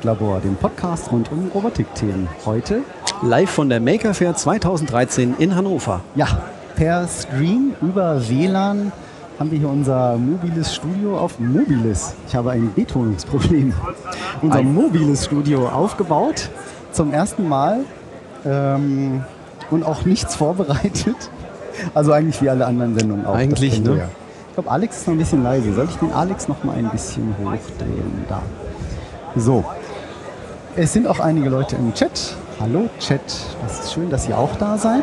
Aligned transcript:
Robotiklabor, 0.00 0.40
dem 0.40 0.56
Podcast 0.56 1.12
rund 1.12 1.30
um 1.30 1.50
Robotikthemen. 1.52 2.26
Heute 2.46 2.80
live 3.22 3.50
von 3.50 3.68
der 3.68 3.80
Maker 3.80 4.14
Fair 4.14 4.34
2013 4.34 5.34
in 5.38 5.54
Hannover. 5.54 6.00
Ja, 6.14 6.26
per 6.74 7.06
Stream 7.06 7.74
über 7.82 8.26
WLAN 8.26 8.92
haben 9.38 9.50
wir 9.50 9.58
hier 9.58 9.68
unser 9.68 10.16
mobiles 10.16 10.74
Studio 10.74 11.18
auf 11.18 11.38
Mobiles. 11.38 12.14
Ich 12.26 12.34
habe 12.34 12.52
ein 12.52 12.72
Betonungsproblem. 12.74 13.74
Unser 14.40 14.58
ein 14.60 14.72
mobiles 14.72 15.26
Studio 15.26 15.68
aufgebaut 15.68 16.48
zum 16.92 17.12
ersten 17.12 17.46
Mal 17.46 17.80
ähm, 18.46 19.22
und 19.70 19.84
auch 19.84 20.06
nichts 20.06 20.34
vorbereitet. 20.34 21.16
Also 21.92 22.12
eigentlich 22.12 22.40
wie 22.40 22.48
alle 22.48 22.64
anderen 22.64 22.98
Sendungen 22.98 23.26
auch. 23.26 23.34
Eigentlich, 23.34 23.82
ne? 23.82 24.08
Ich 24.48 24.54
glaube, 24.54 24.70
Alex 24.70 24.98
ist 24.98 25.06
noch 25.08 25.14
ein 25.14 25.18
bisschen 25.18 25.42
leise. 25.42 25.74
Soll 25.74 25.88
ich 25.90 25.96
den 25.96 26.12
Alex 26.12 26.48
noch 26.48 26.64
mal 26.64 26.74
ein 26.74 26.88
bisschen 26.90 27.34
hochdrehen? 27.38 28.24
Da. 28.28 28.40
So. 29.36 29.62
Es 30.76 30.92
sind 30.92 31.08
auch 31.08 31.18
einige 31.18 31.48
Leute 31.48 31.74
im 31.74 31.92
Chat. 31.94 32.36
Hallo 32.60 32.88
Chat, 33.00 33.20
es 33.66 33.80
ist 33.80 33.92
schön, 33.92 34.08
dass 34.08 34.28
ihr 34.28 34.38
auch 34.38 34.54
da 34.56 34.78
seid. 34.78 35.02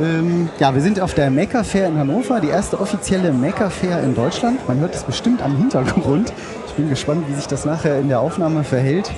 Ähm, 0.00 0.48
ja, 0.60 0.72
wir 0.72 0.80
sind 0.80 1.00
auf 1.00 1.12
der 1.12 1.28
Maker 1.28 1.64
Fair 1.64 1.88
in 1.88 1.98
Hannover, 1.98 2.38
die 2.38 2.48
erste 2.48 2.78
offizielle 2.78 3.32
Maker 3.32 3.68
Fair 3.68 4.00
in 4.04 4.14
Deutschland. 4.14 4.66
Man 4.68 4.78
hört 4.78 4.94
es 4.94 5.02
bestimmt 5.02 5.42
am 5.42 5.56
Hintergrund. 5.56 6.32
Ich 6.68 6.74
bin 6.74 6.88
gespannt, 6.88 7.24
wie 7.28 7.34
sich 7.34 7.48
das 7.48 7.64
nachher 7.64 7.98
in 7.98 8.08
der 8.08 8.20
Aufnahme 8.20 8.62
verhält 8.62 9.10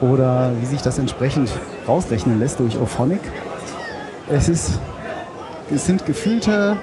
oder 0.00 0.52
wie 0.60 0.66
sich 0.66 0.80
das 0.80 0.98
entsprechend 0.98 1.50
rausrechnen 1.86 2.38
lässt 2.38 2.60
durch 2.60 2.80
Ophonic. 2.80 3.20
Es, 4.30 4.48
ist, 4.48 4.78
es 5.70 5.84
sind 5.84 6.06
gefühlte 6.06 6.78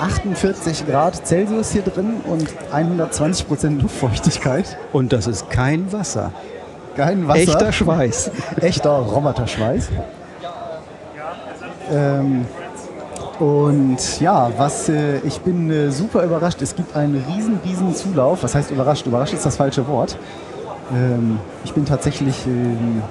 48 0.00 0.88
Grad 0.88 1.24
Celsius 1.24 1.70
hier 1.70 1.82
drin 1.82 2.16
und 2.26 2.48
120 2.72 3.46
Prozent 3.46 3.82
Luftfeuchtigkeit. 3.82 4.76
Und 4.92 5.12
das 5.12 5.28
ist 5.28 5.50
kein 5.50 5.92
Wasser. 5.92 6.32
Kein 6.96 7.26
Wasser. 7.26 7.40
Echter 7.40 7.72
Schweiß. 7.72 8.30
Echter 8.60 8.90
Roboterschweiß. 8.90 9.88
Ähm, 11.92 12.46
und 13.38 14.20
ja, 14.20 14.50
was 14.56 14.88
äh, 14.88 15.18
ich 15.18 15.40
bin 15.40 15.70
äh, 15.70 15.90
super 15.90 16.22
überrascht. 16.22 16.62
Es 16.62 16.74
gibt 16.74 16.96
einen 16.96 17.22
riesen, 17.28 17.58
riesen 17.64 17.94
Zulauf. 17.94 18.42
Was 18.42 18.54
heißt 18.54 18.70
überrascht? 18.70 19.06
Überrascht 19.06 19.34
ist 19.34 19.44
das 19.44 19.56
falsche 19.56 19.86
Wort. 19.88 20.16
Ähm, 20.92 21.38
ich 21.64 21.72
bin 21.72 21.84
tatsächlich 21.84 22.46
ähm, 22.46 23.02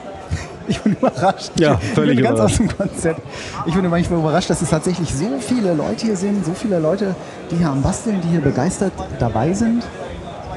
ich 0.68 0.80
bin 0.80 0.92
überrascht. 0.92 1.52
Ja, 1.58 1.76
völlig 1.76 2.18
ich 2.18 2.24
bin 2.24 2.24
ganz 2.24 2.38
überrascht. 2.38 2.60
aus 2.60 2.66
dem 2.66 2.76
Konzept. 2.76 3.20
Ich 3.66 3.74
bin 3.74 3.88
manchmal 3.88 4.20
überrascht, 4.20 4.50
dass 4.50 4.62
es 4.62 4.70
tatsächlich 4.70 5.14
so 5.14 5.38
viele 5.38 5.74
Leute 5.74 6.06
hier 6.06 6.16
sind, 6.16 6.44
so 6.44 6.52
viele 6.54 6.78
Leute, 6.78 7.14
die 7.50 7.56
hier 7.56 7.68
am 7.68 7.82
Basteln, 7.82 8.20
die 8.22 8.28
hier 8.28 8.40
begeistert 8.40 8.92
dabei 9.18 9.52
sind. 9.52 9.84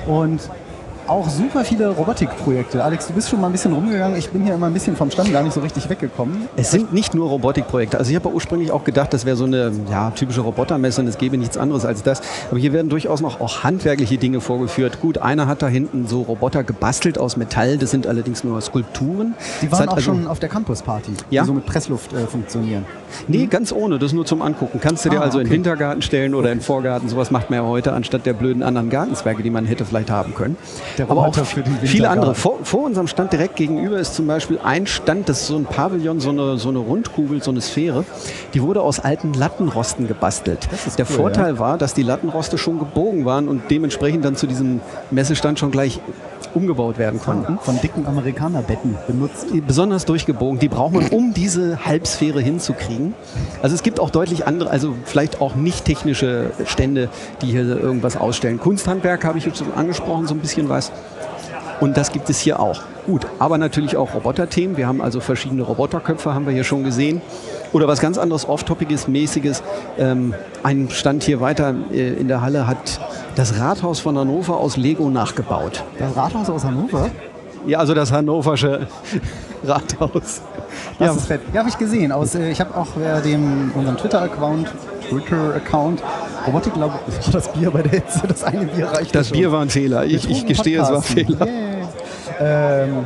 Und 0.08 0.50
auch 1.12 1.30
super 1.30 1.66
viele 1.66 1.90
Robotikprojekte. 1.90 2.84
Alex, 2.84 3.08
du 3.08 3.14
bist 3.14 3.30
schon 3.30 3.42
mal 3.42 3.48
ein 3.48 3.52
bisschen 3.52 3.74
rumgegangen. 3.74 4.18
Ich 4.18 4.30
bin 4.30 4.44
hier 4.44 4.54
immer 4.56 4.68
ein 4.68 4.74
bisschen 4.74 4.96
vom 4.96 5.12
Stand 5.12 5.32
gar 5.32 5.44
nicht 5.44 5.54
so 5.54 5.60
richtig 5.60 5.90
weggekommen. 5.90 6.48
Es 6.56 6.72
sind 6.72 6.94
nicht 6.94 7.14
nur 7.14 7.28
Robotikprojekte. 7.28 7.98
Also 7.98 8.12
ich 8.12 8.16
habe 8.16 8.30
ursprünglich 8.30 8.72
auch 8.72 8.86
gedacht, 8.86 9.14
das 9.14 9.26
wäre 9.26 9.36
so 9.36 9.44
eine 9.44 9.74
ja, 9.90 10.12
typische 10.12 10.40
Robotermesse 10.42 11.02
und 11.02 11.08
es 11.08 11.18
gäbe 11.18 11.38
nichts 11.38 11.58
anderes 11.58 11.86
als 11.86 12.02
das. 12.02 12.22
Aber 12.50 12.60
hier 12.60 12.72
werden 12.72 12.90
durchaus 12.90 13.20
noch 13.20 13.42
auch 13.42 13.64
handwerkliche 13.64 14.18
Dinge 14.18 14.40
vorgeführt. 14.40 15.02
Gut, 15.02 15.18
einer 15.18 15.48
hat 15.48 15.62
da 15.62 15.68
hinten 15.68 16.08
so 16.08 16.22
Roboter 16.22 16.64
gebastelt 16.64 17.18
aus 17.20 17.36
Metall. 17.36 17.78
Das 17.78 17.92
sind 17.92 18.08
allerdings 18.08 18.46
nur 18.46 18.62
Skulpturen. 18.62 19.36
Die 19.62 19.70
waren 19.72 19.90
auch 19.90 19.96
also 19.96 20.14
schon 20.14 20.28
auf 20.28 20.40
der 20.40 20.48
Campusparty, 20.48 21.12
ja? 21.30 21.42
die 21.42 21.48
so 21.48 21.54
mit 21.54 21.66
Pressluft 21.66 22.14
äh, 22.14 22.26
funktionieren. 22.26 22.86
Nee, 23.28 23.48
ganz 23.48 23.74
ohne. 23.74 24.00
Das 24.00 24.14
nur 24.14 24.26
zum 24.26 24.42
Angucken. 24.42 24.80
Kannst 24.80 25.04
du 25.04 25.10
dir 25.10 25.20
Ah, 25.20 25.26
also 25.26 25.40
in 25.40 25.46
okay. 25.46 25.50
den 25.50 25.64
Hintergarten 25.64 26.02
stellen 26.02 26.34
oder 26.34 26.52
in 26.52 26.60
den 26.60 26.64
Vorgarten. 26.64 27.10
Sowas 27.10 27.32
macht 27.32 27.50
man 27.50 27.60
ja 27.60 27.66
heute 27.66 27.92
anstatt 27.92 28.26
der 28.26 28.34
blöden 28.34 28.64
anderen 28.64 28.90
Gartenzwerge, 28.90 29.44
die 29.44 29.50
man 29.50 29.66
hätte 29.66 29.84
vielleicht 29.84 30.10
haben 30.10 30.34
können. 30.34 30.56
Der 31.02 31.10
Aber 31.10 31.28
auch 31.28 31.34
für 31.34 31.64
den 31.64 31.78
viele 31.80 32.10
andere. 32.10 32.36
Vor, 32.36 32.60
vor 32.62 32.84
unserem 32.84 33.08
Stand 33.08 33.34
direkt 33.34 33.56
gegenüber 33.56 33.98
ist 33.98 34.14
zum 34.14 34.28
Beispiel 34.28 34.60
ein 34.64 34.86
Stand, 34.86 35.30
das 35.30 35.42
ist 35.42 35.48
so 35.48 35.56
ein 35.56 35.66
Pavillon, 35.66 36.20
so 36.20 36.30
eine, 36.30 36.58
so 36.58 36.70
eine 36.70 36.78
Rundkugel, 36.78 37.42
so 37.42 37.50
eine 37.50 37.60
Sphäre. 37.60 38.06
Die 38.54 38.62
wurde 38.62 38.82
aus 38.82 39.00
alten 39.00 39.34
Lattenrosten 39.34 40.08
gebastelt. 40.08 40.70
der 41.00 41.08
cool, 41.10 41.16
Vorteil 41.16 41.58
war, 41.58 41.80
dass 41.80 41.96
die 41.96 42.04
Lattenroste 42.04 42.60
schon 42.60 42.78
gebogen 42.78 43.26
waren 43.26 43.48
und 43.48 43.64
dementsprechend 43.72 44.24
dann 44.24 44.36
zu 44.36 44.46
diesem 44.46 44.80
Messestand 45.10 45.58
schon 45.58 45.72
gleich 45.72 46.00
umgebaut 46.56 46.98
werden 46.98 47.20
konnten. 47.20 47.60
Von 47.62 47.80
dicken 47.82 48.06
Amerikanerbetten 48.06 48.96
benutzt. 49.08 49.48
Besonders 49.66 50.06
durchgebogen, 50.06 50.60
die 50.60 50.70
braucht 50.70 50.94
man, 50.94 51.08
um 51.10 51.34
diese 51.34 51.86
Halbsphäre 51.86 52.42
hinzukriegen. 52.42 53.14
Also 53.62 53.76
es 53.76 53.84
gibt 53.84 54.00
auch 54.00 54.10
deutlich 54.10 54.48
andere, 54.48 54.70
also 54.70 54.96
vielleicht 55.06 55.42
auch 55.42 55.56
nicht 55.56 55.86
technische 55.86 56.52
Stände, 56.66 57.10
die 57.42 57.48
hier 57.48 57.62
irgendwas 57.62 58.18
ausstellen. 58.18 58.60
Kunsthandwerk 58.60 59.24
habe 59.24 59.38
ich 59.38 59.46
jetzt 59.46 59.58
schon 59.60 59.74
angesprochen, 59.74 60.28
so 60.28 60.34
ein 60.34 60.40
bisschen 60.40 60.70
was. 60.70 60.92
Und 61.82 61.98
das 61.98 62.12
gibt 62.14 62.30
es 62.30 62.40
hier 62.40 62.60
auch. 62.60 62.80
Gut, 63.06 63.26
aber 63.40 63.58
natürlich 63.58 63.98
auch 63.98 64.14
Roboterthemen. 64.14 64.78
Wir 64.78 64.88
haben 64.88 65.02
also 65.02 65.20
verschiedene 65.20 65.64
Roboterköpfe, 65.64 66.34
haben 66.34 66.46
wir 66.46 66.54
hier 66.54 66.64
schon 66.64 66.84
gesehen. 66.84 67.22
Oder 67.74 67.88
was 67.88 68.00
ganz 68.00 68.18
anderes, 68.18 68.48
off-topiges, 68.48 69.08
mäßiges. 69.08 69.64
Ähm, 69.98 70.34
ein 70.64 70.90
Stand 70.92 71.24
hier 71.24 71.42
weiter 71.42 71.74
äh, 71.92 72.14
in 72.14 72.28
der 72.28 72.42
Halle 72.42 72.68
hat 72.68 73.00
das 73.36 73.60
Rathaus 73.60 74.00
von 74.00 74.18
Hannover 74.18 74.58
aus 74.58 74.78
Lego 74.78 75.10
nachgebaut. 75.10 75.84
Das 75.98 76.16
Rathaus 76.16 76.50
aus 76.50 76.64
Hannover? 76.64 77.10
Ja, 77.66 77.80
also 77.80 77.94
das 77.94 78.12
hannoversche 78.12 78.88
Rathaus. 79.64 80.42
Das 81.00 81.08
Ja. 81.08 81.14
ist 81.14 81.26
fett. 81.28 81.42
Ja, 81.54 81.60
habe 81.62 81.70
ich 81.70 81.78
gesehen. 81.78 82.12
Aus, 82.12 82.36
äh, 82.36 82.52
ich 82.52 82.60
habe 82.62 82.76
auch 82.78 82.90
äh, 82.98 83.22
dem, 83.22 83.72
unserem 83.76 83.98
Twitter-Account, 83.98 84.72
Twitter-Account, 85.10 86.04
Robotiklabor, 86.48 87.00
das 87.32 87.52
Bier 87.52 87.72
bei 87.72 87.82
der 87.82 87.92
Hitze, 87.92 88.22
das 88.28 88.44
eine 88.44 88.66
Bier 88.66 88.88
reicht 88.88 89.14
Das. 89.16 89.32
Bier 89.32 89.52
war 89.52 89.62
ein 89.62 89.70
Fehler. 89.70 90.06
Ich, 90.06 90.30
ich 90.30 90.46
gestehe, 90.46 90.82
es 90.82 90.90
war 90.90 90.98
ein. 90.98 91.04
Fehler. 91.04 91.46
Yeah. 91.46 91.71
Ähm, 92.42 93.06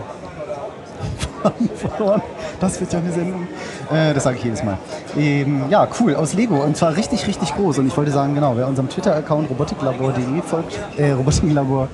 verloren. 1.76 2.22
Das 2.60 2.80
wird 2.80 2.94
ja 2.94 3.00
eine 3.00 3.12
Sendung. 3.12 3.48
Äh, 3.92 4.14
das 4.14 4.24
sage 4.24 4.38
ich 4.38 4.44
jedes 4.44 4.64
Mal. 4.64 4.78
Ähm, 5.18 5.64
ja, 5.70 5.88
cool, 6.00 6.16
aus 6.16 6.34
Lego. 6.34 6.64
Und 6.64 6.78
zwar 6.78 6.96
richtig, 6.96 7.28
richtig 7.28 7.54
groß. 7.56 7.80
Und 7.80 7.88
ich 7.88 7.98
wollte 7.98 8.12
sagen, 8.12 8.34
genau, 8.36 8.56
wer 8.56 8.68
unserem 8.68 8.90
Twitter-Account 8.90 9.50
robotiklabor.de 9.50 10.42
folgt, 10.42 10.80
äh, 10.98 11.12
Robotiklabor, 11.12 11.88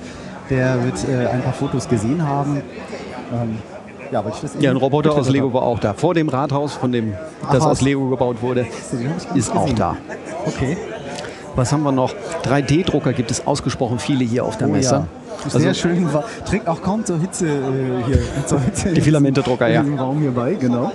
der 0.50 0.82
wird 0.84 1.08
äh, 1.08 1.26
ein 1.26 1.42
paar 1.42 1.52
Fotos 1.52 1.88
gesehen 1.88 2.26
haben. 2.26 2.62
Ähm, 3.32 3.58
ja, 4.10 4.24
weil 4.24 4.32
ich 4.32 4.40
das 4.40 4.52
Ja, 4.60 4.70
ein 4.70 4.76
Roboter 4.76 5.14
aus 5.14 5.28
Lego 5.30 5.52
war 5.52 5.62
auch 5.62 5.78
da. 5.78 5.94
Vor 5.94 6.14
dem 6.14 6.28
Rathaus, 6.28 6.74
von 6.74 6.92
dem 6.92 7.14
das 7.50 7.62
Ach, 7.62 7.70
aus? 7.70 7.80
Lego 7.80 8.08
gebaut 8.08 8.42
wurde, 8.42 8.66
ist 9.34 9.54
auch 9.54 9.72
da. 9.72 9.96
Okay. 10.46 10.76
Was 11.56 11.72
haben 11.72 11.82
wir 11.82 11.92
noch? 11.92 12.14
3D-Drucker 12.44 13.12
gibt 13.12 13.30
es 13.30 13.46
ausgesprochen 13.46 13.98
viele 13.98 14.24
hier 14.24 14.44
auf 14.44 14.56
der 14.58 14.68
Oh, 14.68 14.72
Messe. 14.72 14.94
ja. 14.94 15.06
Also- 15.44 15.58
Sehr 15.58 15.74
schön. 15.74 16.08
Trägt 16.46 16.68
auch 16.68 16.80
kaum 16.82 17.04
zur 17.04 17.18
Hitze 17.18 17.46
äh, 17.46 18.04
hier. 18.06 18.18
Zur 18.46 18.60
Hitze 18.60 18.92
Die 18.92 19.00
Filamentedrucker, 19.00 19.68
ja. 19.68 19.80
Im 19.80 19.98
Raum 19.98 20.20
hier 20.20 20.30
bei, 20.30 20.54
genau. 20.54 20.92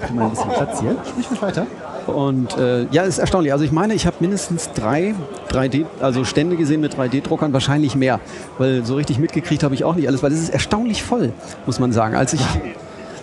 Mach 0.00 0.10
mal 0.10 0.24
ein 0.24 0.30
bisschen 0.30 0.50
Platz 0.50 0.80
hier. 0.80 0.96
Sprich 1.08 1.30
mich 1.30 1.42
weiter. 1.42 1.66
Und 2.06 2.56
äh, 2.58 2.86
ja, 2.90 3.02
ist 3.02 3.18
erstaunlich. 3.18 3.52
Also 3.52 3.64
ich 3.64 3.72
meine, 3.72 3.94
ich 3.94 4.06
habe 4.06 4.16
mindestens 4.20 4.70
drei 4.72 5.14
3D, 5.50 5.84
also 6.00 6.24
Stände 6.24 6.56
gesehen 6.56 6.80
mit 6.80 6.96
3D-Druckern, 6.96 7.52
wahrscheinlich 7.52 7.94
mehr. 7.94 8.18
Weil 8.58 8.84
so 8.84 8.94
richtig 8.96 9.18
mitgekriegt 9.18 9.62
habe 9.62 9.74
ich 9.74 9.84
auch 9.84 9.94
nicht 9.94 10.08
alles, 10.08 10.22
weil 10.22 10.32
es 10.32 10.40
ist 10.40 10.48
erstaunlich 10.50 11.02
voll, 11.02 11.32
muss 11.66 11.78
man 11.78 11.92
sagen. 11.92 12.16
Als 12.16 12.32
ich 12.32 12.40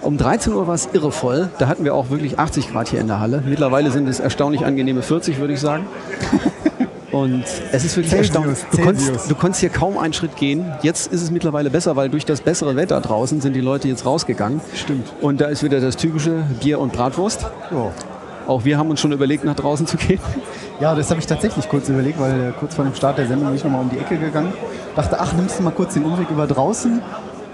um 0.02 0.18
13 0.18 0.54
Uhr 0.54 0.68
war 0.68 0.76
es 0.76 0.90
irre 0.94 1.12
voll. 1.12 1.50
Da 1.60 1.68
hatten 1.68 1.84
wir 1.84 1.94
auch 1.94 2.10
wirklich 2.10 2.40
80 2.40 2.72
Grad 2.72 2.90
hier 2.90 3.00
in 3.00 3.08
der 3.08 3.20
Halle. 3.20 3.44
Mittlerweile 3.46 3.92
sind 3.92 4.08
es 4.08 4.20
erstaunlich 4.20 4.66
angenehme 4.66 5.02
40, 5.02 5.40
würde 5.40 5.54
ich 5.54 5.60
sagen. 5.60 5.86
Und 7.12 7.44
es 7.72 7.84
ist 7.84 7.98
wirklich 7.98 8.12
Celsius, 8.12 8.36
erstaunlich. 8.36 8.60
Du 8.72 8.82
konntest, 8.84 9.32
du 9.32 9.36
konntest 9.36 9.60
hier 9.62 9.70
kaum 9.70 9.98
einen 9.98 10.14
Schritt 10.14 10.36
gehen. 10.36 10.72
Jetzt 10.84 11.12
ist 11.12 11.24
es 11.24 11.32
mittlerweile 11.32 11.70
besser, 11.70 11.96
weil 11.96 12.10
durch 12.10 12.24
das 12.24 12.42
bessere 12.42 12.76
Wetter 12.76 13.02
draußen 13.02 13.42
sind 13.42 13.56
die 13.56 13.62
Leute 13.62 13.88
jetzt 13.88 14.06
rausgegangen. 14.06 14.62
Stimmt. 14.76 15.12
Und 15.20 15.42
da 15.42 15.48
ist 15.48 15.64
wieder 15.64 15.82
das 15.82 15.98
typische 15.98 16.44
Bier 16.62 16.80
und 16.80 16.94
Bratwurst. 16.94 17.48
Ja. 17.72 17.92
Auch 18.48 18.66
wir 18.66 18.78
haben 18.78 18.90
uns 18.90 19.00
schon 19.00 19.12
überlegt, 19.12 19.44
nach 19.44 19.56
draußen 19.56 19.86
zu 19.88 19.98
gehen. 19.98 20.20
Ja, 20.80 20.96
das 20.96 21.10
habe 21.10 21.20
ich 21.20 21.28
tatsächlich 21.28 21.68
kurz 21.68 21.90
überlegt, 21.90 22.20
weil 22.20 22.50
äh, 22.50 22.52
kurz 22.58 22.76
vor 22.76 22.86
dem 22.86 22.96
Start 22.96 23.18
der 23.18 23.28
Sendung 23.28 23.48
bin 23.48 23.56
ich 23.58 23.64
nochmal 23.64 23.82
um 23.82 23.90
die 23.90 23.98
Ecke 23.98 24.18
gegangen. 24.18 24.54
Dachte, 24.96 25.20
ach, 25.20 25.34
nimmst 25.34 25.60
du 25.60 25.64
mal 25.64 25.72
kurz 25.72 25.94
den 25.94 26.04
Umweg 26.04 26.30
über 26.30 26.48
draußen? 26.48 27.02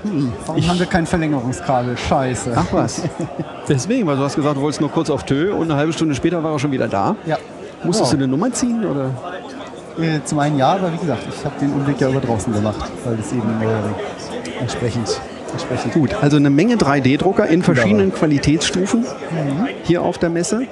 Hm, 0.06 0.34
warum 0.46 0.68
haben 0.68 0.80
wir 0.80 0.86
kein 0.86 1.06
Verlängerungskabel? 1.06 1.98
Scheiße. 1.98 2.54
Ach 2.56 2.66
was. 2.72 3.02
Deswegen, 3.68 4.06
weil 4.08 4.18
du 4.18 4.24
hast 4.24 4.36
gesagt, 4.36 4.56
du 4.58 4.62
wolltest 4.62 4.82
nur 4.82 4.92
kurz 4.92 5.10
auf 5.10 5.24
Tö 5.24 5.52
und 5.54 5.64
eine 5.64 5.76
halbe 5.76 5.94
Stunde 5.94 6.14
später 6.16 6.44
war 6.44 6.52
er 6.54 6.60
schon 6.60 6.72
wieder 6.72 6.88
da. 6.88 7.16
Ja. 7.26 7.38
Musstest 7.84 8.12
Ja. 8.12 8.18
du 8.18 8.24
eine 8.24 8.32
Nummer 8.32 8.52
ziehen? 8.52 8.86
Oder? 8.86 9.10
Äh, 10.00 10.20
zum 10.26 10.40
einen 10.40 10.58
ja, 10.58 10.74
aber 10.74 10.92
wie 10.94 10.98
gesagt, 10.98 11.24
ich 11.30 11.44
habe 11.46 11.56
den 11.60 11.72
Umweg 11.74 12.00
ja 12.00 12.10
über 12.10 12.20
draußen 12.20 12.54
gemacht, 12.54 12.92
weil 13.06 13.16
das 13.16 13.32
eben 13.32 13.42
äh, 13.62 14.62
entsprechend, 14.62 15.20
entsprechend 15.52 15.94
Gut, 15.94 16.14
also 16.22 16.38
eine 16.38 16.50
Menge 16.50 16.76
3D-Drucker 16.76 17.48
in 17.48 17.64
verschiedenen 17.64 18.14
Qualitätsstufen 18.14 19.06
hier 19.84 20.02
auf 20.02 20.18
der 20.18 20.30
Messe. 20.30 20.68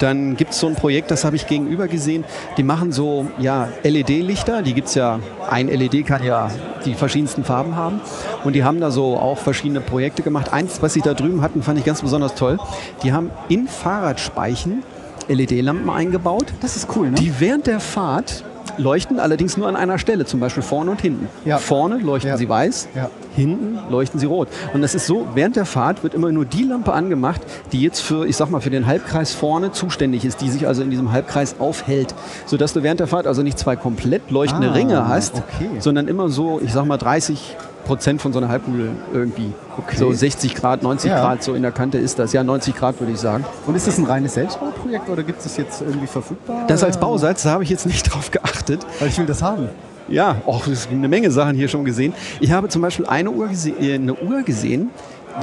Dann 0.00 0.36
gibt 0.36 0.52
es 0.52 0.58
so 0.58 0.66
ein 0.66 0.74
Projekt, 0.74 1.10
das 1.10 1.24
habe 1.24 1.36
ich 1.36 1.46
gegenüber 1.46 1.86
gesehen. 1.86 2.24
Die 2.56 2.62
machen 2.62 2.90
so 2.90 3.26
ja, 3.38 3.68
LED-Lichter. 3.84 4.62
Die 4.62 4.72
gibt 4.74 4.88
es 4.88 4.94
ja, 4.94 5.20
ein 5.48 5.68
LED 5.68 6.06
kann 6.06 6.24
ja 6.24 6.50
die 6.84 6.94
verschiedensten 6.94 7.44
Farben 7.44 7.76
haben. 7.76 8.00
Und 8.42 8.54
die 8.54 8.64
haben 8.64 8.80
da 8.80 8.90
so 8.90 9.18
auch 9.18 9.38
verschiedene 9.38 9.80
Projekte 9.80 10.22
gemacht. 10.22 10.52
Eins, 10.52 10.80
was 10.80 10.94
sie 10.94 11.02
da 11.02 11.12
drüben 11.14 11.42
hatten, 11.42 11.62
fand 11.62 11.78
ich 11.78 11.84
ganz 11.84 12.00
besonders 12.00 12.34
toll. 12.34 12.58
Die 13.02 13.12
haben 13.12 13.30
in 13.48 13.68
Fahrradspeichen 13.68 14.82
LED-Lampen 15.28 15.90
eingebaut, 15.90 16.46
Das 16.60 16.76
ist 16.76 16.88
cool, 16.96 17.10
ne? 17.10 17.14
die 17.16 17.38
während 17.38 17.66
der 17.66 17.78
Fahrt 17.78 18.42
leuchten 18.80 19.20
allerdings 19.20 19.56
nur 19.56 19.68
an 19.68 19.76
einer 19.76 19.98
Stelle, 19.98 20.24
zum 20.24 20.40
Beispiel 20.40 20.62
vorne 20.62 20.90
und 20.90 21.00
hinten. 21.00 21.28
Ja. 21.44 21.58
Vorne 21.58 21.98
leuchten 21.98 22.30
Ja. 22.30 22.36
sie 22.36 22.48
weiß, 22.48 22.88
Ja. 22.94 23.10
hinten 23.36 23.78
leuchten 23.90 24.18
sie 24.18 24.26
rot. 24.26 24.48
Und 24.74 24.82
das 24.82 24.94
ist 24.94 25.06
so, 25.06 25.26
während 25.34 25.56
der 25.56 25.64
Fahrt 25.66 26.02
wird 26.02 26.14
immer 26.14 26.32
nur 26.32 26.44
die 26.44 26.64
Lampe 26.64 26.92
angemacht, 26.92 27.40
die 27.72 27.80
jetzt 27.82 28.00
für, 28.00 28.26
ich 28.26 28.36
sag 28.36 28.50
mal, 28.50 28.60
für 28.60 28.70
den 28.70 28.86
Halbkreis 28.86 29.32
vorne 29.32 29.70
zuständig 29.72 30.24
ist, 30.24 30.40
die 30.40 30.50
sich 30.50 30.66
also 30.66 30.82
in 30.82 30.90
diesem 30.90 31.12
Halbkreis 31.12 31.56
aufhält, 31.60 32.14
sodass 32.46 32.72
du 32.72 32.82
während 32.82 33.00
der 33.00 33.06
Fahrt 33.06 33.26
also 33.26 33.42
nicht 33.42 33.58
zwei 33.58 33.76
komplett 33.76 34.30
leuchtende 34.30 34.70
Ah, 34.70 34.72
Ringe 34.72 35.06
hast, 35.08 35.36
okay. 35.36 35.68
sondern 35.78 36.08
immer 36.08 36.28
so, 36.28 36.60
ich 36.62 36.72
sag 36.72 36.84
mal, 36.86 36.96
30 36.98 37.56
Prozent 37.84 38.20
von 38.22 38.32
so 38.32 38.38
einer 38.38 38.48
Halbkugel 38.48 38.90
irgendwie. 39.12 39.52
Okay. 39.78 39.96
So 39.96 40.12
60 40.12 40.54
Grad, 40.54 40.82
90 40.82 41.10
Ja. 41.10 41.20
Grad, 41.20 41.42
so 41.42 41.54
in 41.54 41.62
der 41.62 41.72
Kante 41.72 41.98
ist 41.98 42.18
das. 42.18 42.32
Ja, 42.32 42.42
90 42.44 42.74
Grad 42.76 43.00
würde 43.00 43.12
ich 43.12 43.18
sagen. 43.18 43.44
Und 43.66 43.74
ist 43.74 43.86
das 43.86 43.98
ein 43.98 44.04
reines 44.04 44.34
Selbstbauprojekt 44.34 45.08
oder 45.08 45.22
gibt 45.22 45.38
es 45.38 45.44
das 45.44 45.56
jetzt 45.56 45.80
irgendwie 45.82 46.06
verfügbar? 46.06 46.64
Das 46.68 46.84
als? 46.84 46.98
Bausatz, 46.98 47.42
da 47.44 47.50
habe 47.52 47.62
ich 47.64 47.70
jetzt 47.70 47.86
nicht 47.86 48.02
drauf 48.12 48.30
geachtet. 48.30 48.86
Weil 48.98 49.08
ich 49.08 49.18
will 49.18 49.26
das 49.26 49.42
haben. 49.42 49.68
Ja, 50.08 50.36
auch 50.46 50.64
eine 50.90 51.08
Menge 51.08 51.30
Sachen 51.30 51.54
hier 51.56 51.68
schon 51.68 51.84
gesehen. 51.84 52.12
Ich 52.40 52.50
habe 52.52 52.68
zum 52.68 52.82
Beispiel 52.82 53.06
eine 53.06 53.30
Uhr, 53.30 53.48
gese 53.48 53.70
äh, 53.70 53.94
eine 53.94 54.14
Uhr 54.14 54.42
gesehen, 54.42 54.90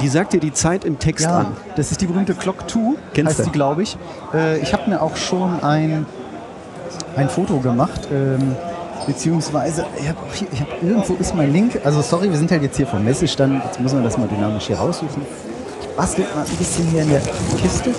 die 0.02 0.08
sagt 0.08 0.34
dir 0.34 0.40
die 0.40 0.52
Zeit 0.52 0.84
im 0.84 0.98
Text 0.98 1.24
Ja, 1.24 1.38
an. 1.38 1.46
das 1.76 1.90
ist 1.90 2.00
die 2.02 2.06
berühmte 2.06 2.34
Clock 2.34 2.68
2, 2.70 2.78
Kennst 3.14 3.30
heißt 3.30 3.38
du? 3.40 3.44
die, 3.44 3.50
glaube 3.50 3.82
ich. 3.82 3.96
Äh, 4.34 4.58
ich 4.58 4.74
habe 4.74 4.90
mir 4.90 5.00
auch 5.00 5.16
schon 5.16 5.62
ein, 5.62 6.04
ein 7.16 7.28
Foto 7.30 7.58
gemacht, 7.60 8.08
ähm, 8.12 8.54
Beziehungsweise, 9.06 9.86
ich 9.98 10.08
habe 10.08 10.18
hab, 10.60 10.82
irgendwo 10.82 11.14
ist 11.14 11.34
mein 11.34 11.52
Link. 11.52 11.80
Also 11.84 12.02
sorry, 12.02 12.30
wir 12.30 12.36
sind 12.36 12.50
halt 12.50 12.62
jetzt 12.62 12.76
hier 12.76 12.86
vom 12.86 13.04
Messestand. 13.04 13.62
Jetzt 13.64 13.80
muss 13.80 13.92
man 13.92 14.04
das 14.04 14.18
mal 14.18 14.28
dynamisch 14.28 14.66
hier 14.66 14.76
raussuchen. 14.76 15.22
Ich 15.80 15.88
bastel 15.96 16.24
mal 16.34 16.44
ein 16.44 16.56
bisschen 16.56 16.86
hier 16.88 17.02
in 17.02 17.10
der 17.10 17.20
Kiste. 17.60 17.94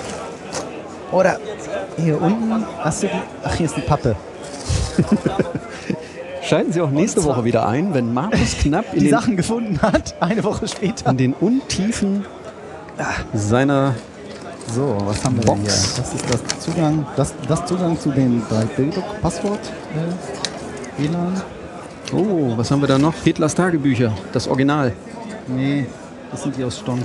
Oder 1.12 1.38
hier 1.96 2.20
unten 2.20 2.64
hast 2.78 3.02
du 3.02 3.08
die. 3.08 3.12
Ach, 3.42 3.54
hier 3.54 3.66
ist 3.66 3.74
eine 3.74 3.84
Pappe. 3.84 4.16
Schalten 6.42 6.72
Sie 6.72 6.80
auch 6.80 6.90
nächste 6.90 7.22
Woche 7.24 7.44
wieder 7.44 7.68
ein, 7.68 7.94
wenn 7.94 8.12
Markus 8.12 8.56
knapp 8.58 8.86
die 8.94 9.08
Sachen 9.08 9.36
gefunden 9.36 9.80
hat, 9.82 10.14
eine 10.20 10.42
Woche 10.42 10.66
später. 10.66 11.10
In 11.10 11.16
den 11.16 11.32
Untiefen 11.34 12.24
seiner 13.32 13.94
so, 14.74 14.96
was 15.00 15.24
haben 15.24 15.36
wir 15.36 15.44
Box. 15.44 15.58
denn 15.58 15.66
hier? 15.66 15.74
Das 15.96 16.14
ist 16.14 16.24
das 16.32 16.60
Zugang, 16.60 17.06
das, 17.16 17.34
das 17.48 17.66
Zugang 17.66 17.98
zu 17.98 18.10
dem 18.10 18.42
3D-Passwort. 18.42 19.58
Elan. 20.98 21.40
Oh, 22.12 22.56
was 22.56 22.70
haben 22.70 22.80
wir 22.80 22.88
da 22.88 22.98
noch? 22.98 23.14
Hitlers 23.14 23.54
Tagebücher, 23.54 24.12
das 24.32 24.48
Original. 24.48 24.92
Nee, 25.46 25.86
das 26.30 26.42
sind 26.42 26.56
die 26.56 26.64
aus 26.64 26.78
Stonk. 26.78 27.02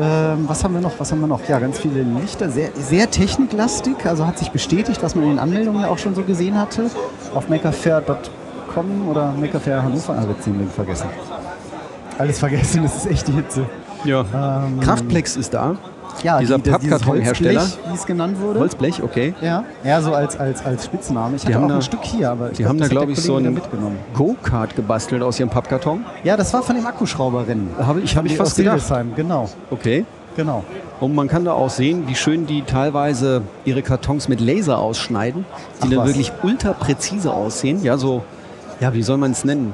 Ähm, 0.00 0.44
was 0.48 0.62
haben 0.62 0.74
wir 0.74 0.80
noch? 0.80 0.92
Was 0.98 1.10
haben 1.10 1.20
wir 1.20 1.26
noch? 1.26 1.46
Ja, 1.48 1.58
ganz 1.58 1.78
viele 1.78 2.02
Lichter, 2.02 2.50
sehr, 2.50 2.70
sehr 2.74 3.10
techniklastig. 3.10 3.96
Also 4.04 4.26
hat 4.26 4.38
sich 4.38 4.50
bestätigt, 4.50 5.02
was 5.02 5.14
man 5.14 5.24
in 5.24 5.30
den 5.30 5.38
Anmeldungen 5.40 5.84
auch 5.84 5.98
schon 5.98 6.14
so 6.14 6.22
gesehen 6.22 6.58
hatte. 6.58 6.90
Auf 7.34 7.48
makerfair.com 7.48 9.08
oder 9.08 9.32
Makerfair 9.32 9.82
Hannover. 9.82 10.16
Ah, 10.16 10.24
jetzt 10.28 10.46
den 10.46 10.58
Link 10.58 10.70
vergessen. 10.70 11.08
Alles 12.16 12.38
vergessen, 12.38 12.82
das 12.82 12.96
ist 12.96 13.06
echt 13.06 13.28
die 13.28 13.32
Hitze. 13.32 13.66
Ja. 14.04 14.24
Ähm, 14.64 14.80
Kraftplex 14.80 15.36
ist 15.36 15.54
da. 15.54 15.76
Ja, 16.22 16.38
dieser 16.40 16.58
die, 16.58 16.70
Pappkartonhersteller. 16.70 17.60
Holzblech, 17.60 17.90
Wie 17.92 17.94
es 17.96 18.06
genannt 18.06 18.40
wurde. 18.40 18.60
Holzblech, 18.60 19.02
okay. 19.02 19.34
Ja, 19.40 19.64
ja, 19.84 20.00
so 20.00 20.12
als, 20.14 20.38
als, 20.38 20.64
als 20.64 20.84
Spitzname. 20.86 21.36
Ich 21.36 21.44
hatte 21.44 21.54
haben 21.54 21.64
auch 21.64 21.68
da- 21.68 21.74
ein 21.76 21.82
Stück 21.82 22.04
hier, 22.04 22.30
aber 22.30 22.46
ich 22.50 22.56
Die 22.56 22.62
glaub, 22.62 22.70
haben 22.70 22.78
da, 22.80 22.88
glaube 22.88 23.12
ich, 23.12 23.20
so 23.20 23.36
ein. 23.36 23.60
Go-Kart 24.14 24.74
gebastelt 24.76 25.22
aus 25.22 25.38
ihrem 25.38 25.48
Pappkarton. 25.50 26.04
Ja, 26.24 26.36
das 26.36 26.52
war 26.52 26.62
von 26.62 26.76
dem 26.76 26.86
Akkuschrauberrennen. 26.86 27.68
Habe 27.78 28.00
ich, 28.00 28.16
hab 28.16 28.24
ich 28.24 28.32
Die 28.32 28.36
fast 28.38 28.56
gedacht. 28.56 28.82
Genau, 29.16 29.48
Okay. 29.70 30.04
genau. 30.36 30.64
Und 31.00 31.14
man 31.14 31.28
kann 31.28 31.44
da 31.44 31.52
auch 31.52 31.70
sehen, 31.70 32.04
wie 32.08 32.14
schön 32.16 32.46
die 32.46 32.62
teilweise 32.62 33.42
ihre 33.64 33.82
Kartons 33.82 34.28
mit 34.28 34.40
Laser 34.40 34.78
ausschneiden, 34.78 35.44
die 35.82 35.84
Ach 35.84 35.88
dann 35.90 35.98
was. 36.00 36.06
wirklich 36.08 36.32
ultra 36.42 36.72
präzise 36.72 37.32
aussehen. 37.32 37.82
Ja, 37.84 37.96
so, 37.98 38.22
ja, 38.80 38.92
wie 38.94 39.02
soll 39.02 39.16
man 39.18 39.30
es 39.30 39.44
nennen? 39.44 39.72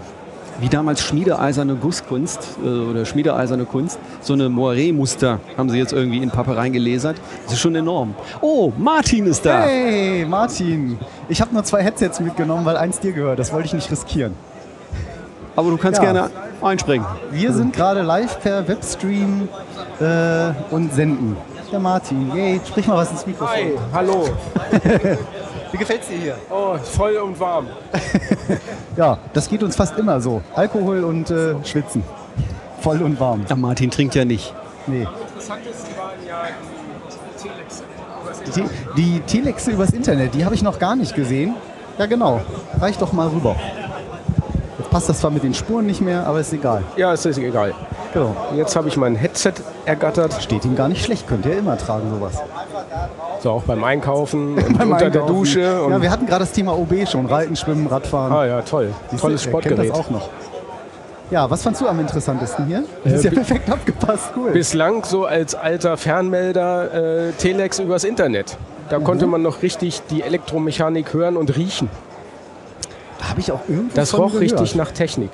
Wie 0.60 0.68
damals 0.68 1.00
schmiedeeiserne 1.00 1.74
Gusskunst 1.74 2.58
äh, 2.64 2.68
oder 2.68 3.04
schmiedeeiserne 3.04 3.64
Kunst. 3.64 3.98
So 4.20 4.34
eine 4.34 4.48
Moiré-Muster 4.48 5.40
haben 5.58 5.68
sie 5.68 5.78
jetzt 5.78 5.92
irgendwie 5.92 6.22
in 6.22 6.30
Pappe 6.30 6.56
reingelasert. 6.56 7.16
Das 7.44 7.54
ist 7.54 7.60
schon 7.60 7.74
enorm. 7.74 8.14
Oh, 8.40 8.72
Martin 8.78 9.26
ist 9.26 9.44
da. 9.44 9.62
Hey, 9.62 10.24
Martin. 10.24 10.98
Ich 11.28 11.40
habe 11.40 11.52
nur 11.52 11.64
zwei 11.64 11.82
Headsets 11.82 12.20
mitgenommen, 12.20 12.64
weil 12.64 12.76
eins 12.76 13.00
dir 13.00 13.12
gehört. 13.12 13.38
Das 13.38 13.52
wollte 13.52 13.66
ich 13.66 13.74
nicht 13.74 13.90
riskieren. 13.90 14.34
Aber 15.56 15.70
du 15.70 15.76
kannst 15.76 16.00
Ja. 16.02 16.12
gerne 16.12 16.30
einspringen. 16.62 17.06
Wir 17.32 17.52
sind 17.52 17.72
gerade 17.74 18.02
live 18.02 18.40
per 18.40 18.66
Webstream 18.68 19.48
äh, 20.00 20.50
und 20.70 20.92
senden. 20.94 21.36
Der 21.72 21.80
Martin, 21.80 22.30
yay, 22.34 22.60
sprich 22.66 22.86
mal 22.86 22.96
was 22.96 23.10
ins 23.10 23.26
Mikrofon. 23.26 23.54
Hi, 23.56 23.72
hallo. 23.92 24.28
Wie 25.74 25.78
gefällt's 25.78 26.06
dir 26.06 26.16
hier? 26.16 26.36
Oh, 26.50 26.76
voll 26.76 27.16
und 27.16 27.38
warm. 27.40 27.66
Ja, 28.96 29.18
das 29.32 29.48
geht 29.48 29.60
uns 29.64 29.74
fast 29.74 29.98
immer 29.98 30.20
so. 30.20 30.40
Alkohol 30.54 31.02
und 31.02 31.32
äh, 31.32 31.56
Schwitzen. 31.64 32.04
Voll 32.80 33.02
und 33.02 33.18
warm. 33.18 33.44
Ja, 33.48 33.56
Martin 33.56 33.90
trinkt 33.90 34.14
ja 34.14 34.24
nicht. 34.24 34.54
Nee. 34.86 35.04
Interessantesten 35.26 35.96
waren 35.96 36.10
ja 36.28 36.44
die 37.10 37.42
Telex. 37.42 37.82
Die, 38.96 39.02
die 39.02 39.20
Telexe 39.22 39.72
übers 39.72 39.90
Internet, 39.90 40.34
die 40.34 40.44
habe 40.44 40.54
ich 40.54 40.62
noch 40.62 40.78
gar 40.78 40.94
nicht 40.94 41.16
gesehen. 41.16 41.56
Ja, 41.98 42.06
genau. 42.06 42.40
Reich 42.80 42.96
doch 42.98 43.12
mal 43.12 43.26
rüber. 43.26 43.56
Jetzt 44.78 44.90
passt 44.90 45.08
das 45.08 45.18
zwar 45.18 45.32
mit 45.32 45.42
den 45.42 45.54
Spuren 45.54 45.86
nicht 45.86 46.00
mehr, 46.00 46.24
aber 46.24 46.38
ist 46.38 46.52
egal. 46.52 46.84
Ja, 46.96 47.12
es 47.12 47.26
ist 47.26 47.38
egal. 47.38 47.74
Genau. 48.12 48.36
Jetzt 48.54 48.76
habe 48.76 48.86
ich 48.86 48.96
mein 48.96 49.16
Headset 49.16 49.54
ergattert. 49.86 50.40
Steht 50.40 50.64
ihm 50.64 50.76
gar 50.76 50.88
nicht 50.88 51.04
schlecht, 51.04 51.26
könnt 51.26 51.44
ihr 51.46 51.58
immer 51.58 51.76
tragen 51.76 52.10
sowas. 52.10 52.40
So 53.40 53.50
auch 53.50 53.62
beim 53.64 53.82
Einkaufen 53.84 54.54
und 54.56 54.78
Beim 54.78 54.92
unter 54.92 55.10
der 55.10 55.22
Einkaufen. 55.22 55.34
Dusche. 55.38 55.82
Und 55.82 55.92
Ja, 55.92 56.02
wir 56.02 56.10
hatten 56.10 56.26
gerade 56.26 56.40
das 56.40 56.52
Thema 56.52 56.76
OB 56.78 57.06
schon. 57.08 57.26
Reiten, 57.26 57.56
Schwimmen, 57.56 57.86
Radfahren. 57.86 58.32
ah 58.32 58.46
ja, 58.46 58.62
toll. 58.62 58.88
Siehst 59.10 59.22
du, 59.22 59.26
Tolles 59.26 59.42
kennt 59.42 59.52
Sportgerät. 59.52 59.90
das 59.90 59.98
auch 59.98 60.10
noch. 60.10 60.28
Ja, 61.30 61.50
was 61.50 61.62
fandst 61.62 61.80
du 61.80 61.88
am 61.88 61.98
interessantesten 62.00 62.66
hier? 62.66 62.84
Das 63.02 63.14
ist 63.14 63.24
ja 63.24 63.30
perfekt 63.30 63.70
abgepasst, 63.70 64.30
cool. 64.36 64.50
Bislang 64.52 65.04
so 65.04 65.24
als 65.24 65.54
alter 65.54 65.96
Fernmelder 65.96 67.28
äh, 67.28 67.32
Telex 67.32 67.78
übers 67.78 68.04
Internet. 68.04 68.56
Da 68.90 68.98
Mhm. 68.98 69.04
konnte 69.04 69.26
man 69.26 69.40
noch 69.42 69.62
richtig 69.62 70.02
die 70.10 70.22
Elektromechanik 70.22 71.12
hören 71.14 71.36
und 71.36 71.56
riechen. 71.56 71.88
Habe 73.22 73.40
ich 73.40 73.50
auch 73.52 73.60
irgendwo 73.68 73.94
Das 73.94 74.12
roch 74.16 74.26
gehört. 74.26 74.42
richtig 74.42 74.74
nach 74.74 74.90
Technik. 74.90 75.30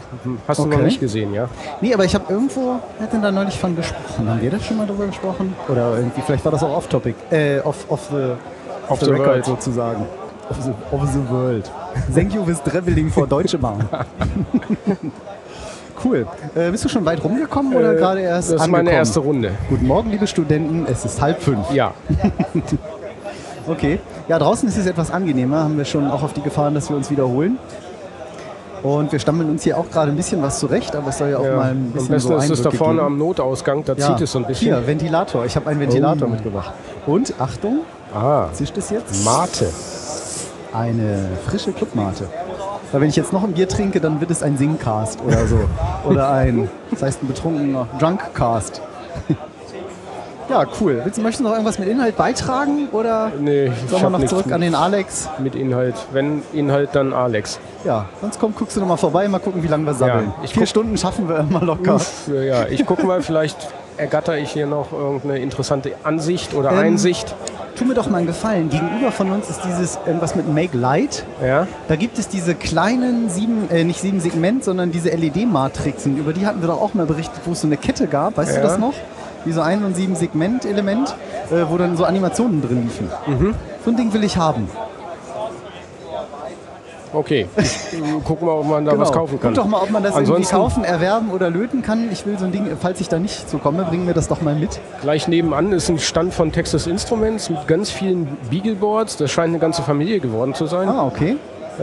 Hast 0.47 0.59
du 0.59 0.65
Okay. 0.65 0.77
noch 0.77 0.85
nicht 0.85 1.01
gesehen, 1.01 1.33
ja? 1.35 1.49
Nee, 1.81 1.95
aber 1.95 2.05
ich 2.05 2.15
habe 2.15 2.33
irgendwo, 2.33 2.79
wer 2.99 3.07
hat 3.07 3.13
denn 3.13 3.23
da 3.23 3.31
neulich 3.33 3.59
von 3.59 3.75
gesprochen? 3.77 4.29
Haben 4.29 4.41
wir 4.43 4.51
das 4.51 4.65
schon 4.65 4.77
mal 4.77 4.87
drüber 4.87 5.07
gesprochen? 5.07 5.55
Oder 5.69 5.97
irgendwie, 5.97 6.21
vielleicht 6.25 6.45
war 6.45 6.53
das 6.53 6.63
auch 6.63 6.77
off-topic. 6.77 7.15
Äh, 7.31 7.61
off, 7.61 7.85
off 7.89 8.09
the, 8.11 8.17
off 8.17 8.91
Off 8.91 8.99
the, 9.01 9.07
the 9.07 9.11
record 9.13 9.29
world. 9.29 9.45
sozusagen. 9.47 10.07
Of 10.51 10.57
the, 10.63 10.71
of 10.93 11.09
the 11.13 11.31
world. 11.33 11.71
Thank 12.15 12.35
you 12.35 12.47
with 12.47 12.61
traveling 12.63 13.11
for 13.11 13.27
Deutsche 13.27 13.57
Bahn. 13.59 13.89
cool. 16.05 16.27
Äh, 16.55 16.71
bist 16.71 16.85
du 16.85 16.89
schon 16.89 17.05
weit 17.05 17.23
rumgekommen 17.23 17.75
oder 17.77 17.93
Äh, 17.95 17.97
gerade 17.97 18.21
erst 18.21 18.49
Das 18.51 18.57
ist 18.57 18.61
angekommen? 18.63 18.85
meine 18.87 18.97
erste 18.97 19.21
Runde. 19.21 19.53
Guten 19.69 19.87
Morgen, 19.87 20.11
liebe 20.11 20.27
Studenten. 20.27 20.87
Es 20.91 21.05
ist 21.05 21.21
halb 21.21 21.43
fünf. 21.43 21.71
Ja. 21.73 21.93
Okay. 23.69 23.99
Ja, 24.29 24.39
draußen 24.39 24.69
ist 24.69 24.77
es 24.79 24.87
etwas 24.87 25.11
angenehmer. 25.11 25.65
Haben 25.65 25.77
wir 25.79 25.85
schon 25.85 26.11
auch 26.11 26.23
auf 26.23 26.33
die 26.33 26.43
Gefahren, 26.43 26.75
dass 26.75 26.89
wir 26.89 26.97
uns 26.97 27.11
wiederholen. 27.11 27.59
Und 28.83 29.13
wir 29.13 29.19
stammeln 29.19 29.51
uns 29.51 29.63
hier 29.63 29.77
auch 29.77 29.91
gerade 29.91 30.11
ein 30.11 30.17
bisschen 30.17 30.41
was 30.43 30.59
zurecht, 30.59 30.97
aber 30.97 31.09
es 31.09 31.19
soll 31.19 31.29
ja 31.31 31.39
auch 31.39 31.45
Ja. 31.45 31.57
mal 31.57 31.71
ein 31.71 31.77
Am 31.89 31.93
bisschen 31.93 32.09
besten 32.09 32.29
so 32.31 32.37
ist 32.39 32.51
es 32.51 32.63
da 32.63 32.71
vorne 32.71 32.95
geben. 32.95 33.07
am 33.07 33.19
Notausgang, 33.19 33.85
da 33.85 33.93
Ja. 33.93 34.07
zieht 34.07 34.23
es 34.23 34.33
so 34.33 34.39
ein 34.39 34.47
bisschen. 34.47 34.75
Hier, 34.75 34.87
Ventilator. 34.87 35.45
Ich 35.45 35.55
habe 35.57 35.69
einen 35.69 35.81
Ventilator 35.81 36.27
Oh. 36.27 36.31
mitgebracht. 36.31 36.73
Und, 37.07 37.35
Achtung, 37.39 37.81
Ah, 38.15 38.47
zischt 38.53 38.77
es 38.79 38.89
jetzt? 38.91 39.25
Mate. 39.25 39.71
Eine 40.73 41.29
frische 41.47 41.73
Clubmate. 41.73 42.25
Weil 42.91 43.03
wenn 43.03 43.09
ich 43.09 43.17
jetzt 43.17 43.33
noch 43.33 43.45
ein 43.45 43.53
Bier 43.53 43.69
trinke, 43.69 44.01
dann 44.01 44.21
wird 44.21 44.31
es 44.31 44.43
ein 44.43 44.57
Singcast 44.57 45.21
oder 45.27 45.47
so. 45.47 45.59
oder 46.09 46.31
ein, 46.31 46.69
das 46.91 47.03
heißt 47.03 47.23
ein 47.23 47.29
betrunkener 47.29 47.87
Drunkcast. 48.01 48.81
Ja, 50.51 50.67
cool. 50.81 51.01
Willst, 51.05 51.19
möchtest 51.23 51.41
du 51.41 51.45
noch 51.45 51.53
irgendwas 51.53 51.79
mit 51.79 51.89
Inhalt 51.89 52.17
beitragen 52.17 52.89
oder 52.93 53.31
Nee, 53.41 53.71
sollen 53.89 54.03
wir 54.03 54.11
noch 54.11 54.25
zurück 54.27 54.51
an 54.53 54.61
den 54.61 54.75
Alex? 54.75 55.29
mit 55.39 55.55
Inhalt. 55.55 55.95
Wenn 56.13 56.43
Inhalt, 56.53 56.91
dann 56.93 57.13
Alex. 57.13 57.59
Ja, 57.85 58.07
sonst 58.21 58.39
komm, 58.39 58.55
guckst 58.55 58.77
du 58.77 58.81
noch 58.81 58.89
mal 58.89 58.97
vorbei, 58.97 59.27
mal 59.29 59.39
gucken, 59.39 59.63
wie 59.63 59.69
lange 59.69 59.87
wir 59.87 59.95
sammeln. 59.95 60.33
Ja, 60.43 60.49
Vier 60.49 60.67
Stunden 60.67 60.97
schaffen 60.99 61.29
wir 61.29 61.39
immer 61.41 61.63
locker. 61.63 61.95
Uff, 61.97 62.29
ja, 62.29 62.67
ich 62.69 62.85
gucke 62.85 63.07
mal, 63.07 63.23
vielleicht 63.23 63.57
ergatter 63.97 64.37
ich 64.39 64.51
hier 64.51 64.67
noch 64.67 64.93
irgendeine 64.93 65.39
interessante 65.39 65.93
Ansicht 66.05 66.55
oder 66.55 66.73
Ähm, 66.73 66.79
Einsicht. 66.79 67.35
Tu 67.77 67.85
mir 67.87 67.95
doch 67.95 68.11
mal 68.11 68.19
einen 68.19 68.27
Gefallen. 68.27 68.69
Gegenüber 68.69 69.11
von 69.13 69.31
uns 69.31 69.49
ist 69.49 69.61
dieses 69.65 69.99
irgendwas 70.05 70.35
mit 70.35 70.53
Make 70.53 70.77
Light. 70.77 71.25
Ja, 71.43 71.67
Da 71.89 71.97
gibt 71.97 72.19
es 72.19 72.29
diese 72.29 72.55
kleinen 72.55 73.31
sieben, 73.31 73.71
äh, 73.71 73.85
nicht 73.85 74.01
sieben 74.01 74.21
Segment, 74.21 74.65
sondern 74.65 74.91
diese 74.93 75.11
LED-Matrixen. 75.11 76.19
Über 76.19 76.33
die 76.35 76.47
hatten 76.47 76.61
wir 76.61 76.69
doch 76.69 76.81
auch 76.81 76.93
mal 76.95 77.07
berichtet, 77.07 77.41
wo 77.47 77.53
es 77.53 77.61
so 77.63 77.67
eine 77.67 77.77
Kette 77.79 78.07
gab. 78.07 78.37
Weißt 78.37 78.53
du 78.53 78.57
Ja. 78.57 78.63
das 78.63 78.79
noch? 78.79 78.93
Wie 79.45 79.53
so 79.53 79.61
ein 79.61 79.85
und 79.85 79.97
sieben 79.97 80.15
Segment-Element, 80.17 81.15
äh, 81.51 81.65
wo 81.69 81.79
dann 81.79 81.97
so 81.97 82.05
Animationen 82.05 82.63
drin 82.63 82.83
liefen. 82.83 83.09
So 83.85 83.91
ein 83.91 83.97
Ding 83.97 84.13
will 84.13 84.25
ich 84.25 84.37
haben. 84.37 84.69
okay. 87.13 87.47
Äh, 87.57 88.21
gucken 88.25 88.47
wir, 88.47 88.55
ob 88.55 88.67
man 88.67 88.85
da 88.85 88.97
was 88.97 89.11
kaufen 89.11 89.41
kann. 89.41 89.53
Guck 89.53 89.65
doch 89.65 89.69
mal, 89.69 89.83
ob 89.83 89.91
man 89.91 90.03
das 90.03 90.13
irgendwie 90.15 90.33
Ansonsten 90.33 90.57
kaufen, 90.57 90.85
erwerben 90.85 91.31
oder 91.31 91.51
löten 91.51 91.83
kann. 91.83 92.09
Ich 92.13 92.25
will 92.25 92.39
so 92.39 92.45
ein 92.45 92.53
Ding, 92.53 92.69
falls 92.81 93.01
ich 93.01 93.09
da 93.09 93.19
nicht 93.19 93.51
so 93.51 93.59
komme, 93.59 93.85
bring 93.85 94.05
mir 94.05 94.15
das 94.15 94.29
doch 94.29 94.43
mal 94.43 94.55
mit. 94.55 94.81
gleich 95.03 95.27
nebenan 95.27 95.73
ist 95.73 95.89
ein 95.89 95.99
Stand 95.99 96.33
von 96.33 96.53
Texas 96.53 96.87
Instruments 96.87 97.51
mit 97.51 97.67
ganz 97.67 97.91
vielen 97.91 98.29
Beagleboards. 98.49 99.17
Das 99.17 99.31
scheint 99.33 99.49
eine 99.49 99.59
ganze 99.59 99.83
Familie 99.83 100.21
geworden 100.21 100.55
zu 100.55 100.67
sein. 100.67 100.89
Ah, 100.89 101.05
okay. 101.05 101.37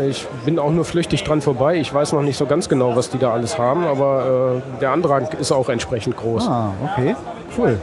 Ich 0.07 0.27
bin 0.45 0.59
auch 0.59 0.71
nur 0.71 0.85
flüchtig 0.85 1.23
dran 1.23 1.41
vorbei. 1.41 1.77
Ich 1.77 1.93
weiß 1.93 2.13
noch 2.13 2.21
nicht 2.21 2.37
so 2.37 2.45
ganz 2.45 2.69
genau, 2.69 2.95
was 2.95 3.09
die 3.09 3.17
da 3.17 3.31
alles 3.31 3.57
haben, 3.57 3.85
aber 3.85 4.61
äh, 4.77 4.79
der 4.79 4.91
Andrang 4.91 5.27
ist 5.39 5.51
auch 5.51 5.69
entsprechend 5.69 6.15
groß. 6.17 6.47
Ah, 6.47 6.71
okay. 6.93 7.15
Cool. 7.57 7.79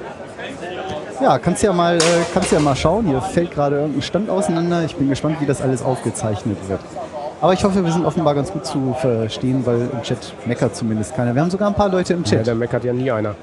Ja, 1.20 1.38
kannst 1.38 1.62
ja 1.62 1.72
mal, 1.72 1.96
äh, 1.96 2.00
kannst 2.32 2.52
ja 2.52 2.60
mal 2.60 2.76
schauen. 2.76 3.06
Hier 3.06 3.20
fällt 3.20 3.50
gerade 3.52 3.76
irgendein 3.76 4.02
Stand 4.02 4.30
auseinander. 4.30 4.84
Ich 4.84 4.94
bin 4.96 5.08
gespannt, 5.08 5.36
wie 5.40 5.46
das 5.46 5.62
alles 5.62 5.82
aufgezeichnet 5.82 6.56
wird. 6.68 6.80
Aber 7.40 7.52
ich 7.52 7.64
hoffe, 7.64 7.84
wir 7.84 7.92
sind 7.92 8.04
offenbar 8.06 8.34
ganz 8.34 8.52
gut 8.52 8.64
zu 8.64 8.94
verstehen, 9.00 9.64
weil 9.66 9.88
im 9.92 10.02
Chat 10.02 10.32
meckert 10.46 10.76
zumindest 10.76 11.14
keiner. 11.16 11.34
Wir 11.34 11.42
haben 11.42 11.50
sogar 11.50 11.68
ein 11.68 11.74
paar 11.74 11.88
Leute 11.88 12.12
im 12.14 12.22
Ja, 12.24 12.30
Chat. 12.38 12.46
da 12.48 12.54
meckert 12.54 12.84
ja 12.84 12.92
nie 12.92 13.10
einer. 13.10 13.34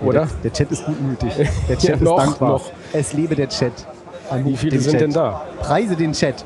Oder? 0.00 0.20
Der, 0.20 0.28
der 0.44 0.52
Chat 0.52 0.70
ist 0.72 0.84
gutmütig. 0.84 1.32
Der 1.68 1.76
Chat 1.78 1.88
Ja, 1.88 1.94
ist 1.96 2.02
noch, 2.02 2.16
dankbar. 2.18 2.48
noch. 2.50 2.70
Es 2.92 3.12
lebe 3.12 3.34
der 3.34 3.48
Chat. 3.48 3.72
Wie 4.44 4.56
viele 4.56 4.78
sind 4.78 4.92
Chat. 4.92 5.00
denn 5.00 5.12
da? 5.12 5.42
Preise 5.60 5.96
den 5.96 6.12
Chat. 6.12 6.44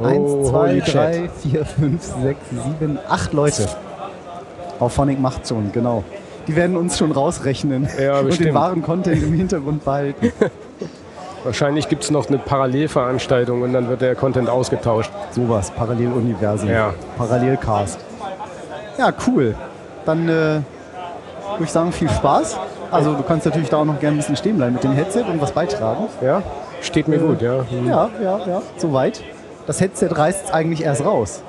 Oh, 0.00 0.04
Eins, 0.04 0.48
zwei, 0.48 0.80
drei, 0.80 1.30
vier, 1.42 1.64
fünf, 1.64 2.02
sechs, 2.02 2.40
sieben, 2.50 2.98
acht 3.08 3.32
Leute. 3.32 3.68
Auphonic 4.80 5.20
macht 5.20 5.46
schon, 5.46 5.70
genau. 5.72 6.02
Die 6.46 6.56
werden 6.56 6.76
uns 6.76 6.98
schon 6.98 7.12
rausrechnen 7.12 7.88
Ja, 8.00 8.18
und 8.20 8.38
den 8.38 8.54
wahren 8.54 8.82
Content 8.82 9.22
im 9.22 9.32
Hintergrund 9.32 9.84
behalten. 9.84 10.32
Wahrscheinlich 11.44 11.88
gibt 11.88 12.04
es 12.04 12.10
noch 12.10 12.28
eine 12.28 12.38
Parallelveranstaltung 12.38 13.62
und 13.62 13.72
dann 13.72 13.88
wird 13.88 14.00
der 14.00 14.14
Content 14.14 14.48
ausgetauscht. 14.48 15.10
Sowas, 15.32 15.70
Paralleluniversen. 15.72 16.68
Ja. 16.68 16.94
Parallelcast. 17.16 17.98
Ja, 18.96 19.12
cool. 19.26 19.54
Dann 20.04 20.28
äh, 20.28 20.32
würde 20.32 20.64
ich 21.64 21.70
sagen, 21.70 21.90
viel 21.92 22.08
Spaß. 22.08 22.58
Also 22.92 23.14
du 23.14 23.22
kannst 23.22 23.46
natürlich 23.46 23.70
da 23.70 23.78
auch 23.78 23.84
noch 23.84 23.98
gerne 23.98 24.16
ein 24.16 24.18
bisschen 24.18 24.36
stehen 24.36 24.56
bleiben 24.56 24.74
mit 24.74 24.84
dem 24.84 24.92
Headset 24.92 25.22
und 25.22 25.40
was 25.40 25.50
beitragen. 25.50 26.04
Ja? 26.20 26.42
Steht 26.80 27.08
mir 27.08 27.18
gut, 27.18 27.40
ja. 27.40 27.64
Hm. 27.68 27.88
Ja, 27.88 28.10
ja, 28.22 28.38
ja, 28.46 28.62
soweit. 28.76 29.22
Das 29.66 29.80
Headset 29.80 30.08
reißt 30.12 30.46
es 30.46 30.50
eigentlich 30.52 30.82
erst 30.84 31.04
raus. 31.04 31.42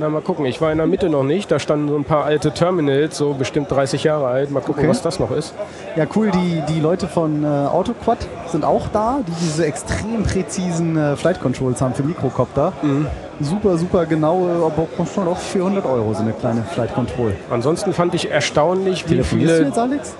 Na, 0.00 0.08
mal 0.08 0.22
gucken. 0.22 0.44
Ich 0.46 0.60
war 0.60 0.70
in 0.70 0.78
der 0.78 0.86
Mitte 0.86 1.08
noch 1.08 1.24
nicht. 1.24 1.50
Da 1.50 1.58
standen 1.58 1.88
so 1.88 1.96
ein 1.96 2.04
paar 2.04 2.24
alte 2.24 2.52
Terminals, 2.52 3.18
so 3.18 3.34
bestimmt 3.34 3.68
30 3.68 4.04
Jahre 4.04 4.28
alt. 4.28 4.50
Mal 4.52 4.60
gucken, 4.60 4.82
Okay. 4.84 4.88
was 4.88 5.02
das 5.02 5.18
noch 5.18 5.32
ist. 5.32 5.54
Ja, 5.96 6.04
cool, 6.14 6.30
die, 6.30 6.62
die 6.72 6.78
Leute 6.78 7.08
von 7.08 7.42
äh, 7.42 7.46
AutoQuad 7.48 8.18
sind 8.46 8.64
auch 8.64 8.86
da, 8.92 9.18
die 9.26 9.32
diese 9.44 9.66
extrem 9.66 10.22
präzisen 10.22 10.96
äh, 10.96 11.16
Flight 11.16 11.40
Controls 11.40 11.82
haben 11.82 11.94
für 11.94 12.04
Mikrocopter. 12.04 12.72
Super, 13.40 13.76
super 13.76 14.06
genaue, 14.06 14.64
aber 14.64 14.86
kostet 14.96 15.14
schon 15.16 15.26
auch 15.28 15.36
400 15.38 15.84
Euro 15.84 16.14
so 16.14 16.20
eine 16.22 16.32
kleine 16.32 16.62
Flight 16.62 16.94
Control. 16.94 17.34
Ansonsten 17.50 17.92
fand 17.92 18.14
ich 18.14 18.30
erstaunlich, 18.30 19.04
wie 19.06 19.14
Telefonierst 19.16 19.50
du 19.50 19.56
viele, 19.56 19.66
jetzt, 19.68 19.78
Alex? 19.78 20.14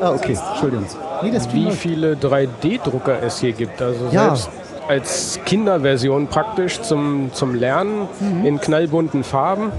Ah, 0.00 0.12
okay, 0.12 0.38
Entschuldigung. 0.52 0.86
Nee, 1.22 1.32
wie 1.52 1.70
viele 1.72 2.14
3D-Drucker 2.14 3.20
es 3.24 3.40
hier 3.40 3.52
gibt. 3.52 3.82
Also 3.82 4.04
Ja. 4.12 4.36
selbst 4.36 4.50
als 4.88 5.38
Kinderversion 5.44 6.26
praktisch 6.28 6.80
zum, 6.80 7.30
zum 7.32 7.54
Lernen 7.54 8.08
Mhm. 8.20 8.44
in 8.46 8.60
knallbunten 8.60 9.22
Farben. 9.24 9.72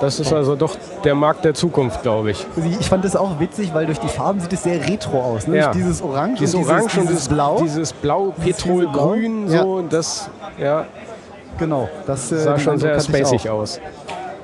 Das 0.00 0.20
ist 0.20 0.32
also 0.32 0.54
doch 0.54 0.76
der 1.02 1.16
Markt 1.16 1.44
der 1.44 1.54
Zukunft, 1.54 2.02
glaube 2.02 2.30
ich. 2.30 2.46
Ich 2.78 2.88
fand 2.88 3.04
das 3.04 3.16
auch 3.16 3.40
witzig, 3.40 3.74
weil 3.74 3.86
durch 3.86 3.98
die 3.98 4.06
Farben 4.08 4.38
sieht 4.38 4.52
es 4.52 4.62
sehr 4.62 4.86
retro 4.86 5.20
aus. 5.20 5.48
Ne? 5.48 5.56
Ja. 5.56 5.72
Dieses 5.72 6.00
Orange 6.02 6.38
Dieses 6.38 6.54
und 6.54 6.64
Orange 6.66 6.82
dieses, 6.84 6.98
und 6.98 7.08
dieses 7.10 7.28
Blau. 7.28 7.60
Dieses 7.60 7.92
Blau, 7.92 8.34
Petrolgrün, 8.40 9.46
Blau. 9.46 9.62
so, 9.62 9.82
das 9.82 10.30
ja, 10.56 10.86
genau, 11.58 11.88
das 12.06 12.30
äh, 12.30 12.38
sah 12.38 12.52
den 12.54 12.60
schon 12.60 12.78
sehr 12.78 13.00
spacig 13.00 13.50
aus. 13.50 13.80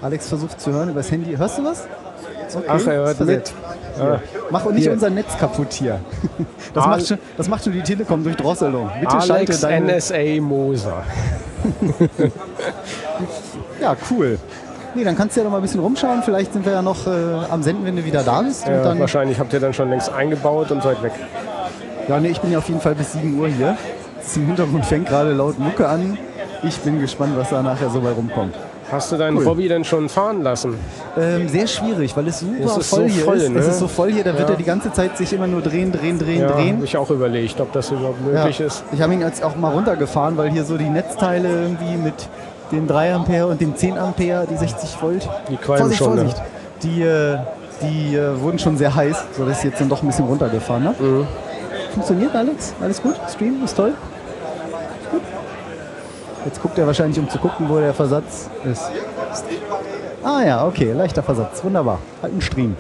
Alex 0.02 0.28
versucht 0.28 0.61
zu 0.61 0.73
hören 0.73 0.88
über 0.90 1.00
das 1.00 1.11
Handy. 1.12 1.37
Hörst 1.37 1.59
du 1.59 1.64
was? 1.64 1.87
Okay, 2.54 2.64
Ach, 2.68 2.86
er 2.86 2.94
hört 2.94 3.16
versetzt. 3.16 3.54
Ja. 3.98 4.20
Mach 4.50 4.64
nicht 4.66 4.82
Hier. 4.82 4.92
unser 4.92 5.10
Netz 5.10 5.36
kaputt 5.38 5.72
hier. 5.72 6.00
Das 6.74 6.84
Al- 6.84 6.90
macht, 6.90 7.06
schon, 7.06 7.18
das 7.36 7.48
macht 7.48 7.62
schon 7.64 7.72
die 7.72 7.82
Telekom 7.82 8.24
durch 8.24 8.34
Drosselung. 8.36 8.90
Bitte 8.98 9.12
schalte 9.12 9.34
Alex 9.34 9.60
deine... 9.60 9.96
NSA 9.96 10.40
Moser. 10.40 11.02
Ja, 13.80 13.96
cool. 14.10 14.38
Nee, 14.94 15.04
dann 15.04 15.16
kannst 15.16 15.36
du 15.36 15.40
ja 15.40 15.44
noch 15.44 15.50
mal 15.50 15.58
ein 15.58 15.62
bisschen 15.62 15.80
rumschauen. 15.80 16.22
Vielleicht 16.22 16.52
sind 16.52 16.64
wir 16.64 16.72
ja 16.72 16.82
noch 16.82 17.06
äh, 17.06 17.10
am 17.50 17.62
Senden, 17.62 17.84
wenn 17.84 17.96
du 17.96 18.04
wieder 18.04 18.22
da 18.22 18.42
bist. 18.42 18.66
Ja, 18.66 18.98
wahrscheinlich 18.98 19.38
habt 19.38 19.52
ihr 19.52 19.60
dann 19.60 19.74
schon 19.74 19.90
längst 19.90 20.12
eingebaut 20.12 20.70
und 20.70 20.82
seid 20.82 21.02
weg. 21.02 21.12
ja, 22.08 22.20
nee, 22.20 22.28
ich 22.28 22.40
bin 22.40 22.52
ja 22.52 22.58
auf 22.58 22.68
jeden 22.68 22.80
Fall 22.80 22.94
bis 22.94 23.12
7 23.12 23.38
Uhr 23.38 23.48
hier. 23.48 23.76
Das 24.16 24.36
Im 24.36 24.46
Hintergrund 24.46 24.86
fängt 24.86 25.08
gerade 25.08 25.32
laut 25.32 25.58
Mucke 25.58 25.88
an. 25.88 26.16
Ich 26.62 26.78
bin 26.78 27.00
gespannt, 27.00 27.36
was 27.36 27.50
da 27.50 27.62
nachher 27.62 27.90
so 27.90 28.00
bei 28.00 28.10
rumkommt. 28.12 28.54
Hast 28.92 29.10
du 29.10 29.16
deinen 29.16 29.38
Cool. 29.38 29.44
Bobby 29.44 29.66
denn 29.68 29.84
schon 29.84 30.08
fahren 30.08 30.42
lassen? 30.42 30.74
Ähm, 31.18 31.48
sehr 31.48 31.66
schwierig, 31.66 32.16
weil 32.16 32.28
es 32.28 32.40
super 32.40 32.76
Es 32.78 32.88
voll 32.88 33.08
so 33.08 33.14
hier 33.14 33.24
voll, 33.24 33.36
ist. 33.38 33.48
ne? 33.50 33.58
Es 33.60 33.66
ist 33.68 33.78
so 33.78 33.88
voll 33.88 34.12
hier, 34.12 34.24
da 34.24 34.32
wird 34.36 34.48
Ja. 34.48 34.54
er 34.54 34.56
die 34.58 34.64
ganze 34.64 34.92
Zeit 34.92 35.16
sich 35.16 35.32
immer 35.32 35.46
nur 35.46 35.62
drehen, 35.62 35.90
drehen, 35.90 36.18
drehen, 36.18 36.40
Ja, 36.42 36.48
drehen. 36.52 36.76
habe 36.76 36.84
ich 36.84 36.96
auch 36.96 37.10
überlegt, 37.10 37.60
ob 37.60 37.72
das 37.72 37.90
überhaupt 37.90 38.18
Ja. 38.26 38.40
möglich 38.40 38.60
ist. 38.60 38.84
Ich 38.92 39.00
habe 39.00 39.14
ihn 39.14 39.20
jetzt 39.20 39.42
auch 39.42 39.56
mal 39.56 39.72
runtergefahren, 39.72 40.36
weil 40.36 40.50
hier 40.50 40.64
so 40.64 40.76
die 40.76 40.88
Netzteile 40.90 41.48
irgendwie 41.48 41.96
mit 41.96 42.14
dem 42.72 42.86
3 42.86 43.14
Ampere 43.14 43.46
und 43.46 43.60
dem 43.60 43.74
10 43.76 43.96
Ampere, 43.98 44.46
die 44.50 44.56
60 44.56 45.00
Volt. 45.02 45.28
Die 45.50 45.56
qualmen 45.56 45.80
Vorsicht, 45.92 45.98
schon. 45.98 46.14
ne? 46.16 46.20
Vorsicht. 46.22 46.42
Die, 46.82 47.02
äh, 47.02 47.38
die 47.82 48.16
äh, 48.16 48.40
wurden 48.40 48.58
schon 48.58 48.76
sehr 48.76 48.94
heiß, 48.94 49.16
sodass 49.36 49.58
ich 49.58 49.64
jetzt 49.70 49.80
dann 49.80 49.88
doch 49.88 50.02
ein 50.02 50.06
bisschen 50.06 50.26
runtergefahren 50.26 50.84
habe. 50.88 51.02
Mhm. 51.02 51.26
Funktioniert 51.94 52.34
alles? 52.34 52.74
Alles 52.82 53.00
gut? 53.02 53.14
Stream 53.32 53.62
ist 53.64 53.76
toll? 53.76 53.92
Jetzt 56.44 56.60
guckt 56.62 56.78
er 56.78 56.86
wahrscheinlich, 56.86 57.18
um 57.18 57.28
zu 57.28 57.38
gucken, 57.38 57.68
wo 57.68 57.78
der 57.78 57.94
Versatz 57.94 58.48
ist. 58.70 58.90
Ah 60.22 60.42
ja, 60.42 60.66
okay, 60.66 60.92
leichter 60.92 61.22
Versatz. 61.22 61.62
Wunderbar. 61.64 61.98
Halt 62.22 62.34
ein 62.34 62.40
Stream. 62.40 62.76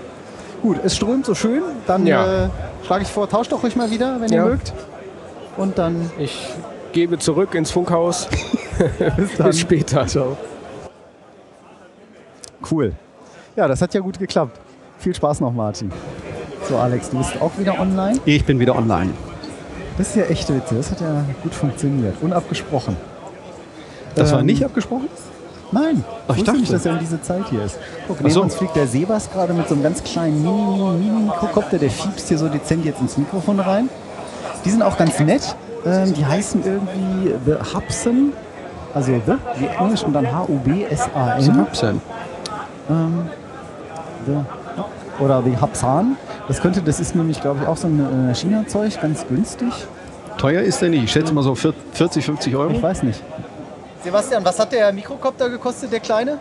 Gut, 0.62 0.78
es 0.82 0.96
strömt 0.96 1.26
so 1.26 1.34
schön. 1.34 1.62
Dann 1.86 2.06
Ja. 2.06 2.44
äh, 2.44 2.48
schlage 2.86 3.02
ich 3.04 3.08
vor, 3.10 3.28
tauscht 3.28 3.52
doch 3.52 3.62
ruhig 3.62 3.76
mal 3.76 3.90
wieder, 3.90 4.20
wenn 4.20 4.30
Ja. 4.32 4.44
ihr 4.44 4.50
mögt. 4.50 4.72
Und 5.56 5.78
dann 5.78 6.10
Ich 6.18 6.48
gebe 6.92 7.18
zurück 7.18 7.54
ins 7.54 7.70
Funkhaus. 7.70 8.28
bis 9.16 9.36
dann. 9.36 9.46
Bis 9.48 9.60
später. 9.60 10.06
Cool. 12.70 12.92
Ja, 13.56 13.68
das 13.68 13.80
hat 13.82 13.94
ja 13.94 14.00
gut 14.00 14.18
geklappt. 14.18 14.58
Viel 14.98 15.14
Spaß 15.14 15.40
noch, 15.40 15.52
Martin. 15.52 15.92
So, 16.68 16.78
Alex, 16.78 17.10
du 17.10 17.18
bist 17.18 17.40
auch 17.40 17.50
wieder 17.58 17.78
online. 17.78 18.18
Ich 18.24 18.44
bin 18.44 18.58
wieder 18.58 18.74
online. 18.74 19.10
Das 19.98 20.08
ist 20.08 20.16
ja 20.16 20.24
echt 20.24 20.48
witzig. 20.52 20.78
Das 20.78 20.90
hat 20.90 21.00
ja 21.02 21.24
gut 21.42 21.54
funktioniert. 21.54 22.14
Unabgesprochen. 22.22 22.96
Das 24.14 24.32
war 24.32 24.40
Ähm, 24.40 24.46
nicht 24.46 24.64
abgesprochen? 24.64 25.08
Nein, 25.72 26.04
Ach, 26.28 26.34
ich 26.34 26.40
wusste 26.40 26.52
nicht, 26.52 26.64
dachte. 26.64 26.72
dass 26.74 26.86
er 26.86 26.92
um 26.92 26.98
diese 27.00 27.20
Zeit 27.20 27.48
hier 27.50 27.64
ist. 27.64 27.78
Guck, 28.06 28.20
neben 28.20 28.30
so. 28.32 28.42
uns 28.42 28.54
fliegt 28.54 28.76
der 28.76 28.86
Sebas 28.86 29.30
gerade 29.32 29.52
mit 29.54 29.68
so 29.68 29.74
einem 29.74 29.82
ganz 29.82 30.04
kleinen 30.04 30.40
Mini-Mikrokopter. 30.42 31.78
Der 31.78 31.90
fiebst 31.90 32.28
hier 32.28 32.38
so 32.38 32.48
dezent 32.48 32.84
jetzt 32.84 33.00
ins 33.00 33.18
Mikrofon 33.18 33.58
rein. 33.58 33.88
Die 34.64 34.70
sind 34.70 34.82
auch 34.82 34.96
ganz 34.96 35.18
nett. 35.20 35.56
Ähm, 35.84 36.14
die 36.14 36.24
heißen 36.24 36.62
irgendwie 36.64 37.34
The 37.44 37.74
Hubson. 37.74 38.32
Also 38.94 39.12
The, 39.26 39.32
wie 39.58 39.66
Englisch 39.66 40.04
und 40.04 40.12
dann 40.12 40.30
H-U-B-S-A-N. 40.30 41.60
Hubsan. 41.60 42.00
Ähm, 42.88 43.22
the, 44.26 45.22
oder 45.22 45.42
The 45.42 45.56
Hapsan. 45.56 46.16
Das 46.46 46.60
könnte, 46.60 46.82
das 46.82 47.00
ist 47.00 47.16
nämlich, 47.16 47.40
glaube 47.40 47.60
ich, 47.62 47.66
auch 47.66 47.76
so 47.76 47.88
ein 47.88 48.30
äh, 48.30 48.34
China-Zeug, 48.34 49.00
ganz 49.00 49.26
günstig. 49.26 49.72
Teuer 50.38 50.60
ist 50.62 50.80
der 50.82 50.90
nicht. 50.90 51.04
Ich 51.04 51.12
schätze 51.12 51.32
mal 51.32 51.42
so 51.42 51.54
40, 51.54 52.24
50 52.24 52.54
Euro. 52.54 52.70
Ich 52.70 52.82
weiß 52.82 53.02
nicht. 53.02 53.20
Sebastian, 54.04 54.44
was 54.44 54.58
hat 54.58 54.70
der 54.72 54.92
Mikrokopter 54.92 55.48
gekostet, 55.48 55.90
der 55.90 56.00
kleine? 56.00 56.38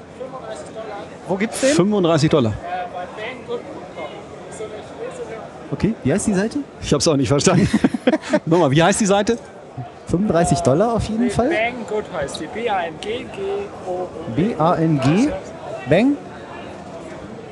Wo 1.27 1.35
gibt's 1.35 1.61
den? 1.61 1.69
35 1.73 2.29
Dollar. 2.29 2.53
Okay, 5.71 5.95
wie 6.03 6.13
heißt 6.13 6.27
die 6.27 6.33
Seite? 6.33 6.59
Ich 6.81 6.91
habe 6.91 6.99
es 6.99 7.07
auch 7.07 7.15
nicht 7.15 7.29
verstanden. 7.29 7.67
Nochmal, 8.45 8.69
wie 8.71 8.83
heißt 8.83 8.99
die 9.01 9.05
Seite? 9.05 9.37
35 10.07 10.59
Dollar 10.59 10.93
auf 10.93 11.05
jeden 11.05 11.29
Fall. 11.31 11.49
Bang 11.49 11.85
Good 11.89 12.03
heißt 12.13 12.41
die. 12.41 12.47
B-A-N-G-G-O. 12.47 14.07
B-A-N-G. 14.35 15.29
Bang. 15.89 16.17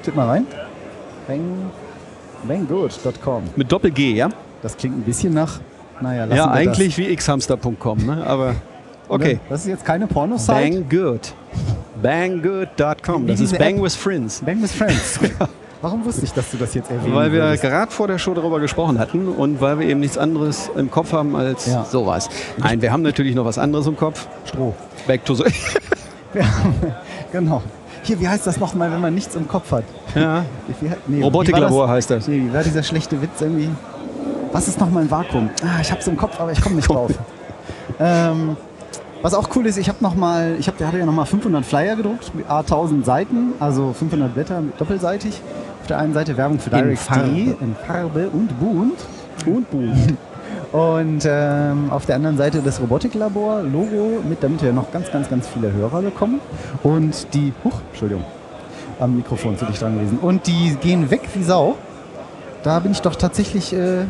Tipp 0.04 0.16
mal 0.16 0.28
rein. 0.28 0.46
Bang. 1.28 1.72
Banggood.com. 2.44 3.44
Mit 3.56 3.72
Doppel-G, 3.72 4.14
ja? 4.14 4.30
Das 4.62 4.76
klingt 4.76 4.98
ein 4.98 5.04
bisschen 5.04 5.34
nach. 5.34 5.60
Naja, 6.02 6.26
lassen 6.26 6.38
Ja, 6.38 6.46
wir 6.48 6.52
eigentlich 6.52 6.98
wie 6.98 7.16
xhamster.com, 7.16 8.06
ne? 8.06 8.24
aber 8.26 8.56
Das. 9.18 9.28
okay. 9.28 9.40
Das 9.50 9.62
ist 9.62 9.68
jetzt 9.68 9.86
keine 9.86 10.08
Porno-Site. 10.08 10.54
Bang 10.54 10.90
good. 10.90 11.34
Banggood.com. 12.02 13.28
Das 13.28 13.40
ist 13.40 13.58
Bang 13.58 13.78
App. 13.78 13.84
with 13.84 13.96
Friends. 13.96 14.42
Bang 14.46 14.62
with 14.62 14.72
Friends. 14.72 15.20
Warum 15.82 16.06
wusste 16.06 16.26
ich, 16.26 16.34
dass 16.34 16.52
du 16.52 16.58
das 16.58 16.74
jetzt 16.76 16.92
erwähnen 16.92 17.16
Weil 17.16 17.32
wir 17.32 17.42
würdest? 17.42 17.64
gerade 17.64 17.92
vor 17.92 18.08
der 18.08 18.20
Show 18.20 18.34
darüber 18.36 18.60
gesprochen 18.60 19.00
hatten 19.00 19.28
und 19.28 19.60
weil 19.62 19.80
wir 19.80 19.88
eben 19.88 20.00
nichts 20.00 20.16
anderes 20.18 20.70
im 20.76 20.92
Kopf 20.92 21.12
haben 21.12 21.36
als 21.36 21.66
Ja. 21.66 21.84
sowas. 21.86 22.30
Nein, 22.58 22.82
wir 22.84 22.92
haben 22.92 23.02
natürlich 23.02 23.34
noch 23.34 23.46
was 23.46 23.58
anderes 23.58 23.88
im 23.88 23.98
Kopf. 23.98 24.28
Stroh. 24.46 24.76
Back 25.08 25.26
to 25.26 25.34
the 25.34 25.44
Genau. 27.32 27.62
Hier, 28.04 28.20
wie 28.20 28.28
heißt 28.28 28.46
das 28.46 28.60
nochmal, 28.60 28.92
wenn 28.92 29.02
man 29.02 29.14
nichts 29.16 29.36
im 29.36 29.48
Kopf 29.48 29.72
hat? 29.72 29.84
ja. 30.16 30.46
Nee, 31.08 31.22
Robotiklabor 31.24 31.88
heißt 31.90 32.12
das. 32.12 32.28
Nee, 32.28 32.44
wie 32.48 32.54
war 32.54 32.64
dieser 32.64 32.84
schlechte 32.84 33.20
Witz 33.22 33.42
irgendwie? 33.42 33.70
Was 34.52 34.68
ist 34.68 34.80
nochmal 34.80 35.04
ein 35.04 35.12
Vakuum? 35.12 35.50
Ah, 35.64 35.80
ich 35.82 35.92
hab's 35.92 36.08
im 36.08 36.18
Kopf, 36.18 36.40
aber 36.40 36.52
ich 36.52 36.62
komme 36.62 36.76
nicht 36.76 36.90
drauf. 36.90 37.12
ähm, 38.00 38.56
was 39.22 39.34
auch 39.34 39.50
cool 39.56 39.66
ist, 39.66 39.78
ich 39.78 39.88
habe 39.88 40.00
noch 40.02 40.16
mal, 40.16 40.56
ich 40.60 40.68
hab, 40.68 40.78
der 40.78 40.88
hatte 40.88 40.98
ja 40.98 41.06
nochmal 41.06 41.26
500 41.26 41.66
Flyer 41.66 41.96
gedruckt, 41.96 42.34
mit 42.34 42.48
A1000 42.50 43.04
Seiten, 43.04 43.54
also 43.60 43.94
500 43.94 44.34
Blätter 44.34 44.64
doppelseitig. 44.78 45.42
Auf 45.82 45.88
der 45.88 45.98
einen 45.98 46.14
Seite 46.14 46.38
Werbung 46.38 46.60
für 46.60 46.70
In 46.70 46.78
Direct 46.78 47.00
Farbe. 47.00 47.30
in 47.30 47.76
Farbe 47.88 48.30
und 48.30 48.60
bunt. 48.60 49.00
Und 49.46 49.70
bunt. 49.72 50.18
Und 50.72 51.24
ähm, 51.26 51.90
auf 51.92 52.06
der 52.06 52.16
anderen 52.16 52.38
Seite 52.38 52.62
das 52.64 52.80
Robotiklabor-Logo, 52.80 54.22
mit, 54.28 54.42
damit 54.42 54.62
wir 54.62 54.72
noch 54.72 54.90
ganz, 54.92 55.12
ganz, 55.12 55.30
ganz 55.30 55.48
viele 55.48 55.74
Hörer 55.74 56.02
bekommen. 56.02 56.40
Und 56.82 57.34
die, 57.34 57.52
huch, 57.64 57.74
Entschuldigung, 57.90 58.24
am 58.98 59.18
Mikrofon 59.18 59.58
zu 59.58 59.66
dicht 59.66 59.82
dran 59.82 59.96
gewesen. 59.96 60.20
Und 60.20 60.48
die 60.48 60.78
gehen 60.80 61.12
weg 61.12 61.24
wie 61.34 61.44
Sau. 61.44 61.76
Da 62.64 62.80
bin 62.80 62.94
ich 62.94 63.02
doch 63.02 63.16
tatsächlich 63.16 63.74
äh, 63.74 64.06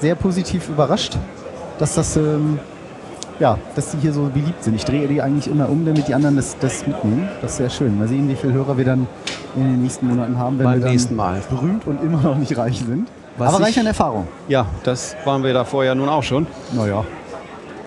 sehr 0.00 0.16
positiv 0.16 0.68
überrascht, 0.68 1.16
dass 1.78 1.94
das, 1.94 2.16
ähm, 2.16 2.58
ja, 3.38 3.58
dass 3.74 3.90
die 3.90 3.98
hier 3.98 4.12
so 4.12 4.22
beliebt 4.32 4.62
sind. 4.64 4.74
Ich 4.74 4.84
drehe 4.84 5.06
die 5.08 5.20
eigentlich 5.22 5.48
immer 5.48 5.68
um, 5.68 5.84
damit 5.84 6.08
die 6.08 6.14
anderen 6.14 6.36
das, 6.36 6.56
das 6.58 6.86
mitnehmen. 6.86 7.28
Das 7.42 7.52
ist 7.52 7.56
sehr 7.58 7.70
schön. 7.70 7.98
Mal 7.98 8.08
sehen, 8.08 8.28
wie 8.28 8.34
viele 8.36 8.52
Hörer 8.54 8.76
wir 8.78 8.84
dann 8.84 9.06
in 9.56 9.62
den 9.64 9.82
nächsten 9.82 10.06
Monaten 10.08 10.38
haben, 10.38 10.58
wenn 10.58 10.64
Beim 10.64 10.74
wir 10.74 10.80
dann 10.82 10.90
nächsten 10.92 11.16
Mal. 11.16 11.40
berühmt 11.50 11.86
und 11.86 12.02
immer 12.02 12.20
noch 12.22 12.36
nicht 12.36 12.56
reich 12.56 12.78
sind. 12.86 13.08
Was 13.38 13.48
Aber 13.54 13.60
ich- 13.60 13.66
reich 13.66 13.80
an 13.80 13.86
Erfahrung. 13.86 14.26
ja, 14.48 14.66
das 14.84 15.14
waren 15.24 15.42
wir 15.44 15.52
davor 15.52 15.84
ja 15.84 15.94
nun 15.94 16.08
auch 16.08 16.22
schon. 16.22 16.46
Naja. 16.74 17.04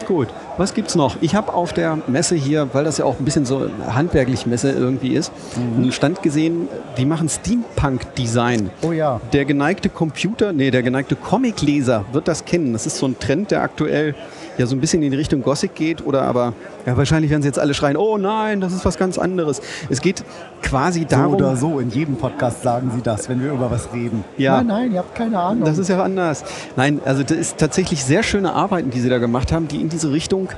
Gut. 0.07 0.27
Was 0.57 0.73
gibt's 0.73 0.95
noch? 0.95 1.15
Ich 1.21 1.35
habe 1.35 1.53
auf 1.53 1.71
der 1.71 1.99
Messe 2.07 2.35
hier, 2.35 2.67
weil 2.73 2.83
das 2.83 2.97
ja 2.97 3.05
auch 3.05 3.17
ein 3.19 3.23
bisschen 3.25 3.45
so 3.45 3.69
handwerklich 3.89 4.45
Messe 4.45 4.71
irgendwie 4.71 5.09
ist, 5.13 5.31
Mhm. 5.55 5.83
einen 5.83 5.91
Stand 5.91 6.21
gesehen, 6.21 6.67
die 6.97 7.05
machen 7.05 7.29
Steampunk-Design. 7.29 8.69
Oh 8.81 8.91
ja. 8.91 9.21
Der 9.33 9.45
geneigte 9.45 9.89
Computer, 9.89 10.51
nee, 10.53 10.71
der 10.71 10.83
geneigte 10.83 11.15
Comicleser 11.15 12.05
wird 12.11 12.27
das 12.27 12.45
kennen. 12.45 12.73
Das 12.73 12.85
ist 12.85 12.97
so 12.97 13.05
ein 13.07 13.17
Trend, 13.19 13.51
der 13.51 13.61
aktuell 13.61 14.15
ja 14.59 14.65
so 14.65 14.75
ein 14.75 14.79
bisschen 14.79 15.01
in 15.01 15.11
die 15.11 15.17
Richtung 15.17 15.41
Gothic 15.41 15.73
geht 15.73 16.05
oder 16.05 16.23
aber 16.23 16.53
ja, 16.85 16.95
wahrscheinlich 16.95 17.31
werden 17.31 17.41
sie 17.41 17.47
jetzt 17.47 17.59
alle 17.59 17.73
schreien, 17.73 17.97
oh 17.97 18.17
nein, 18.17 18.61
das 18.61 18.73
ist 18.73 18.85
was 18.85 18.97
ganz 18.97 19.17
anderes. 19.17 19.61
Es 19.89 20.01
geht 20.01 20.23
quasi 20.61 21.01
So 21.01 21.07
darum, 21.07 21.35
oder 21.35 21.55
so, 21.55 21.79
in 21.79 21.89
jedem 21.89 22.15
Podcast 22.15 22.61
sagen 22.61 22.91
sie 22.93 23.01
das, 23.01 23.29
wenn 23.29 23.41
wir 23.41 23.51
über 23.51 23.71
was 23.71 23.91
reden. 23.93 24.23
Ja. 24.37 24.57
Nein, 24.57 24.67
nein, 24.67 24.93
ihr 24.93 24.99
habt 24.99 25.15
keine 25.15 25.39
Ahnung. 25.39 25.63
Das 25.63 25.77
ist 25.77 25.87
ja 25.87 26.03
anders. 26.03 26.43
Nein, 26.75 26.99
also 27.05 27.23
das 27.23 27.37
ist 27.37 27.57
tatsächlich 27.57 28.03
sehr 28.03 28.21
schöne 28.21 28.53
Arbeiten, 28.53 28.89
die 28.91 28.99
sie 28.99 29.09
da 29.09 29.17
gemacht 29.17 29.51
haben, 29.51 29.67
die 29.67 29.81
in 29.81 29.89
diese 29.89 30.11
Richtung 30.11 30.49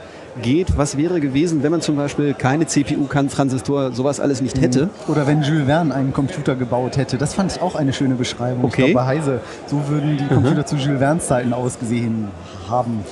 geht. 0.41 0.77
Was 0.77 0.97
wäre 0.97 1.19
gewesen, 1.19 1.61
wenn 1.61 1.71
man 1.71 1.81
zum 1.81 1.95
Beispiel 1.95 2.33
keine 2.33 2.65
CPU, 2.65 3.05
keinen 3.05 3.29
Transistor, 3.29 3.91
sowas 3.91 4.19
alles 4.19 4.41
nicht 4.41 4.59
hätte? 4.61 4.89
Oder 5.07 5.27
wenn 5.27 5.41
Jules 5.43 5.65
Verne 5.65 5.93
einen 5.93 6.13
Computer 6.13 6.55
gebaut 6.55 6.97
hätte. 6.97 7.17
Das 7.17 7.33
fand 7.33 7.51
ich 7.51 7.61
auch 7.61 7.75
eine 7.75 7.93
schöne 7.93 8.15
Beschreibung. 8.15 8.65
Okay. 8.65 8.85
Ich 8.85 8.91
glaube, 8.91 9.05
Heise, 9.05 9.39
so 9.67 9.87
würden 9.89 10.17
die 10.17 10.27
Computer 10.27 10.65
zu 10.65 10.75
Jules 10.75 10.99
Verne's 10.99 11.27
Zeiten 11.27 11.53
ausgesehen 11.53 12.29
haben. 12.69 13.03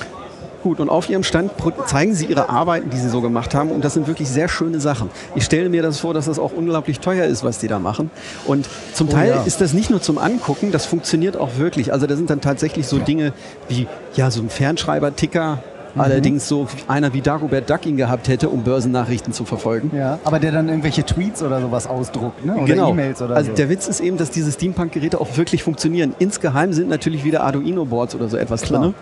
Gut, 0.64 0.80
und 0.80 0.90
auf 0.90 1.10
ihrem 1.10 1.24
Stand 1.24 1.52
zeigen 1.86 2.14
sie 2.14 2.26
ihre 2.26 2.50
Arbeiten, 2.50 2.90
die 2.90 2.98
sie 2.98 3.10
so 3.10 3.22
gemacht 3.22 3.56
haben. 3.56 3.72
Und 3.72 3.84
das 3.86 3.94
sind 3.94 4.08
wirklich 4.08 4.28
sehr 4.28 4.50
schöne 4.50 4.80
Sachen. 4.80 5.10
Ich 5.36 5.46
stelle 5.46 5.70
mir 5.70 5.82
das 5.82 6.00
vor, 6.00 6.14
dass 6.14 6.26
das 6.26 6.38
auch 6.38 6.52
unglaublich 6.52 7.00
teuer 7.00 7.26
ist, 7.26 7.44
was 7.44 7.60
die 7.60 7.68
da 7.68 7.80
machen. 7.80 8.12
Und 8.46 8.68
zum 8.94 9.08
Oh 9.08 9.12
Teil 9.12 9.30
ja. 9.30 9.44
ist 9.44 9.62
das 9.62 9.74
nicht 9.74 9.90
nur 9.90 10.02
zum 10.02 10.18
Angucken, 10.18 10.72
das 10.72 10.86
funktioniert 10.86 11.38
auch 11.38 11.58
wirklich. 11.58 11.94
Also 11.94 12.08
da 12.08 12.16
sind 12.16 12.30
dann 12.30 12.42
tatsächlich 12.42 12.88
so 12.88 12.98
Dinge 13.00 13.32
wie 13.70 13.88
ja, 14.16 14.30
so 14.32 14.42
ein 14.42 14.50
Fernschreiber-Ticker. 14.50 15.60
Mhm. 15.96 16.02
Allerdings 16.02 16.48
so 16.48 16.68
einer 16.88 17.14
wie 17.14 17.22
Dagobert 17.22 17.70
Duck 17.70 17.86
ihn 17.86 17.98
gehabt 17.98 18.28
hätte, 18.28 18.50
um 18.50 18.64
Börsennachrichten 18.64 19.34
zu 19.34 19.46
verfolgen. 19.46 19.92
Ja, 19.96 20.20
aber 20.24 20.40
der 20.40 20.52
dann 20.52 20.68
irgendwelche 20.70 21.04
Tweets 21.04 21.42
oder 21.42 21.62
sowas 21.62 21.88
ausdruckt, 21.88 22.46
ne? 22.46 22.56
oder 22.58 22.90
E-Mails 22.90 23.22
oder 23.22 23.36
also 23.36 23.50
so. 23.52 23.56
der 23.56 23.70
Witz 23.70 23.88
ist 23.88 24.00
eben, 24.00 24.18
dass 24.18 24.30
diese 24.30 24.52
Steampunk-Geräte 24.52 25.20
auch 25.20 25.36
wirklich 25.38 25.64
funktionieren. 25.64 26.14
Insgeheim 26.20 26.74
sind 26.74 26.90
natürlich 26.90 27.24
wieder 27.24 27.42
Arduino-Boards 27.44 28.14
oder 28.14 28.30
so 28.30 28.38
etwas 28.38 28.62
Klar. 28.62 28.82
drin. 28.82 28.94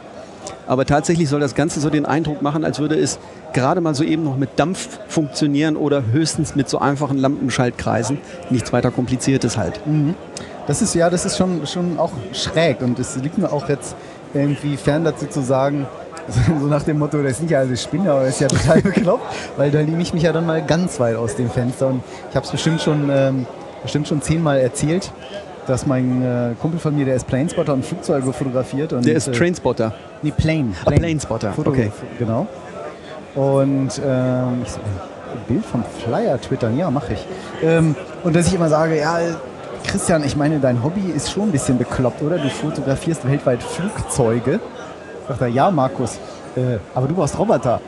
Aber 0.67 0.85
tatsächlich 0.85 1.29
soll 1.29 1.39
das 1.39 1.55
Ganze 1.55 1.79
so 1.79 1.89
den 1.89 2.05
Eindruck 2.05 2.41
machen, 2.41 2.63
als 2.63 2.79
würde 2.79 2.95
es 2.95 3.19
gerade 3.53 3.81
mal 3.81 3.95
so 3.95 4.03
eben 4.03 4.23
noch 4.23 4.37
mit 4.37 4.51
Dampf 4.57 4.99
funktionieren 5.07 5.77
oder 5.77 6.03
höchstens 6.11 6.55
mit 6.55 6.69
so 6.69 6.79
einfachen 6.79 7.17
Lampenschaltkreisen. 7.17 8.19
Nichts 8.49 8.73
weiter 8.73 8.91
kompliziertes 8.91 9.57
halt. 9.57 9.79
Das 10.67 10.81
ist 10.81 10.93
ja, 10.93 11.09
das 11.09 11.25
ist 11.25 11.37
schon, 11.37 11.65
schon 11.65 11.97
auch 11.97 12.11
schräg 12.33 12.81
und 12.81 12.99
es 12.99 13.15
liegt 13.15 13.37
mir 13.37 13.51
auch 13.51 13.69
jetzt 13.69 13.95
irgendwie 14.33 14.75
fern 14.75 15.05
dazu 15.05 15.25
zu 15.27 15.41
sagen, 15.41 15.87
so 16.59 16.67
nach 16.67 16.83
dem 16.83 16.99
Motto, 16.99 17.23
das 17.23 17.37
sind 17.37 17.49
ja 17.49 17.59
alle 17.59 17.77
Spinner, 17.77 18.11
aber 18.11 18.25
das 18.25 18.35
ist 18.35 18.41
ja 18.41 18.47
total 18.47 18.81
bekloppt, 18.83 19.23
weil 19.55 19.71
da 19.71 19.81
nehme 19.81 20.01
ich 20.01 20.13
mich 20.13 20.23
ja 20.23 20.33
dann 20.33 20.45
mal 20.45 20.61
ganz 20.61 20.99
weit 20.99 21.15
aus 21.15 21.35
dem 21.35 21.49
Fenster 21.49 21.87
und 21.87 22.03
ich 22.29 22.35
habe 22.35 22.45
es 22.45 22.51
bestimmt 22.51 22.81
schon, 22.81 23.09
ähm, 23.09 23.45
bestimmt 23.81 24.07
schon 24.09 24.21
zehnmal 24.21 24.59
erzählt, 24.59 25.11
dass 25.67 25.85
mein 25.85 26.23
äh, 26.23 26.55
Kumpel 26.59 26.79
von 26.79 26.95
mir, 26.95 27.05
der 27.05 27.15
ist 27.15 27.27
Planespotter 27.27 27.73
und 27.73 27.85
Flugzeuge 27.85 28.31
fotografiert. 28.33 28.93
Und, 28.93 29.05
Der 29.05 29.15
ist 29.15 29.27
äh, 29.27 29.31
Trainspotter. 29.33 29.93
Nee, 30.21 30.31
Plane. 30.35 30.73
Ah, 30.85 30.91
Planespotter, 30.91 31.53
okay. 31.57 31.91
Genau. 32.17 32.47
Und 33.35 34.01
ähm, 34.03 34.61
ich 34.63 34.71
so, 34.71 34.79
ein 34.79 35.41
Bild 35.47 35.65
vom 35.65 35.83
Flyer 36.03 36.39
twittern, 36.41 36.77
ja, 36.77 36.89
mache 36.89 37.13
ich. 37.13 37.27
Ähm, 37.61 37.95
und 38.23 38.35
dass 38.35 38.47
ich 38.47 38.55
immer 38.55 38.69
sage, 38.69 38.97
ja, 38.97 39.19
Christian, 39.85 40.23
ich 40.23 40.35
meine, 40.35 40.59
dein 40.59 40.83
Hobby 40.83 41.11
ist 41.15 41.31
schon 41.31 41.43
ein 41.43 41.51
bisschen 41.51 41.77
bekloppt, 41.77 42.21
oder? 42.21 42.37
Du 42.37 42.49
fotografierst 42.49 43.27
weltweit 43.27 43.61
Flugzeuge. 43.61 44.59
Sagt 45.27 45.41
er, 45.41 45.47
ja, 45.47 45.69
Markus, 45.69 46.17
äh, 46.55 46.77
aber 46.95 47.07
du 47.07 47.15
baust 47.15 47.37
Roboter. 47.37 47.81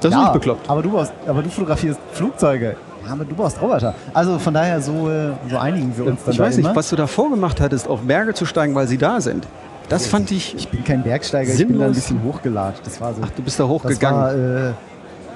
Das 0.00 0.10
ist 0.10 0.16
ja, 0.16 0.24
nicht 0.24 0.32
bekloppt. 0.34 0.68
Aber 0.68 0.82
du, 0.82 0.90
baust, 0.90 1.12
aber 1.26 1.42
du 1.42 1.48
fotografierst 1.48 1.98
Flugzeuge. 2.12 2.76
Ja, 3.06 3.12
aber 3.12 3.24
du 3.24 3.34
baust 3.34 3.60
Roboter. 3.60 3.94
Also 4.14 4.38
von 4.38 4.54
daher, 4.54 4.80
so, 4.80 5.08
äh, 5.10 5.30
so 5.48 5.56
einigen 5.58 5.96
wir 5.96 6.06
uns 6.06 6.22
dann 6.24 6.32
Ich 6.32 6.38
da 6.38 6.44
weiß 6.44 6.58
immer. 6.58 6.68
nicht, 6.68 6.76
was 6.76 6.90
du 6.90 6.96
da 6.96 7.06
vorgemacht 7.06 7.60
hattest, 7.60 7.88
auf 7.88 8.00
Berge 8.02 8.34
zu 8.34 8.44
steigen, 8.46 8.74
weil 8.74 8.86
sie 8.86 8.98
da 8.98 9.20
sind. 9.20 9.46
Das 9.88 10.06
fand 10.06 10.30
ich. 10.30 10.54
Ich 10.54 10.68
bin 10.68 10.84
kein 10.84 11.02
Bergsteiger, 11.02 11.52
ich 11.52 11.58
bin 11.58 11.68
da 11.78 11.86
ein 11.86 11.94
Sinnlos. 11.94 11.96
bisschen 11.96 12.22
hochgelatscht. 12.22 12.82
Das 12.86 13.00
war 13.00 13.12
so. 13.14 13.22
Ach, 13.24 13.30
du 13.30 13.42
bist 13.42 13.58
da 13.58 13.64
Das 13.64 13.70
hochgegangen. 13.72 14.20
war, 14.20 14.34
äh, 14.34 14.72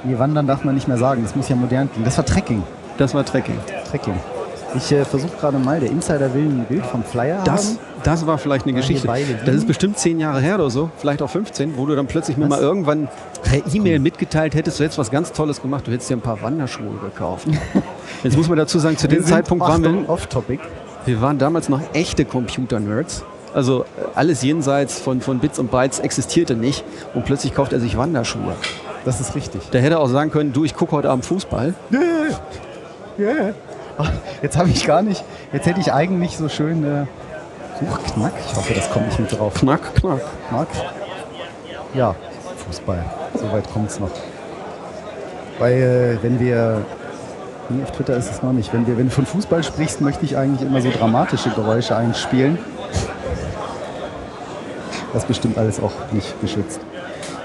nee, 0.04 0.18
Wandern 0.18 0.46
darf 0.46 0.62
man 0.64 0.74
nicht 0.74 0.86
mehr 0.86 0.98
sagen, 0.98 1.22
das 1.24 1.34
muss 1.34 1.48
ja 1.48 1.56
modern 1.56 1.90
klingen. 1.90 2.04
Das 2.04 2.16
war 2.18 2.24
Trekking. 2.24 2.62
Das 2.98 3.14
war 3.14 3.24
Trekking. 3.24 3.56
Trekking. 3.90 4.14
Ich 4.76 4.90
äh, 4.92 5.04
versuche 5.04 5.32
gerade 5.40 5.58
mal, 5.58 5.78
der 5.80 5.90
Insider 5.90 6.32
will 6.34 6.42
ein 6.42 6.66
Bild 6.68 6.84
vom 6.86 7.04
Flyer 7.04 7.42
Das, 7.44 7.68
haben. 7.68 7.78
das 8.02 8.26
war 8.26 8.38
vielleicht 8.38 8.66
eine 8.66 8.74
Geschichte. 8.74 9.06
Das 9.44 9.54
ist 9.54 9.66
bestimmt 9.68 9.98
zehn 9.98 10.18
Jahre 10.18 10.40
her 10.40 10.56
oder 10.56 10.70
so, 10.70 10.90
vielleicht 10.98 11.22
auch 11.22 11.30
15, 11.30 11.76
wo 11.76 11.86
du 11.86 11.94
dann 11.94 12.06
plötzlich 12.06 12.36
mir 12.36 12.44
Was? 12.44 12.50
mal 12.50 12.60
irgendwann 12.60 13.08
per 13.42 13.60
E-Mail 13.74 13.98
mitgeteilt 14.00 14.54
hättest, 14.54 14.80
du 14.80 14.84
hättest 14.84 14.98
was 14.98 15.10
ganz 15.10 15.32
Tolles 15.32 15.62
gemacht, 15.62 15.86
du 15.86 15.92
hättest 15.92 16.10
dir 16.10 16.16
ein 16.16 16.20
paar 16.20 16.42
Wanderschuhe 16.42 16.96
gekauft. 17.02 17.46
Jetzt 18.24 18.36
muss 18.36 18.48
man 18.48 18.58
dazu 18.58 18.78
sagen, 18.78 18.96
zu 18.96 19.06
dem 19.06 19.24
Zeitpunkt 19.24 19.62
waren 19.64 19.82
wir, 19.82 20.08
off-topic. 20.08 20.60
wir 21.04 21.20
waren 21.20 21.38
damals 21.38 21.68
noch 21.68 21.80
echte 21.92 22.24
Computer-Nerds. 22.24 23.24
Also 23.52 23.82
äh, 23.82 23.84
alles 24.16 24.42
jenseits 24.42 24.98
von, 24.98 25.20
von 25.20 25.38
Bits 25.38 25.60
und 25.60 25.70
Bytes 25.70 26.00
existierte 26.00 26.56
nicht 26.56 26.84
und 27.14 27.24
plötzlich 27.24 27.54
kauft 27.54 27.72
er 27.72 27.78
sich 27.78 27.96
Wanderschuhe. 27.96 28.54
Das 29.04 29.20
ist 29.20 29.36
richtig. 29.36 29.70
Der 29.70 29.82
hätte 29.82 30.00
auch 30.00 30.08
sagen 30.08 30.30
können, 30.32 30.52
du, 30.52 30.64
ich 30.64 30.74
gucke 30.74 30.92
heute 30.92 31.10
Abend 31.10 31.24
Fußball. 31.26 31.74
Ach, 31.92 32.40
Jetzt 34.42 34.56
habe 34.56 34.68
ich 34.68 34.86
gar 34.86 35.02
nicht, 35.02 35.24
jetzt 35.52 35.66
hätte 35.66 35.80
ich 35.80 35.92
eigentlich 35.92 36.36
so 36.36 36.48
schön 36.48 36.84
äh, 36.84 37.06
Huch, 37.80 37.98
Knack. 38.14 38.32
Ich 38.46 38.56
hoffe, 38.56 38.74
das 38.74 38.90
kommt 38.90 39.06
nicht 39.06 39.18
mit 39.18 39.32
drauf. 39.32 39.54
Knack, 39.54 39.94
knack. 39.96 40.20
Knack. 40.48 40.68
Ja, 41.92 42.14
Fußball. 42.66 43.04
So 43.34 43.50
weit 43.52 43.70
kommt 43.72 43.90
es 43.90 43.98
noch. 43.98 44.10
Weil, 45.58 46.18
äh, 46.20 46.22
wenn 46.22 46.38
wir. 46.38 46.82
Nee, 47.68 47.82
auf 47.82 47.92
Twitter 47.92 48.16
ist 48.16 48.30
es 48.30 48.42
noch 48.42 48.52
nicht. 48.52 48.72
Wenn, 48.72 48.86
wir, 48.86 48.96
wenn 48.98 49.06
du 49.06 49.10
von 49.10 49.26
Fußball 49.26 49.64
sprichst, 49.64 50.00
möchte 50.00 50.24
ich 50.24 50.36
eigentlich 50.36 50.68
immer 50.68 50.80
so 50.82 50.90
dramatische 50.90 51.50
Geräusche 51.50 51.96
einspielen. 51.96 52.58
Das 55.12 55.22
ist 55.22 55.28
bestimmt 55.28 55.56
alles 55.56 55.80
auch 55.80 55.92
nicht 56.12 56.40
geschützt. 56.40 56.80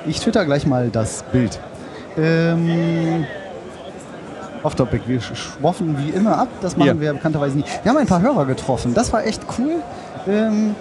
Ich 0.05 0.19
twitter 0.19 0.45
gleich 0.45 0.65
mal 0.65 0.89
das 0.89 1.23
Bild. 1.31 1.59
Ähm, 2.17 3.25
Off-Topic. 4.63 5.01
Wir 5.07 5.19
sch- 5.21 5.35
schwoffen 5.35 5.97
wie 6.03 6.09
immer 6.09 6.37
ab. 6.37 6.47
Das 6.61 6.75
machen 6.77 6.87
Ja. 6.87 6.99
wir 6.99 7.13
bekannterweise 7.13 7.57
nie. 7.57 7.63
Wir 7.83 7.91
haben 7.91 7.97
ein 7.97 8.07
paar 8.07 8.21
Hörer 8.21 8.45
getroffen. 8.45 8.93
Das 8.93 9.11
war 9.13 9.25
echt 9.25 9.41
cool. 9.57 9.75
Ähm, 10.27 10.75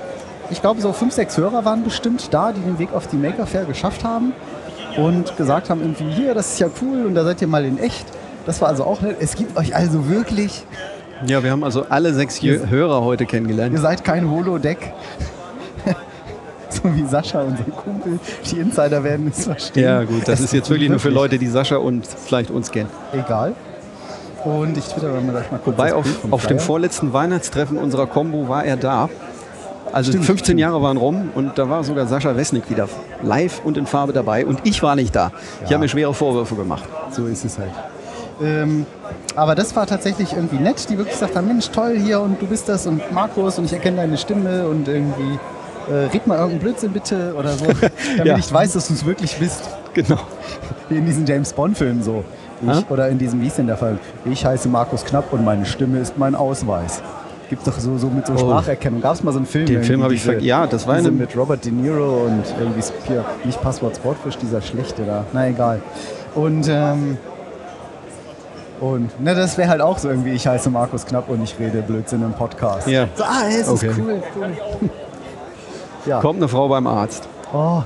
ich 0.50 0.60
glaube, 0.60 0.80
so 0.80 0.92
fünf, 0.92 1.12
sechs 1.12 1.36
Hörer 1.36 1.64
waren 1.64 1.84
bestimmt 1.84 2.32
da, 2.32 2.52
die 2.52 2.60
den 2.60 2.78
Weg 2.78 2.92
auf 2.92 3.06
die 3.06 3.16
Maker 3.16 3.46
Fair 3.46 3.64
geschafft 3.64 4.02
haben 4.04 4.32
und 4.96 5.36
gesagt 5.36 5.70
haben, 5.70 5.80
irgendwie, 5.82 6.10
hier, 6.10 6.34
das 6.34 6.52
ist 6.54 6.58
ja 6.58 6.68
cool 6.82 7.06
und 7.06 7.14
da 7.14 7.22
seid 7.24 7.40
ihr 7.42 7.48
mal 7.48 7.64
in 7.64 7.78
echt. 7.78 8.06
Das 8.46 8.60
war 8.60 8.68
also 8.68 8.84
auch 8.84 9.00
nett. 9.02 9.16
Es 9.20 9.34
gibt 9.36 9.56
euch 9.58 9.76
also 9.76 10.08
wirklich, 10.08 10.64
Ja, 11.26 11.42
wir 11.42 11.50
haben 11.50 11.64
also 11.64 11.84
alle 11.88 12.14
sechs 12.14 12.40
Jö- 12.40 12.68
Hörer 12.70 13.02
heute 13.02 13.24
ihr 13.24 13.28
kennengelernt. 13.28 13.78
seid 13.78 14.04
kein 14.04 14.30
Holodeck. 14.30 14.92
so 16.70 16.94
wie 16.94 17.04
Sascha, 17.06 17.42
unser 17.42 17.64
Kumpel. 17.64 18.18
Die 18.50 18.56
Insider 18.58 19.02
werden 19.04 19.28
es 19.34 19.44
verstehen. 19.44 19.84
Ja, 19.84 20.02
gut, 20.04 20.22
das 20.26 20.38
Es 20.40 20.46
ist 20.46 20.52
jetzt 20.52 20.70
wirklich 20.70 20.88
nur 20.88 20.98
für 20.98 21.08
Leute, 21.10 21.38
die 21.38 21.46
Sascha 21.48 21.76
und 21.76 22.06
vielleicht 22.06 22.50
uns 22.50 22.70
kennen. 22.70 22.88
Egal. 23.12 23.54
Und 24.44 24.77
ich 24.79 24.87
twitter 24.87 25.09
mal 25.09 25.22
gleich 25.33 25.51
mal 25.51 25.59
kurz 25.59 25.77
Wobei 25.77 25.94
auf, 25.94 26.07
auf 26.31 26.46
dem 26.46 26.59
vorletzten 26.59 27.12
Weihnachtstreffen 27.12 27.77
unserer 27.77 28.07
Combo 28.07 28.48
war 28.48 28.64
er 28.64 28.77
da. 28.77 29.09
Also 29.92 30.11
Stimmt, 30.11 30.27
15 30.27 30.44
stimmt. 30.44 30.61
Jahre 30.61 30.83
waren 30.83 30.96
rum 30.98 31.31
und 31.35 31.57
da 31.59 31.68
war 31.70 31.83
sogar 31.83 32.07
Sascha 32.07 32.37
Wesnick 32.37 32.68
wieder 32.70 32.88
live 33.22 33.62
und 33.64 33.77
in 33.79 33.87
Farbe 33.87 34.12
dabei 34.12 34.44
und 34.44 34.61
ich 34.64 34.83
war 34.83 34.94
nicht 34.96 35.16
da. 35.16 35.33
Ich 35.64 35.72
habe 35.72 35.79
mir 35.81 35.88
schwere 35.88 36.12
Vorwürfe 36.12 36.55
gemacht. 36.57 36.85
So 37.11 37.27
ist 37.27 37.44
es 37.44 37.59
halt. 37.59 37.70
Ähm, 38.42 38.85
aber 39.35 39.55
das 39.55 39.74
war 39.74 39.87
tatsächlich 39.87 40.35
irgendwie 40.35 40.57
nett, 40.62 40.88
die 40.90 40.96
wirklich 40.98 41.14
gesagt 41.14 41.35
haben, 41.35 41.48
Mensch, 41.48 41.70
toll 41.70 41.96
hier 41.98 42.20
und 42.20 42.40
du 42.40 42.46
bist 42.46 42.68
das 42.68 42.87
und 42.87 43.01
Markus 43.12 43.59
und 43.59 43.64
ich 43.64 43.72
erkenne 43.72 43.96
deine 43.96 44.18
Stimme 44.18 44.68
und 44.68 44.87
irgendwie 44.87 45.38
äh, 45.90 45.94
red 46.12 46.27
mal 46.27 46.35
irgendeinen 46.37 46.61
Blödsinn 46.61 46.92
bitte 46.92 47.35
oder 47.37 47.53
so, 47.55 47.64
damit 48.18 48.27
Ja. 48.27 48.37
ich 48.37 48.53
weiß, 48.53 48.74
dass 48.74 48.88
du 48.88 48.94
es 48.94 49.05
wirklich 49.07 49.37
bist. 49.38 49.62
Genau. 49.94 50.18
Wie 50.90 50.98
in 50.98 51.07
diesen 51.07 51.27
James 51.27 51.53
Bond-Filmen 51.55 52.03
so. 52.03 52.22
Ich, 52.61 52.90
oder 52.90 53.09
in 53.09 53.18
diesem, 53.18 53.40
wie 53.40 53.47
ist 53.47 53.59
denn 53.59 53.66
der 53.68 53.77
Fall? 53.77 53.99
Ich 54.25 54.44
heiße 54.44 54.68
Markus 54.68 55.05
Knapp 55.05 55.33
und 55.33 55.44
meine 55.44 55.64
Stimme 55.64 55.99
ist 55.99 56.18
mein 56.18 56.35
Ausweis. 56.35 57.03
Gibt 57.49 57.66
doch 57.66 57.79
so, 57.79 57.97
so 57.97 58.09
mit 58.09 58.27
so 58.27 58.37
Spracherkennung. 58.37 59.01
Gab 59.01 59.14
es 59.14 59.23
mal 59.23 59.33
so 59.33 59.38
einen 59.38 59.47
Film? 59.47 59.64
Oh. 59.64 59.73
Den 59.73 59.83
Film 59.85 60.03
habe 60.03 60.12
ich 60.14 60.21
diese- 60.23 60.35
ver- 60.35 60.42
ja, 60.42 60.66
das 60.66 60.87
war 60.87 60.97
eine- 60.97 61.11
mit 61.11 61.35
Robert 61.37 61.64
De 61.64 61.73
Niro 61.73 62.25
und 62.27 62.42
irgendwie 62.59 62.83
hier, 63.07 63.25
nicht 63.44 63.61
Passwort 63.62 63.97
Sportfish, 63.97 64.37
dieser 64.37 64.61
schlechte 64.61 65.05
da. 65.05 65.25
Na 65.33 65.49
egal. 65.49 65.81
Und 66.35 66.68
ähm, 66.68 67.16
und 68.81 69.21
ne, 69.21 69.35
das 69.35 69.57
wäre 69.59 69.68
halt 69.71 69.81
auch 69.81 69.99
so 69.99 70.09
irgendwie, 70.09 70.31
ich 70.33 70.47
heiße 70.47 70.71
Markus 70.71 71.05
Knapp 71.07 71.29
und 71.29 71.42
ich 71.42 71.59
rede 71.59 71.83
Blödsinn 71.83 72.23
im 72.23 72.33
Podcast. 72.33 72.87
Ja. 72.87 73.07
So, 73.14 73.25
ah, 73.25 73.42
es 73.49 73.68
Okay. 73.68 73.88
ist 73.88 73.99
cool, 73.99 74.23
cool. 74.37 74.51
ja. 76.07 76.21
Kommt 76.21 76.37
eine 76.38 76.49
Frau 76.49 76.68
beim 76.68 76.87
Arzt. 76.87 77.27
Oh, 77.53 77.83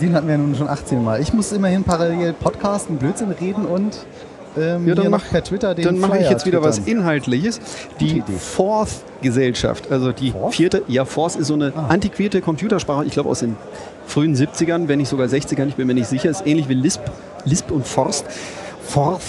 den 0.00 0.14
hatten 0.14 0.28
wir 0.28 0.38
nun 0.38 0.54
schon 0.54 0.68
18 0.68 1.02
Mal. 1.02 1.20
Ich 1.20 1.32
muss 1.32 1.52
immerhin 1.52 1.84
parallel 1.84 2.32
podcasten, 2.32 2.96
Blödsinn 2.96 3.30
reden 3.32 3.64
und 3.66 3.96
ähm, 4.56 4.88
Ja, 4.88 4.94
dann 4.94 5.10
mach- 5.10 5.28
per 5.28 5.44
Twitter 5.44 5.74
den 5.74 5.84
Dann 5.84 5.98
mache 5.98 6.18
ich 6.18 6.28
jetzt 6.30 6.46
wieder 6.46 6.62
was. 6.62 6.78
Inhaltliches. 6.78 7.60
Die 8.00 8.18
Idee. 8.18 8.32
Forth-Gesellschaft, 8.38 9.90
also 9.90 10.12
die 10.12 10.30
Forth? 10.32 10.54
vierte, 10.54 10.82
ja, 10.88 11.04
Forth 11.04 11.36
ist 11.36 11.48
so 11.48 11.54
eine 11.54 11.72
Ah. 11.76 11.86
antiquierte 11.88 12.40
Computersprache, 12.40 13.04
ich 13.04 13.12
glaube 13.12 13.28
aus 13.28 13.40
den 13.40 13.56
frühen 14.06 14.34
70ern, 14.34 14.88
wenn 14.88 14.98
nicht 14.98 15.08
sogar 15.08 15.28
60ern, 15.28 15.68
ich 15.68 15.74
bin 15.76 15.86
mir 15.86 15.94
nicht 15.94 16.08
sicher, 16.08 16.30
ist 16.30 16.46
ähnlich 16.46 16.68
wie 16.68 16.74
Lisp, 16.74 17.00
Lisp 17.44 17.70
und 17.70 17.86
Forst. 17.86 18.24
Forth, 18.82 19.20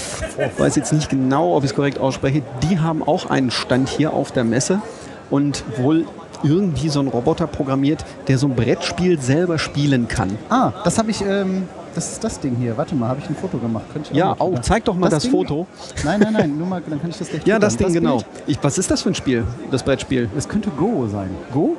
weiß 0.58 0.78
jetzt 0.78 0.93
nicht 0.93 1.10
genau, 1.10 1.56
ob 1.58 1.63
ich 1.65 1.71
es 1.71 1.75
korrekt 1.75 1.99
ausspreche, 1.99 2.43
die 2.69 2.80
haben 2.80 3.04
auch 3.04 3.30
einen 3.30 3.52
Stand 3.52 3.89
hier 3.89 4.13
auf 4.13 4.32
der 4.32 4.45
Messe 4.45 4.82
und 5.30 5.63
wohl 5.75 6.06
irgendwie 6.43 6.89
so 6.89 6.99
einen 6.99 7.10
Roboter 7.10 7.47
programmiert, 7.47 8.06
der 8.28 8.38
so 8.38 8.47
ein 8.47 8.56
Brettspiel 8.56 9.19
selber 9.21 9.58
spielen 9.58 10.08
kann. 10.08 10.38
Ah, 10.49 10.71
das 10.84 10.97
habe 10.97 11.12
ich, 11.12 11.21
ähm, 11.21 11.63
das 11.95 12.12
ist 12.13 12.23
das 12.23 12.39
Ding 12.39 12.56
hier. 12.56 12.78
Warte 12.78 12.95
mal, 12.95 13.10
habe 13.10 13.19
ich 13.21 13.30
ein 13.30 13.36
Foto 13.36 13.58
gemacht. 13.58 13.86
Könnte 13.91 14.12
ich 14.12 14.17
Ja, 14.17 14.28
mal 14.28 14.36
oh, 14.39 14.56
zeig 14.62 14.86
doch 14.86 14.95
mal 14.95 15.10
das, 15.10 15.23
Ding? 15.23 15.32
Foto. 15.32 15.67
Nein, 16.04 16.19
nein, 16.19 16.34
nein, 16.34 16.58
nur 16.58 16.67
mal, 16.67 16.82
dann 16.88 17.02
kann 17.02 17.10
ich 17.10 17.17
das 17.17 17.30
gleich 17.30 17.45
Ja, 17.45 17.60
das 17.60 17.75
Ding, 17.78 17.91
genau. 17.93 18.17
Bild, 18.17 18.25
Ich, 18.47 18.60
was 18.62 18.78
ist 18.78 18.89
das 18.91 19.02
für 19.02 19.10
ein 19.10 19.15
Spiel, 19.15 19.43
das 19.71 19.84
Brettspiel? 19.84 20.30
Es 20.38 20.47
könnte 20.47 20.69
Go 20.69 21.08
sein. 21.12 21.30
Go? 21.54 21.75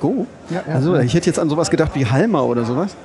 Go? 0.00 0.26
Ja, 0.50 0.62
ja, 0.66 0.74
also 0.74 0.96
ich 0.96 1.14
hätte 1.14 1.26
jetzt 1.26 1.38
an 1.38 1.48
sowas 1.50 1.70
gedacht 1.70 1.90
wie 1.94 2.06
Halma 2.06 2.40
oder 2.40 2.64
sowas. 2.64 2.96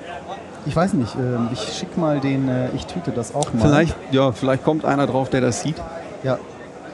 Ich 0.68 0.76
weiß 0.76 0.94
nicht, 0.94 1.14
ähm, 1.16 1.50
ich 1.54 1.60
schicke 1.60 2.00
mal 2.00 2.20
den, 2.20 2.48
äh, 2.50 2.70
ich 2.76 2.86
tweete 2.88 3.12
das 3.12 3.36
auch 3.36 3.54
mal. 3.54 3.62
Vielleicht, 3.68 3.96
ja, 4.12 4.32
vielleicht 4.32 4.64
kommt 4.64 4.84
einer 4.86 5.06
drauf, 5.06 5.30
der 5.30 5.42
das 5.42 5.62
sieht. 5.62 5.76
Ja, 6.24 6.40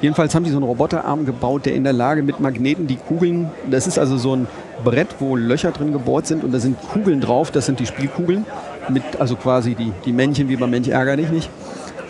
Jedenfalls 0.02 0.34
haben 0.34 0.44
die 0.44 0.50
so 0.50 0.58
einen 0.58 0.66
Roboterarm 0.66 1.26
gebaut, 1.26 1.66
der 1.66 1.76
in 1.76 1.84
der 1.84 1.94
Lage 1.94 2.24
mit 2.24 2.40
Magneten 2.40 2.88
die 2.88 2.96
Kugeln, 2.96 3.52
das 3.70 3.86
ist 3.86 4.00
also 4.00 4.18
so 4.18 4.36
ein 4.36 4.48
Brett, 4.84 5.10
wo 5.20 5.36
Löcher 5.36 5.72
drin 5.72 5.94
gebohrt 5.94 6.26
sind 6.26 6.44
und 6.44 6.52
da 6.52 6.60
sind 6.60 6.78
Kugeln 6.92 7.22
drauf, 7.22 7.52
das 7.52 7.68
sind 7.68 7.80
die 7.80 7.86
Spielkugeln, 7.86 8.46
mit, 8.90 9.04
also 9.20 9.36
quasi 9.36 9.76
die, 9.76 9.92
die 10.06 10.12
Männchen 10.12 10.50
wie 10.50 10.56
beim 10.56 10.72
Mensch 10.72 10.88
ärger 10.88 11.18
dich 11.18 11.30
nicht. 11.30 11.50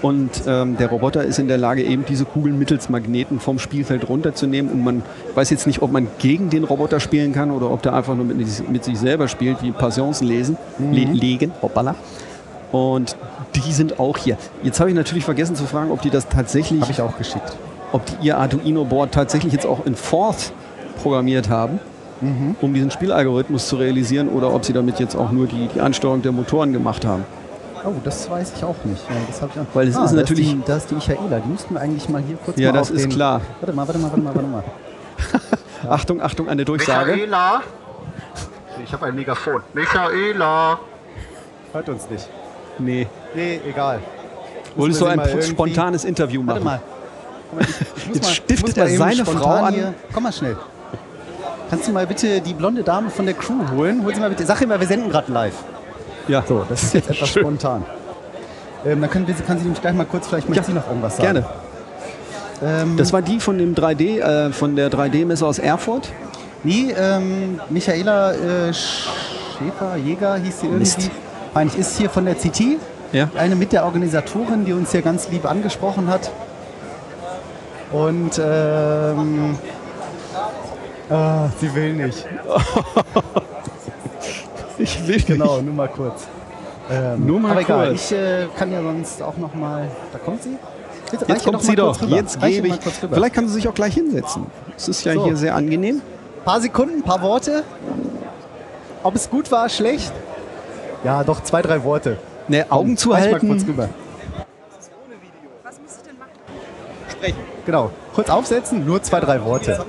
Und 0.01 0.31
ähm, 0.47 0.77
der 0.77 0.89
Roboter 0.89 1.23
ist 1.23 1.37
in 1.37 1.47
der 1.47 1.59
Lage, 1.59 1.83
eben 1.83 2.05
diese 2.05 2.25
Kugeln 2.25 2.57
mittels 2.57 2.89
Magneten 2.89 3.39
vom 3.39 3.59
Spielfeld 3.59 4.09
runterzunehmen. 4.09 4.71
Und 4.71 4.83
man 4.83 5.03
weiß 5.35 5.51
jetzt 5.51 5.67
nicht, 5.67 5.83
ob 5.83 5.91
man 5.91 6.07
gegen 6.17 6.49
den 6.49 6.63
Roboter 6.63 6.99
spielen 6.99 7.33
kann 7.33 7.51
oder 7.51 7.69
ob 7.69 7.83
der 7.83 7.93
einfach 7.93 8.15
nur 8.15 8.25
mit, 8.25 8.69
mit 8.69 8.83
sich 8.83 8.97
selber 8.97 9.27
spielt, 9.27 9.61
wie 9.61 9.71
Passions 9.71 10.21
lesen, 10.21 10.57
le 10.79 11.03
legen, 11.03 11.51
hoppala. 11.61 11.93
Und 12.71 13.15
die 13.53 13.71
sind 13.73 13.99
auch 13.99 14.17
hier. 14.17 14.37
Jetzt 14.63 14.79
habe 14.79 14.89
ich 14.89 14.95
natürlich 14.95 15.25
vergessen 15.25 15.55
zu 15.55 15.65
fragen, 15.65 15.91
ob 15.91 16.01
die 16.01 16.09
das 16.09 16.27
tatsächlich 16.27 16.81
habe 16.81 16.91
ich 16.91 17.01
auch 17.01 17.17
geschickt. 17.17 17.57
Ob 17.91 18.05
die 18.05 18.27
ihr 18.27 18.37
Arduino-Board 18.37 19.13
tatsächlich 19.13 19.53
jetzt 19.53 19.65
auch 19.65 19.85
in 19.85 19.95
Forth 19.95 20.53
programmiert 21.01 21.49
haben, 21.49 21.79
Mhm. 22.21 22.55
um 22.61 22.73
diesen 22.73 22.91
Spielalgorithmus 22.91 23.67
zu 23.67 23.77
realisieren, 23.77 24.29
oder 24.29 24.53
ob 24.53 24.63
sie 24.63 24.73
damit 24.73 24.99
jetzt 24.99 25.15
auch 25.15 25.31
nur 25.31 25.47
die, 25.47 25.67
die 25.73 25.81
Ansteuerung 25.81 26.21
der 26.21 26.31
Motoren 26.31 26.71
gemacht 26.71 27.03
haben. 27.05 27.25
Oh, 27.83 27.93
das 28.03 28.29
weiß 28.29 28.53
ich 28.55 28.63
auch 28.63 28.75
nicht. 28.83 29.01
Ja, 29.09 29.15
das 29.27 29.37
ich 29.37 29.43
auch. 29.59 29.65
Weil 29.73 29.87
es 29.87 29.95
ah, 29.95 30.05
ist 30.05 30.11
da 30.11 30.17
natürlich- 30.17 30.51
die, 30.51 30.61
da 30.65 30.77
ist 30.77 30.91
die 30.91 30.95
Michaela. 30.95 31.39
Die 31.39 31.49
müssten 31.49 31.73
wir 31.73 31.81
eigentlich 31.81 32.07
mal 32.09 32.21
hier 32.21 32.37
kurz 32.37 32.59
Ja, 32.59 32.71
mal 32.71 32.77
das 32.77 32.91
ist 32.91 33.09
klar. 33.09 33.41
Warte 33.59 33.75
mal, 33.75 33.87
warte 33.87 33.99
mal, 33.99 34.11
warte 34.11 34.21
mal, 34.21 34.35
warte 34.35 34.47
mal. 34.47 34.63
Achtung, 35.89 36.21
Achtung, 36.21 36.47
eine 36.47 36.63
Durchsage. 36.63 37.13
Michaela? 37.13 37.61
Ich 38.83 38.93
habe 38.93 39.07
ein 39.07 39.15
Megafon. 39.15 39.61
Michaela! 39.73 40.79
Hört 41.73 41.89
uns 41.89 42.07
nicht. 42.09 42.29
Nee. 42.77 43.07
Nee, 43.33 43.59
egal. 43.67 43.99
Wolltest 44.75 45.01
du 45.01 45.05
ein 45.07 45.21
spontanes 45.41 46.05
Interview 46.05 46.45
Warte 46.45 46.63
machen? 46.63 46.79
Guck 46.81 46.89
mal, 46.91 47.00
muss 47.53 48.15
Jetzt 48.15 48.23
mal- 48.23 48.29
stiftet 48.33 48.77
er 48.77 48.89
seine 48.89 49.25
Frau 49.25 49.49
an. 49.49 49.73
Hier. 49.73 49.93
Komm 50.13 50.23
mal 50.23 50.31
schnell. 50.33 50.57
Kannst 51.69 51.87
du 51.87 51.91
mal 51.93 52.05
bitte 52.05 52.41
die 52.41 52.53
blonde 52.53 52.83
Dame 52.83 53.09
von 53.09 53.25
der 53.25 53.33
Crew 53.35 53.59
holen? 53.75 54.03
Hol 54.03 54.13
sie 54.13 54.19
mal 54.19 54.29
bitte. 54.29 54.45
Sag 54.45 54.61
immer, 54.61 54.79
wir 54.79 54.87
senden 54.87 55.09
gerade 55.09 55.31
live. 55.31 55.53
Ja. 56.27 56.43
So, 56.47 56.65
das 56.67 56.83
ist 56.83 56.93
jetzt 56.93 57.09
etwas 57.11 57.29
Schön. 57.29 57.43
spontan. 57.43 57.85
Ähm, 58.85 58.99
dann 59.01 59.09
können 59.09 59.27
wir, 59.27 59.35
kann 59.35 59.57
sie 59.57 59.63
nämlich 59.63 59.81
gleich 59.81 59.93
mal 59.93 60.05
kurz, 60.05 60.27
vielleicht 60.27 60.49
möchte 60.49 60.61
Ja, 60.63 60.67
sie 60.67 60.73
noch 60.73 60.87
irgendwas 60.87 61.17
sagen. 61.17 61.43
Gerne. 61.43 61.45
Ähm, 62.83 62.97
Das 62.97 63.13
war 63.13 63.21
die 63.21 63.39
von 63.39 63.57
dem 63.57 63.73
3D, 63.75 64.19
äh, 64.19 64.51
von 64.51 64.75
der 64.75 64.89
3D-Messe 64.91 65.45
aus 65.45 65.59
Erfurt. 65.59 66.09
Nee, 66.63 66.93
ähm, 66.97 67.59
Michaela 67.69 68.33
äh, 68.33 68.73
Schäfer, 68.73 69.95
Jäger 69.97 70.35
hieß 70.35 70.59
sie 70.59 70.65
irgendwie. 70.67 70.79
Mist. 70.79 71.09
Eigentlich 71.53 71.79
ist 71.79 71.97
hier 71.97 72.09
von 72.09 72.25
der 72.25 72.35
CT. 72.35 72.77
Ja. 73.13 73.29
Eine 73.37 73.55
mit 73.55 73.71
der 73.71 73.85
Organisatorin, 73.85 74.65
die 74.65 74.73
uns 74.73 74.91
hier 74.91 75.01
ganz 75.01 75.29
lieb 75.29 75.45
angesprochen 75.49 76.07
hat. 76.07 76.31
Und 77.91 78.39
ähm, 78.43 79.57
ah, 81.09 81.49
sie 81.59 81.73
will 81.75 81.93
nicht. 81.93 82.25
Ich 84.77 85.07
will 85.07 85.21
Genau, 85.21 85.61
nur 85.61 85.75
mal 85.75 85.87
kurz. 85.89 86.25
Ähm, 86.89 87.27
Nur 87.27 87.39
mal 87.39 87.51
aber 87.51 87.61
egal, 87.61 87.87
kurz. 87.89 88.11
ich 88.11 88.17
äh, 88.17 88.47
kann 88.57 88.71
ja 88.71 88.81
sonst 88.81 89.21
auch 89.21 89.37
noch 89.37 89.53
mal. 89.53 89.87
Da 90.11 90.17
kommt 90.17 90.41
sie. 90.41 90.57
Bitte, 91.11 91.25
Jetzt 91.27 91.45
kommt 91.45 91.61
sie 91.61 91.75
doch. 91.75 92.01
Jetzt 92.01 92.39
gebe 92.41 92.67
ich. 92.67 92.73
Vielleicht 92.81 93.13
Vielleicht 93.13 93.35
kann 93.35 93.47
sie 93.47 93.53
sich 93.53 93.67
auch 93.67 93.75
gleich 93.75 93.93
hinsetzen. 93.93 94.47
Es 94.75 94.87
ist 94.87 95.03
ja 95.05 95.13
So. 95.13 95.25
hier 95.25 95.37
sehr 95.37 95.55
angenehm. 95.55 96.01
paar 96.43 96.59
Sekunden, 96.61 97.03
paar 97.03 97.21
Worte. 97.21 97.63
Ob 99.03 99.13
es 99.15 99.29
gut 99.29 99.51
war, 99.51 99.69
schlecht? 99.69 100.11
Ja, 101.03 101.23
doch 101.23 101.43
zwei, 101.43 101.61
drei 101.61 101.83
Worte. 101.83 102.17
Ne, 102.47 102.65
Augen 102.69 102.97
zu 102.97 103.11
Reich 103.11 103.31
mal 103.31 103.39
kurz 103.39 103.51
halten. 103.51 103.65
rüber. 103.67 103.89
Genau. 107.65 107.91
Kurz 108.13 108.29
aufsetzen, 108.29 108.85
nur 108.85 109.01
zwei, 109.03 109.19
drei 109.19 109.43
Worte. 109.43 109.85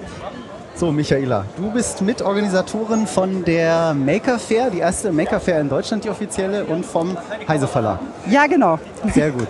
So, 0.74 0.90
Michaela, 0.90 1.44
du 1.56 1.70
bist 1.70 2.00
Mitorganisatorin 2.02 3.06
von 3.06 3.44
der 3.44 3.94
Maker 3.94 4.38
Fair, 4.38 4.70
die 4.70 4.78
erste 4.78 5.12
Maker 5.12 5.38
Fair 5.38 5.60
in 5.60 5.68
Deutschland, 5.68 6.04
die 6.04 6.10
offizielle, 6.10 6.64
und 6.64 6.84
vom 6.84 7.16
Heise 7.46 7.68
Verlag. 7.68 8.00
Ja, 8.28 8.46
genau. 8.46 8.78
Sehr 9.12 9.30
gut. 9.30 9.48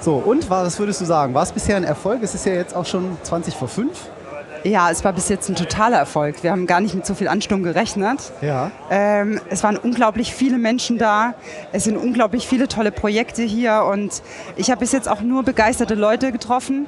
So, 0.00 0.14
und 0.14 0.48
was 0.48 0.78
würdest 0.78 1.00
du 1.00 1.04
sagen? 1.04 1.34
War 1.34 1.42
es 1.42 1.52
bisher 1.52 1.76
ein 1.76 1.84
Erfolg? 1.84 2.22
Es 2.22 2.34
ist 2.34 2.46
ja 2.46 2.54
jetzt 2.54 2.74
auch 2.74 2.86
schon 2.86 3.16
20 3.22 3.54
vor 3.54 3.68
5. 3.68 3.90
Ja, 4.64 4.90
es 4.90 5.02
war 5.04 5.12
bis 5.12 5.28
jetzt 5.28 5.48
ein 5.48 5.56
totaler 5.56 5.98
Erfolg. 5.98 6.42
Wir 6.42 6.52
haben 6.52 6.66
gar 6.66 6.80
nicht 6.80 6.94
mit 6.94 7.04
so 7.04 7.14
viel 7.14 7.28
Ansturm 7.28 7.62
gerechnet. 7.62 8.32
Ja. 8.40 8.70
Ähm, 8.90 9.40
es 9.50 9.64
waren 9.64 9.76
unglaublich 9.76 10.34
viele 10.34 10.58
Menschen 10.58 10.98
da. 10.98 11.34
Es 11.72 11.84
sind 11.84 11.96
unglaublich 11.96 12.46
viele 12.46 12.68
tolle 12.68 12.92
Projekte 12.92 13.42
hier 13.42 13.84
und 13.90 14.22
ich 14.56 14.70
habe 14.70 14.80
bis 14.80 14.92
jetzt 14.92 15.08
auch 15.08 15.20
nur 15.20 15.42
begeisterte 15.42 15.94
Leute 15.94 16.30
getroffen. 16.30 16.86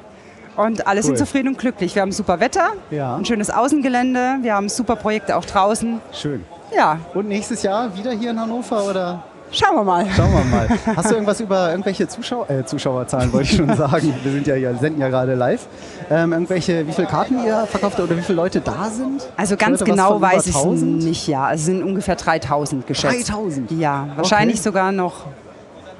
Und 0.55 0.87
alle 0.87 0.99
Cool. 0.99 1.03
sind 1.07 1.17
zufrieden 1.17 1.49
und 1.49 1.57
glücklich. 1.57 1.95
Wir 1.95 2.01
haben 2.01 2.11
super 2.11 2.39
Wetter, 2.39 2.69
Ja. 2.91 3.15
ein 3.15 3.25
schönes 3.25 3.49
Außengelände, 3.49 4.37
wir 4.41 4.53
haben 4.55 4.69
super 4.69 4.95
Projekte 4.95 5.35
auch 5.35 5.45
draußen. 5.45 5.99
Schön. 6.13 6.45
Ja, 6.75 6.99
Und 7.13 7.27
nächstes 7.27 7.61
Jahr 7.63 7.95
wieder 7.95 8.11
hier 8.11 8.31
in 8.31 8.39
Hannover 8.39 8.83
oder? 8.89 9.23
Schauen 9.51 9.75
wir 9.75 9.83
mal. 9.83 10.05
Schauen 10.15 10.33
wir 10.33 10.43
mal. 10.43 10.67
Hast 10.97 11.11
du 11.11 11.13
irgendwas 11.13 11.39
über 11.39 11.69
irgendwelche 11.69 12.07
Zuschauer, 12.07 12.49
äh, 12.49 12.65
Zuschauerzahlen, 12.65 13.31
wollte 13.31 13.49
ich 13.51 13.55
schon 13.55 13.73
sagen. 13.77 14.13
Wir 14.23 14.31
sind 14.31 14.47
ja 14.47 14.55
hier, 14.55 14.75
senden 14.75 14.99
ja 14.99 15.07
gerade 15.09 15.35
live. 15.35 15.67
Ähm, 16.09 16.33
irgendwelche, 16.33 16.85
wie 16.87 16.91
viele 16.91 17.07
Karten 17.07 17.45
ihr 17.45 17.65
verkauft 17.67 17.99
oder 17.99 18.17
wie 18.17 18.21
viele 18.21 18.35
Leute 18.37 18.59
da 18.59 18.89
sind? 18.89 19.25
Also 19.37 19.55
ganz 19.55 19.83
genau 19.83 20.19
weiß 20.19 20.47
ich 20.47 20.55
es 20.55 20.61
1000? 20.61 21.03
nicht, 21.03 21.27
ja. 21.27 21.53
Es 21.53 21.63
sind 21.65 21.83
ungefähr 21.83 22.15
3000 22.15 22.87
geschätzt. 22.87 23.29
3000? 23.29 23.71
Ja, 23.71 24.07
wahrscheinlich 24.15 24.55
Okay. 24.57 24.63
sogar 24.63 24.91
noch 24.91 25.25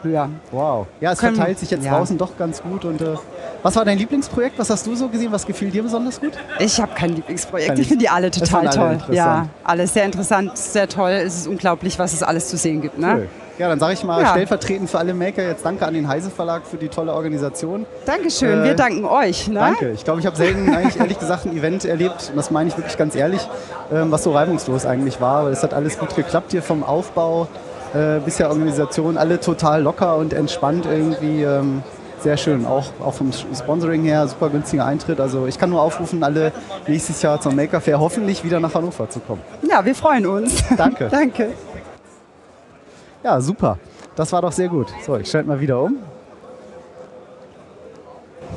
höher. 0.05 0.29
Wow. 0.51 0.87
Ja, 1.01 1.11
es 1.11 1.19
Können- 1.19 1.35
verteilt 1.35 1.59
sich 1.59 1.69
jetzt 1.71 1.83
ja. 1.85 1.97
draußen 1.97 2.17
doch 2.17 2.37
ganz 2.37 2.61
gut. 2.61 2.85
Und, 2.85 3.01
äh, 3.01 3.15
was 3.63 3.75
war 3.75 3.83
dein 3.83 3.97
Lieblingsprojekt? 3.97 4.57
Was 4.57 4.69
hast 4.69 4.85
du 4.87 4.95
so 4.95 5.09
gesehen? 5.09 5.31
Was 5.31 5.45
gefiel 5.45 5.69
dir 5.71 5.83
besonders 5.83 6.21
gut? 6.21 6.33
Ich 6.59 6.79
habe 6.79 6.93
kein 6.95 7.15
Lieblingsprojekt. 7.15 7.69
Kein 7.69 7.79
Ich 7.79 7.87
finde 7.87 8.03
die 8.03 8.09
alle 8.09 8.31
total 8.31 8.67
alle 8.67 8.69
toll. 8.99 9.15
Ja, 9.15 9.47
alles 9.63 9.93
sehr 9.93 10.05
interessant, 10.05 10.57
sehr 10.57 10.87
toll. 10.87 11.11
Es 11.11 11.35
ist 11.35 11.47
unglaublich, 11.47 11.99
was 11.99 12.13
es 12.13 12.23
alles 12.23 12.47
zu 12.47 12.55
sehen 12.57 12.81
gibt. 12.81 12.97
Ne? 12.97 13.13
Cool. 13.17 13.29
Ja, 13.57 13.69
dann 13.69 13.79
sage 13.79 13.93
ich 13.93 14.03
mal 14.03 14.21
Ja. 14.21 14.31
stellvertretend 14.31 14.89
für 14.89 14.99
alle 14.99 15.13
Maker 15.13 15.41
jetzt 15.41 15.65
danke 15.65 15.85
an 15.85 15.93
den 15.93 16.09
Heise 16.09 16.29
Verlag 16.29 16.63
für 16.69 16.75
die 16.75 16.89
tolle 16.89 17.13
Organisation. 17.13 17.85
Dankeschön, 18.05 18.59
Äh, 18.61 18.63
wir 18.65 18.73
danken 18.75 19.05
euch. 19.05 19.47
Ne? 19.47 19.53
Danke. 19.59 19.91
Ich 19.91 20.03
glaube, 20.03 20.19
ich 20.19 20.25
habe 20.25 20.35
selten 20.35 20.75
eigentlich 20.75 20.99
ehrlich 20.99 21.17
gesagt 21.17 21.45
ein 21.45 21.55
Event 21.55 21.85
erlebt, 21.85 22.31
und 22.31 22.35
das 22.35 22.51
meine 22.51 22.67
ich 22.69 22.75
wirklich 22.77 22.97
ganz 22.97 23.15
ehrlich, 23.15 23.47
ähm, 23.93 24.11
was 24.11 24.23
so 24.25 24.33
reibungslos 24.33 24.85
eigentlich 24.85 25.21
war. 25.21 25.45
Weil 25.45 25.53
es 25.53 25.63
hat 25.63 25.73
alles 25.73 25.97
gut 25.97 26.13
geklappt 26.17 26.51
hier 26.51 26.61
vom 26.61 26.83
Aufbau 26.83 27.47
äh, 27.95 28.19
bis 28.19 28.37
der 28.37 28.49
Organisation. 28.49 29.17
Alle 29.17 29.39
total 29.39 29.81
locker 29.81 30.17
und 30.17 30.33
entspannt 30.33 30.85
irgendwie. 30.85 31.43
Ähm, 31.43 31.81
sehr 32.19 32.37
schön. 32.37 32.65
Auch, 32.65 32.85
auch 33.03 33.13
vom 33.13 33.31
Sponsoring 33.31 34.03
her 34.03 34.27
super 34.27 34.49
günstiger 34.49 34.85
Eintritt. 34.85 35.19
Also 35.19 35.45
ich 35.47 35.57
kann 35.57 35.69
nur 35.69 35.81
aufrufen, 35.81 36.23
alle 36.23 36.51
nächstes 36.87 37.21
Jahr 37.21 37.39
zum 37.39 37.55
Maker 37.55 37.79
Fair 37.79 37.99
hoffentlich 37.99 38.43
wieder 38.43 38.59
nach 38.59 38.73
Hannover 38.73 39.09
zu 39.09 39.19
kommen. 39.19 39.41
Ja, 39.69 39.85
wir 39.85 39.95
freuen 39.95 40.25
uns. 40.25 40.63
Danke. 40.77 41.07
Danke. 41.09 41.53
Ja, 43.23 43.39
super. 43.39 43.77
Das 44.15 44.31
war 44.31 44.41
doch 44.41 44.51
sehr 44.51 44.69
gut. 44.69 44.87
So, 45.05 45.17
ich 45.17 45.29
schalte 45.29 45.47
mal 45.47 45.59
wieder 45.59 45.81
um. 45.81 45.97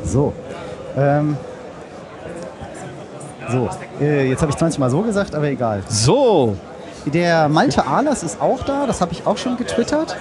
So. 0.05 0.33
Ähm. 0.97 1.37
So, 3.51 3.69
äh, 4.01 4.29
jetzt 4.29 4.43
habe 4.43 4.51
ich 4.51 4.59
20 4.59 4.79
Mal 4.79 4.91
so 4.91 5.01
gesagt, 5.01 5.35
aber 5.35 5.47
egal. 5.47 5.83
So, 5.89 6.57
Der 7.07 7.49
Malte 7.49 7.87
Ahlers 7.87 8.23
ist 8.23 8.41
auch 8.41 8.63
da, 8.65 8.87
das 8.87 9.01
habe 9.01 9.13
ich 9.13 9.27
auch 9.27 9.37
schon 9.39 9.57
getwittert. 9.57 10.17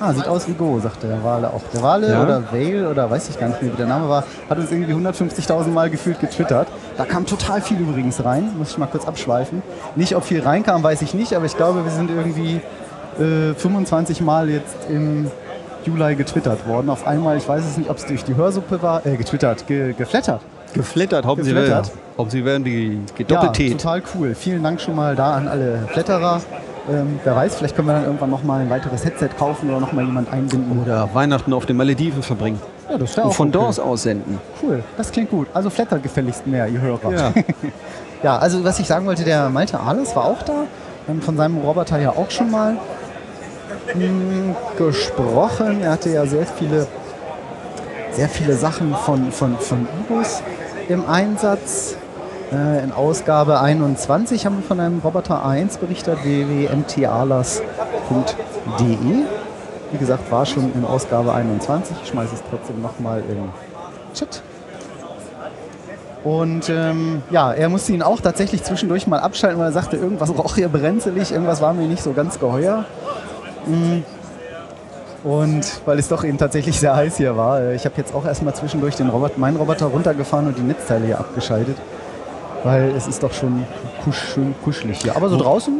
Ah, 0.00 0.12
sieht 0.12 0.28
aus 0.28 0.46
wie 0.46 0.52
Go, 0.52 0.78
sagt 0.78 1.02
der 1.02 1.22
Wale 1.24 1.48
auch. 1.48 1.60
Der 1.74 1.82
Wale 1.82 2.10
Ja. 2.12 2.22
oder 2.22 2.42
Vale 2.52 2.88
oder 2.88 3.10
weiß 3.10 3.28
ich 3.30 3.38
gar 3.38 3.48
nicht 3.48 3.60
mehr, 3.62 3.72
wie 3.72 3.76
der 3.76 3.86
Name 3.86 4.08
war, 4.08 4.22
hat 4.48 4.56
uns 4.58 4.70
irgendwie 4.70 4.92
150.000 4.92 5.68
Mal 5.68 5.90
gefühlt 5.90 6.20
getwittert. 6.20 6.68
Da 6.96 7.04
kam 7.04 7.26
total 7.26 7.60
viel 7.60 7.78
übrigens 7.80 8.24
rein, 8.24 8.50
muss 8.56 8.70
ich 8.70 8.78
mal 8.78 8.86
kurz 8.86 9.06
abschweifen. 9.08 9.62
Nicht, 9.96 10.14
ob 10.14 10.24
viel 10.24 10.40
reinkam, 10.40 10.82
weiß 10.84 11.02
ich 11.02 11.14
nicht, 11.14 11.34
aber 11.34 11.46
ich 11.46 11.56
glaube, 11.56 11.84
wir 11.84 11.90
sind 11.90 12.10
irgendwie 12.10 12.60
äh, 13.20 13.54
25 13.54 14.20
Mal 14.20 14.48
jetzt 14.48 14.76
im 14.88 15.30
Juli 15.84 16.14
getwittert 16.14 16.66
worden. 16.68 16.90
Auf 16.90 17.04
einmal, 17.06 17.36
ich 17.36 17.48
weiß 17.48 17.64
es 17.64 17.76
nicht, 17.76 17.90
ob 17.90 17.96
es 17.96 18.06
durch 18.06 18.22
die 18.24 18.36
Hörsuppe 18.36 18.80
war, 18.82 19.04
äh, 19.04 19.16
getwittert, 19.16 19.66
ge, 19.66 19.94
geflattert. 19.94 20.40
Geflattert, 20.74 21.26
hoffen 21.26 21.44
Sie 21.44 21.54
werden. 21.54 21.88
Hoffen 22.16 22.30
Sie 22.30 22.44
werden 22.44 22.64
die 22.64 22.98
Ja, 23.18 23.24
Doppeltät. 23.26 23.72
total 23.72 24.02
cool. 24.14 24.34
Vielen 24.34 24.62
Dank 24.62 24.80
schon 24.80 24.96
mal 24.96 25.14
da 25.16 25.34
an 25.34 25.48
alle 25.48 25.86
Flatterer. 25.92 26.40
Ähm, 26.90 27.20
wer 27.22 27.36
weiß, 27.36 27.56
vielleicht 27.56 27.76
können 27.76 27.88
wir 27.88 27.94
dann 27.94 28.04
irgendwann 28.04 28.30
nochmal 28.30 28.60
ein 28.62 28.70
weiteres 28.70 29.04
Headset 29.04 29.28
kaufen 29.38 29.68
oder 29.68 29.78
nochmal 29.80 30.04
jemand 30.06 30.32
einbinden. 30.32 30.80
Oder 30.82 31.08
Weihnachten 31.12 31.52
auf 31.52 31.66
den 31.66 31.76
Malediven 31.76 32.22
verbringen. 32.22 32.58
Ja, 32.90 32.96
das 32.96 33.14
wäre 33.16 33.26
Und 33.26 33.32
auch 33.32 33.36
von 33.36 33.48
okay. 33.48 33.58
dort 33.58 33.68
aus 33.68 33.78
aussenden. 33.78 34.38
Cool, 34.62 34.82
das 34.96 35.12
klingt 35.12 35.30
gut. 35.30 35.48
Also 35.52 35.68
flattert 35.68 36.02
gefälligst 36.02 36.46
mehr, 36.46 36.66
ihr 36.66 36.80
Hörer. 36.80 37.12
Ja. 37.12 37.32
Ja, 38.20 38.36
also 38.36 38.64
was 38.64 38.80
ich 38.80 38.86
sagen 38.88 39.06
wollte, 39.06 39.22
der 39.22 39.48
Malte 39.48 39.78
Ahles 39.78 40.16
war 40.16 40.24
auch 40.24 40.42
da. 40.42 40.64
Ähm, 41.08 41.22
Von 41.22 41.36
seinem 41.36 41.58
Roboter 41.58 42.00
ja 42.00 42.10
auch 42.10 42.28
schon 42.32 42.50
mal 42.50 42.76
mh, 43.94 44.56
gesprochen. 44.76 45.82
Er 45.82 45.92
hatte 45.92 46.10
ja 46.10 46.26
sehr 46.26 46.44
viele, 46.44 46.88
sehr 48.10 48.28
viele 48.28 48.54
Sachen 48.54 48.92
von, 48.94 49.30
von, 49.30 49.56
von 49.58 49.86
Ibus 50.00 50.42
im 50.88 51.06
Einsatz. 51.06 51.96
Äh, 52.52 52.82
in 52.82 52.92
Ausgabe 52.92 53.60
21 53.60 54.46
haben 54.46 54.56
wir 54.56 54.62
von 54.62 54.80
einem 54.80 55.00
Roboter 55.00 55.44
A1 55.44 55.78
berichtet, 55.78 56.24
www.mtalas.de. 56.24 57.66
Wie 59.90 59.98
gesagt, 59.98 60.30
war 60.30 60.46
schon 60.46 60.72
in 60.74 60.84
Ausgabe 60.84 61.34
21. 61.34 61.96
Ich 62.02 62.08
schmeiße 62.08 62.34
es 62.34 62.42
trotzdem 62.50 62.80
nochmal 62.80 63.22
im 63.28 63.50
Chat. 64.14 64.42
Und 66.24 66.68
ähm, 66.68 67.22
ja, 67.30 67.52
er 67.52 67.68
musste 67.68 67.92
ihn 67.92 68.02
auch 68.02 68.20
tatsächlich 68.20 68.62
zwischendurch 68.64 69.06
mal 69.06 69.20
abschalten, 69.20 69.58
weil 69.58 69.68
er 69.68 69.72
sagte, 69.72 69.96
irgendwas 69.96 70.30
roch 70.36 70.56
hier 70.56 70.68
brenzelig, 70.68 71.30
irgendwas 71.32 71.60
war 71.60 71.72
mir 71.74 71.86
nicht 71.86 72.02
so 72.02 72.12
ganz 72.12 72.40
geheuer. 72.40 72.84
Mm. 73.66 74.02
Und 75.28 75.82
weil 75.84 75.98
es 75.98 76.08
doch 76.08 76.24
eben 76.24 76.38
tatsächlich 76.38 76.80
sehr 76.80 76.96
heiß 76.96 77.18
hier 77.18 77.36
war. 77.36 77.60
äh, 77.60 77.74
Ich 77.74 77.84
habe 77.84 77.94
jetzt 77.98 78.14
auch 78.14 78.24
erstmal 78.24 78.54
zwischendurch 78.54 78.96
den 78.96 79.10
Robot, 79.10 79.36
meinen 79.36 79.58
Roboter 79.58 79.84
runtergefahren 79.84 80.46
und 80.46 80.56
die 80.56 80.62
Netzteile 80.62 81.04
hier 81.04 81.20
abgeschaltet. 81.20 81.76
Weil 82.64 82.92
es 82.96 83.06
ist 83.06 83.22
doch 83.22 83.32
schon 83.34 83.66
kusch, 84.02 84.32
schön 84.32 84.54
kuschelig 84.64 85.00
hier. 85.02 85.14
Aber 85.14 85.28
so 85.28 85.36
draußen, 85.36 85.74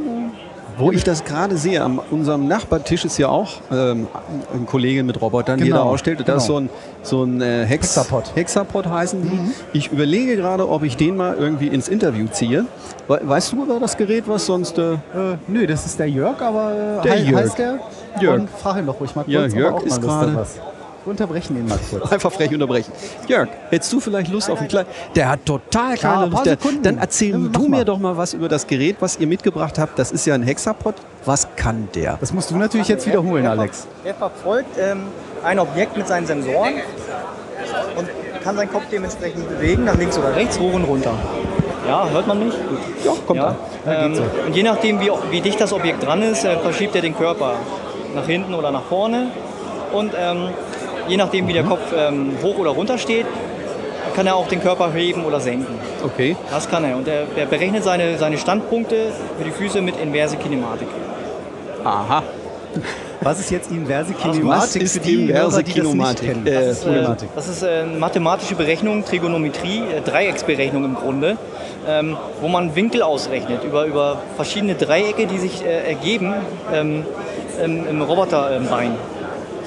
Wo 0.78 0.92
ich 0.92 1.02
das 1.04 1.24
gerade 1.24 1.56
sehe, 1.56 1.82
an 1.82 1.98
unserem 2.10 2.46
Nachbartisch 2.48 3.04
ist 3.04 3.18
ja 3.18 3.28
auch 3.28 3.48
ähm, 3.72 4.06
ein 4.54 4.64
Kollege 4.66 5.02
mit 5.02 5.20
Robotern, 5.20 5.58
die 5.58 5.68
er 5.70 5.74
da 5.74 5.78
Genau, 5.80 5.90
ausstellt. 5.92 6.20
Und 6.20 6.28
da 6.28 6.36
ist 6.36 6.46
so 6.46 6.54
genau. 6.56 6.70
ein, 6.70 6.70
so 7.02 7.22
ein 7.24 7.40
äh, 7.42 7.64
Hex 7.66 7.96
Hexapod. 7.96 8.24
Mhm. 8.30 8.34
Hexapod 8.38 8.86
heißen 8.86 9.22
die. 9.22 9.76
Ich 9.78 9.90
überlege 9.92 10.36
gerade, 10.36 10.68
ob 10.68 10.82
ich 10.84 10.96
den 10.96 11.16
mal 11.16 11.36
irgendwie 11.36 11.66
ins 11.68 11.88
Interview 11.88 12.26
ziehe. 12.28 12.66
We 13.08 13.20
weißt 13.22 13.52
du 13.52 13.64
über 13.64 13.80
das 13.80 13.96
Gerät, 13.96 14.24
was 14.28 14.46
sonst... 14.46 14.78
Äh, 14.78 14.92
äh, 14.92 14.96
nö, 15.48 15.66
das 15.66 15.84
ist 15.86 15.98
der 15.98 16.08
Jörg, 16.08 16.40
aber 16.40 16.72
äh, 17.00 17.02
Der 17.02 17.12
hei- 17.12 17.18
Jörg. 17.22 17.42
heißt 17.42 17.58
der? 17.58 17.78
Jörg. 18.20 18.40
Und 18.40 18.50
frag 18.50 18.78
ihn 18.78 18.86
doch 18.86 19.00
ruhig 19.00 19.14
mal 19.16 19.22
kurz, 19.24 19.32
Ja, 19.34 19.46
Jörg 19.46 19.82
ist 19.82 20.00
gerade- 20.00 20.46
unterbrechen 21.04 21.56
ihn 21.56 21.66
mal 21.66 21.78
kurz. 21.90 22.10
einfach 22.12 22.32
frech 22.32 22.52
unterbrechen. 22.52 22.92
Jörg, 23.26 23.48
hättest 23.70 23.92
du 23.92 24.00
vielleicht 24.00 24.30
Lust 24.30 24.50
auf 24.50 24.60
ein 24.60 24.68
kleines... 24.68 24.90
Der 25.14 25.28
hat 25.30 25.44
total 25.46 25.96
Klar, 25.96 26.12
keine 26.14 26.24
ein 26.24 26.30
paar 26.30 26.44
Lust. 26.46 26.64
Der, 26.64 26.72
dann 26.82 26.98
erzähl 26.98 27.30
Ja, 27.30 27.48
du 27.50 27.68
mal. 27.68 27.78
mir 27.78 27.84
doch 27.84 27.98
mal 27.98 28.16
was 28.16 28.34
über 28.34 28.48
das 28.48 28.66
Gerät, 28.66 28.96
was 29.00 29.18
ihr 29.18 29.26
mitgebracht 29.26 29.78
habt. 29.78 29.98
Das 29.98 30.12
ist 30.12 30.26
ja 30.26 30.34
ein 30.34 30.42
Hexapod. 30.42 30.94
Was 31.24 31.48
kann 31.56 31.88
der? 31.94 32.16
Das 32.20 32.32
musst 32.32 32.50
du 32.50 32.56
natürlich 32.56 32.88
jetzt 32.88 33.06
wiederholen, 33.06 33.46
Alex. 33.46 33.86
Er 34.04 34.14
verfolgt 34.14 34.76
ähm, 34.78 35.02
ein 35.44 35.58
Objekt 35.58 35.96
mit 35.96 36.06
seinen 36.08 36.26
Sensoren 36.26 36.74
und 37.96 38.08
kann 38.42 38.56
seinen 38.56 38.70
Kopf 38.70 38.84
dementsprechend 38.90 39.48
bewegen, 39.48 39.84
nach 39.84 39.96
links 39.96 40.16
oder 40.18 40.34
rechts, 40.34 40.58
hoch 40.58 40.72
und 40.72 40.84
runter. 40.84 41.12
Ja, 41.86 42.08
hört 42.10 42.26
man 42.26 42.38
mich? 42.38 42.54
Gut. 42.54 42.78
Ja, 43.04 43.12
kommt 43.26 43.38
Ja. 43.40 43.46
an. 43.46 43.56
Ähm, 44.14 44.20
und 44.46 44.54
je 44.56 44.62
nachdem, 44.62 45.00
wie, 45.00 45.10
wie 45.30 45.40
dicht 45.40 45.60
das 45.60 45.72
Objekt 45.72 46.04
dran 46.04 46.22
ist, 46.22 46.44
äh, 46.44 46.58
verschiebt 46.58 46.94
er 46.94 47.00
den 47.02 47.16
Körper 47.16 47.54
nach 48.14 48.26
hinten 48.26 48.54
oder 48.54 48.70
nach 48.70 48.84
vorne. 48.84 49.28
Und 49.92 50.12
ähm, 50.18 50.48
je 51.08 51.16
nachdem, 51.16 51.48
wie 51.48 51.52
der 51.52 51.64
Kopf 51.64 51.92
ähm, 51.96 52.32
hoch 52.42 52.58
oder 52.58 52.70
runter 52.70 52.98
steht, 52.98 53.26
kann 54.14 54.26
er 54.26 54.36
auch 54.36 54.48
den 54.48 54.60
Körper 54.60 54.92
heben 54.92 55.24
oder 55.24 55.40
senken. 55.40 55.74
Okay. 56.04 56.36
Das 56.50 56.68
kann 56.68 56.84
er. 56.84 56.96
Und 56.96 57.06
er, 57.08 57.24
er 57.36 57.46
berechnet 57.46 57.84
seine, 57.84 58.18
seine 58.18 58.38
Standpunkte 58.38 59.12
für 59.38 59.44
die 59.44 59.50
Füße 59.50 59.80
mit 59.80 60.00
inverse 60.00 60.36
Kinematik. 60.36 60.88
Aha. 61.84 62.22
Was 63.20 63.40
ist 63.40 63.50
jetzt 63.50 63.70
inverse 63.70 64.14
Was 64.14 64.22
Kinematik 64.22 64.82
ist 64.82 64.92
für 64.94 65.00
die 65.00 65.22
inverse 65.22 65.56
Hörer, 65.56 65.62
die 65.62 65.72
das 65.72 65.82
Kinematik? 65.86 66.22
nicht 66.22 66.44
kennen? 66.44 66.46
Äh, 66.46 66.66
Das 66.66 66.66
ist, 66.78 66.82
äh, 66.82 66.86
Problematik. 66.86 67.28
das 67.34 67.48
ist 67.48 67.62
äh, 67.62 67.84
mathematische 67.98 68.54
Berechnung, 68.54 69.04
Trigonometrie, 69.04 69.82
äh, 69.96 70.00
Dreiecksberechnung 70.08 70.84
im 70.84 70.94
Grunde, 70.94 71.36
ähm, 71.88 72.16
wo 72.40 72.48
man 72.48 72.74
Winkel 72.76 73.02
ausrechnet 73.02 73.64
über, 73.64 73.84
über 73.86 74.18
verschiedene 74.36 74.74
Dreiecke, 74.74 75.26
die 75.26 75.38
sich 75.38 75.64
äh, 75.64 75.88
ergeben 75.88 76.32
ähm, 76.72 77.04
im, 77.64 77.88
im 77.88 78.02
Roboterbein. 78.02 78.92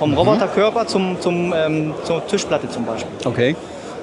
Vom 0.02 0.16
Roboterkörper 0.16 0.88
zum, 0.88 1.22
zum, 1.22 1.54
ähm, 1.56 1.94
zur 2.06 2.26
Tischplatte 2.26 2.68
zum 2.68 2.86
Beispiel. 2.86 3.12
Okay. 3.24 3.56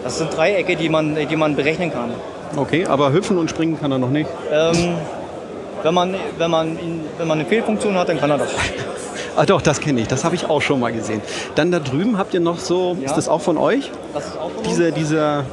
Das 0.05 0.19
sind 0.19 0.37
Dreiecke, 0.37 0.77
die 0.77 0.89
man, 0.89 1.17
die 1.29 1.35
man 1.35 1.57
berechnen 1.57 1.93
kann. 1.93 2.11
Okay, 2.57 2.87
aber 2.87 3.11
hüpfen 3.13 3.37
und 3.37 3.51
springen 3.51 3.81
kann 3.81 3.91
er 3.91 3.99
noch 3.99 4.09
nicht. 4.11 4.31
Ähm, 4.53 4.95
wenn, 5.83 5.95
man, 5.95 6.15
wenn, 6.39 6.51
man 6.53 6.79
wenn 7.19 7.27
man 7.27 7.41
eine 7.41 7.49
Fehlfunktion 7.49 7.97
hat, 7.97 8.09
dann 8.09 8.21
kann 8.21 8.31
er 8.31 8.39
das. 8.39 8.51
Ah 9.37 9.45
doch, 9.45 9.61
das 9.61 9.81
kenne 9.81 10.01
ich. 10.01 10.07
Das 10.07 10.23
habe 10.23 10.37
ich 10.37 10.49
auch 10.49 10.63
schon 10.63 10.79
mal 10.79 10.93
gesehen. 10.93 11.21
Dann 11.57 11.73
da 11.73 11.81
drüben 11.81 12.17
habt 12.17 12.33
ihr 12.33 12.39
noch 12.39 12.61
so, 12.61 12.97
Ja. 13.01 13.07
ist 13.07 13.17
das 13.17 13.29
auch 13.29 13.41
von 13.41 13.59
euch? 13.59 13.91
Das 14.15 14.25
ist 14.27 14.37
auch 14.39 14.51
von 14.51 14.59
uns. 14.59 14.69
Diese, 14.69 14.93
dieser, 14.93 15.45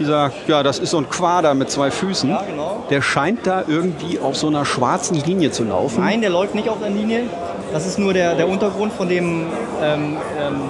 dieser, 0.00 0.32
ja, 0.48 0.64
das 0.64 0.80
ist 0.80 0.90
so 0.90 0.98
ein 0.98 1.08
Quader 1.08 1.54
mit 1.54 1.70
zwei 1.70 1.92
Füßen. 1.92 2.28
Ja, 2.30 2.42
genau. 2.42 2.82
Der 2.90 3.00
scheint 3.00 3.46
da 3.46 3.62
irgendwie 3.68 4.18
auf 4.18 4.36
so 4.36 4.48
einer 4.48 4.64
schwarzen 4.64 5.22
Linie 5.24 5.52
zu 5.52 5.62
laufen. 5.62 6.00
Nein, 6.00 6.20
der 6.20 6.30
läuft 6.30 6.56
nicht 6.56 6.68
auf 6.68 6.80
der 6.80 6.90
Linie. 6.90 7.26
Das 7.72 7.86
ist 7.86 7.98
nur 7.98 8.12
der, 8.14 8.34
der 8.34 8.48
Untergrund 8.48 8.92
von 8.92 9.08
dem 9.08 9.46
ähm, 9.82 10.16
ähm, 10.40 10.60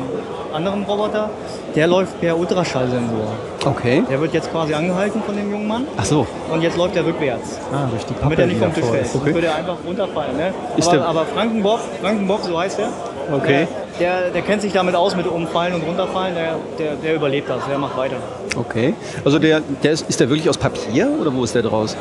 anderen 0.52 0.82
Roboter. 0.84 1.30
Der 1.74 1.86
läuft 1.86 2.20
per 2.20 2.36
Ultraschallsensor. 2.36 3.32
Okay. 3.64 4.02
Der 4.10 4.20
wird 4.20 4.32
jetzt 4.34 4.50
quasi 4.50 4.74
angehalten 4.74 5.22
von 5.24 5.36
dem 5.36 5.50
jungen 5.50 5.68
Mann 5.68 5.86
Ach 5.96 6.04
so. 6.04 6.26
und 6.50 6.62
jetzt 6.62 6.76
läuft 6.76 6.96
er 6.96 7.04
rückwärts, 7.04 7.58
Ah, 7.72 7.86
durch 7.90 8.04
die 8.04 8.14
damit 8.14 8.22
Pappe, 8.38 8.42
er 8.42 8.46
nicht 8.46 8.58
vom 8.60 8.74
Tisch 8.74 8.84
fällt. 8.84 9.06
Sonst 9.08 9.26
würde 9.26 9.46
er 9.46 9.56
einfach 9.56 9.76
runterfallen. 9.86 10.36
Ne? 10.36 10.54
Ist 10.76 10.88
aber, 10.88 10.96
der- 10.96 11.06
aber 11.06 11.24
Frankenbob, 11.26 11.80
Frankenbob, 12.00 12.40
so 12.44 12.58
heißt 12.58 12.78
er, 12.78 12.88
Okay. 13.34 13.68
der, 14.00 14.30
der 14.30 14.40
kennt 14.42 14.62
sich 14.62 14.72
damit 14.72 14.94
aus 14.94 15.14
mit 15.14 15.26
Umfallen 15.26 15.74
und 15.74 15.82
Runterfallen. 15.86 16.34
Der, 16.34 16.54
der, 16.78 16.94
der 16.96 17.14
überlebt 17.14 17.50
das, 17.50 17.58
der 17.68 17.76
macht 17.78 17.96
weiter. 17.98 18.16
Okay. 18.56 18.94
Also 19.24 19.38
der, 19.38 19.60
der 19.82 19.92
ist, 19.92 20.08
ist 20.08 20.18
der 20.18 20.30
wirklich 20.30 20.48
aus 20.48 20.56
Papier 20.56 21.10
oder 21.20 21.34
wo 21.34 21.44
ist 21.44 21.54
der 21.54 21.62
draus? 21.62 21.94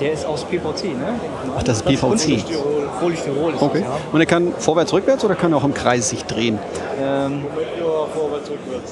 Der 0.00 0.12
ist 0.12 0.26
aus 0.26 0.44
PVC, 0.44 0.84
ne? 0.96 1.14
Ach, 1.56 1.62
das 1.62 1.78
ist 1.78 1.84
PVC. 1.86 2.00
Polystyrol, 2.00 2.88
Polystyrol 3.00 3.54
ist 3.54 3.62
Okay. 3.62 3.80
das, 3.80 3.88
ja. 3.88 3.96
Und 4.12 4.20
er 4.20 4.26
kann 4.26 4.52
vorwärts, 4.58 4.92
rückwärts 4.92 5.24
oder 5.24 5.34
kann 5.34 5.52
er 5.52 5.58
auch 5.58 5.64
im 5.64 5.72
Kreis 5.74 6.10
sich 6.10 6.24
drehen? 6.24 6.58
Ähm, 7.02 7.42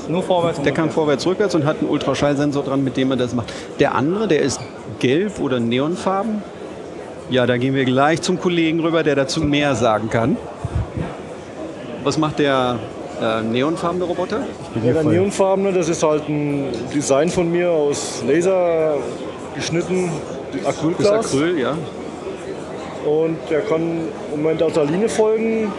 nur 0.09 0.23
vorwärts 0.23 0.59
und 0.59 0.65
Der 0.65 0.73
kann 0.73 0.85
rückwärts. 0.85 0.95
vorwärts, 0.95 1.27
rückwärts 1.27 1.55
und 1.55 1.67
hat 1.67 1.81
einen 1.81 1.91
Ultraschallsensor 1.91 2.63
dran, 2.65 2.83
mit 2.85 2.97
dem 2.97 3.11
er 3.11 3.17
das 3.19 3.35
macht. 3.35 3.53
Der 3.81 3.95
andere, 3.95 4.29
der 4.29 4.41
ist 4.41 4.61
gelb 4.99 5.41
oder 5.41 5.61
neonfarben. 5.61 6.43
Ja, 7.31 7.47
da 7.47 7.57
gehen 7.57 7.75
wir 7.75 7.85
gleich 7.85 8.21
zum 8.23 8.39
Kollegen 8.41 8.81
rüber, 8.81 9.03
der 9.03 9.15
dazu 9.15 9.41
mehr 9.41 9.75
sagen 9.75 10.11
kann. 10.11 10.37
Was 12.03 12.19
macht 12.19 12.39
der 12.39 12.79
äh, 13.23 13.43
neonfarbene 13.43 14.05
Roboter? 14.05 14.41
Ja, 14.85 14.93
der 14.93 15.05
Neonfarbene, 15.05 15.73
das 15.73 15.89
ist 15.89 16.03
halt 16.03 16.29
ein 16.29 16.67
Design 16.95 17.31
von 17.31 17.51
mir 17.51 17.71
aus 17.71 18.23
Laser 18.27 18.95
geschnitten, 19.55 20.11
Das 20.63 20.77
Acrylglas. 20.77 21.27
Acryl, 21.27 21.59
ja. 21.59 21.77
Und 23.05 23.39
der 23.51 23.61
kann 23.61 24.09
im 24.33 24.43
Moment 24.43 24.63
aus 24.63 24.73
der 24.73 24.85
Linie 24.85 25.09
folgen, 25.09 25.71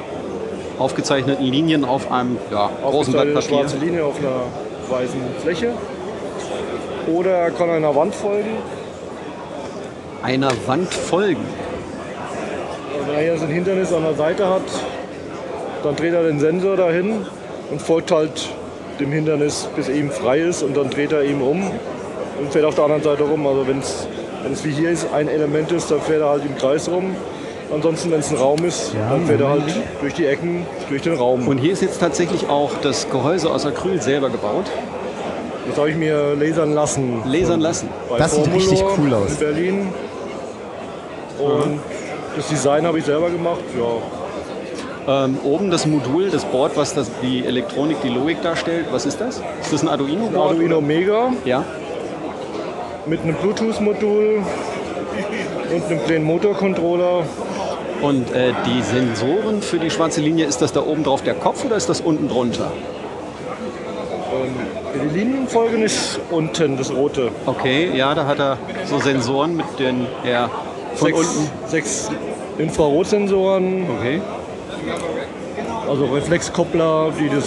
Aufgezeichneten 0.77 1.45
Linien 1.45 1.85
auf 1.85 2.11
einem 2.11 2.37
ja, 2.51 2.69
großen 2.83 3.13
Blatt 3.13 3.33
Papier. 3.33 3.49
schwarze 3.49 3.77
Linie 3.77 4.03
auf 4.03 4.19
einer 4.19 4.43
weißen 4.89 5.21
Fläche. 5.41 5.73
Oder 7.07 7.31
er 7.31 7.51
kann 7.51 7.69
einer 7.69 7.95
Wand 7.95 8.13
folgen. 8.13 8.49
Einer 10.21 10.51
Wand 10.65 10.93
folgen. 10.93 11.45
Also 12.93 13.07
wenn 13.07 13.15
er 13.15 13.21
hier 13.21 13.37
so 13.37 13.45
ein 13.45 13.51
Hindernis 13.51 13.93
an 13.93 14.03
der 14.03 14.15
Seite 14.15 14.49
hat, 14.49 14.63
dann 15.83 15.95
dreht 15.95 16.13
er 16.13 16.23
den 16.23 16.39
Sensor 16.39 16.75
dahin 16.75 17.25
und 17.71 17.81
folgt 17.81 18.11
halt 18.11 18.49
dem 18.99 19.11
Hindernis, 19.11 19.69
bis 19.75 19.87
er 19.87 19.95
eben 19.95 20.11
frei 20.11 20.39
ist. 20.39 20.61
Und 20.63 20.75
dann 20.75 20.89
dreht 20.89 21.11
er 21.11 21.23
eben 21.23 21.41
um 21.41 21.71
und 22.39 22.51
fährt 22.51 22.65
auf 22.65 22.75
der 22.75 22.85
anderen 22.85 23.03
Seite 23.03 23.23
rum. 23.23 23.47
Also 23.47 23.67
wenn 23.67 23.79
es 23.79 24.07
wenn 24.45 24.53
es 24.53 24.63
wie 24.63 24.69
hier 24.69 24.91
ist, 24.91 25.07
ein 25.11 25.27
Element 25.27 25.71
ist, 25.71 25.89
dann 25.89 25.99
fährt 26.01 26.21
er 26.21 26.29
halt 26.29 26.45
im 26.45 26.55
Kreis 26.55 26.87
rum. 26.87 27.15
Ansonsten, 27.73 28.11
wenn 28.11 28.19
es 28.19 28.29
ein 28.29 28.37
Raum 28.37 28.63
ist, 28.63 28.93
dann 29.09 29.25
fährt 29.25 29.41
er 29.41 29.49
halt 29.49 29.63
durch 29.99 30.13
die 30.13 30.27
Ecken, 30.27 30.67
durch 30.87 31.01
den 31.01 31.15
Raum. 31.15 31.47
Und 31.47 31.57
hier 31.57 31.73
ist 31.73 31.81
jetzt 31.81 31.99
tatsächlich 31.99 32.47
auch 32.47 32.69
das 32.83 33.09
Gehäuse 33.09 33.49
aus 33.49 33.65
Acryl 33.65 33.99
selber 33.99 34.29
gebaut. 34.29 34.65
Das 35.67 35.79
habe 35.79 35.89
ich 35.89 35.95
mir 35.95 36.35
lasern 36.39 36.73
lassen. 36.73 37.23
Lasern 37.25 37.59
lassen. 37.59 37.89
Bei 38.07 38.19
Das 38.19 38.35
sieht 38.35 38.43
Formulor 38.45 38.71
richtig 38.71 38.83
cool 38.99 39.13
aus. 39.15 39.31
In 39.31 39.37
Berlin. 39.39 39.87
Und 41.39 41.79
das 42.37 42.47
Design 42.47 42.85
habe 42.85 42.99
ich 42.99 43.05
selber 43.05 43.31
gemacht. 43.31 43.61
Ja, 43.75 45.25
Ähm, 45.25 45.39
oben 45.43 45.71
das 45.71 45.87
Modul, 45.87 46.29
das 46.29 46.45
Board, 46.45 46.77
was 46.77 46.93
das, 46.93 47.09
die 47.21 47.45
Elektronik, 47.45 47.97
die 48.01 48.09
Logik 48.09 48.43
darstellt. 48.43 48.85
Was 48.91 49.07
ist 49.07 49.19
das? 49.19 49.41
Ist 49.61 49.73
das 49.73 49.81
ein 49.81 49.89
Arduino? 49.89 50.27
ein 50.27 50.35
Arduino 50.35 50.81
Mega 50.81 51.31
Ja. 51.45 51.63
Mit 53.07 53.21
einem 53.21 53.35
Bluetooth-Modul 53.35 54.41
und 55.73 55.85
einem 55.85 56.03
kleinen 56.05 56.23
Motorcontroller. 56.25 57.23
Und 58.01 58.31
äh, 58.33 58.51
die 58.65 58.81
Sensoren 58.81 59.61
für 59.61 59.79
die 59.79 59.89
schwarze 59.89 60.21
Linie, 60.21 60.45
ist 60.45 60.61
das 60.61 60.73
da 60.73 60.81
oben 60.81 61.03
drauf 61.03 61.21
der 61.23 61.33
Kopf 61.33 61.63
oder 61.65 61.75
ist 61.75 61.87
das 61.89 62.01
unten 62.01 62.27
drunter? 62.27 62.71
Die 64.93 65.17
Linienfolge 65.17 65.77
ist 65.77 66.19
unten, 66.29 66.77
das 66.77 66.93
rote. 66.93 67.29
Okay, 67.45 67.91
ja, 67.95 68.13
da 68.13 68.25
hat 68.27 68.39
er 68.39 68.57
so 68.85 68.99
Sensoren, 68.99 69.55
mit 69.55 69.65
denen 69.79 70.07
er 70.25 70.49
von 70.95 71.07
Sechs, 71.07 71.19
unten. 71.19 71.49
sechs 71.67 72.11
Infrarotsensoren, 72.57 73.85
Okay. 73.97 74.21
also 75.89 76.05
Reflexkoppler, 76.05 77.11
die 77.19 77.29
das 77.29 77.45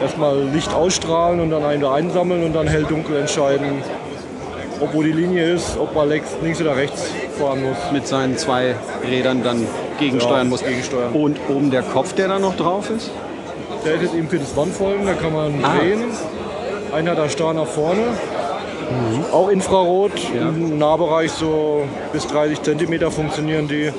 erstmal 0.00 0.42
Licht 0.52 0.72
ausstrahlen 0.74 1.40
und 1.40 1.50
dann 1.50 1.64
einen 1.64 1.80
wieder 1.80 1.92
einsammeln 1.92 2.44
und 2.44 2.52
dann 2.52 2.66
hell-dunkel 2.66 3.16
entscheiden, 3.16 3.82
ob 4.82 4.94
wo 4.94 5.02
die 5.02 5.12
Linie 5.12 5.52
ist, 5.54 5.76
ob 5.78 5.94
man 5.94 6.08
links, 6.08 6.60
oder 6.60 6.76
rechts 6.76 7.06
fahren 7.38 7.62
muss. 7.62 7.76
Mit 7.92 8.06
seinen 8.06 8.36
zwei 8.36 8.74
Rädern 9.08 9.42
dann 9.42 9.66
gegensteuern 9.98 10.38
Ja, 10.38 10.44
muss. 10.44 10.64
gegensteuern. 10.64 11.12
Und 11.12 11.38
oben 11.48 11.70
der 11.70 11.82
Kopf, 11.82 12.12
der 12.14 12.28
da 12.28 12.38
noch 12.38 12.56
drauf 12.56 12.90
ist? 12.90 13.10
Der 13.84 13.94
ist 13.94 14.02
jetzt 14.02 14.14
eben 14.14 14.28
für 14.28 14.38
das 14.38 14.56
Wandfolgen, 14.56 15.06
da 15.06 15.14
kann 15.14 15.32
man 15.32 15.64
Ah. 15.64 15.76
drehen. 15.78 16.04
Einer 16.94 17.14
da 17.14 17.28
starr 17.28 17.54
nach 17.54 17.66
vorne. 17.66 18.02
Auch 19.32 19.48
Infrarot, 19.48 20.12
im 20.34 20.76
Nahbereich 20.78 21.30
so 21.32 21.84
bis 22.12 22.26
30 22.26 22.60
cm 22.62 23.10
funktionieren 23.10 23.66
die. 23.66 23.90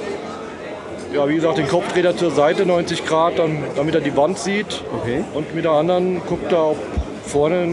Ja, 1.16 1.28
wie 1.28 1.36
gesagt, 1.36 1.58
den 1.58 1.68
Kopf 1.68 1.92
dreht 1.94 2.06
er 2.06 2.16
zur 2.16 2.32
Seite 2.32 2.66
90 2.66 3.06
Grad, 3.06 3.40
dann, 3.40 3.64
damit 3.76 3.96
er 3.96 4.02
die 4.02 4.16
Wand 4.16 4.38
sieht. 4.38 4.84
Okay. 5.02 5.24
Und 5.34 5.54
mit 5.56 5.64
der 5.66 5.72
anderen 5.72 6.22
guckt 6.28 6.52
er, 6.52 6.72
ob 6.72 6.78
vorne 7.26 7.68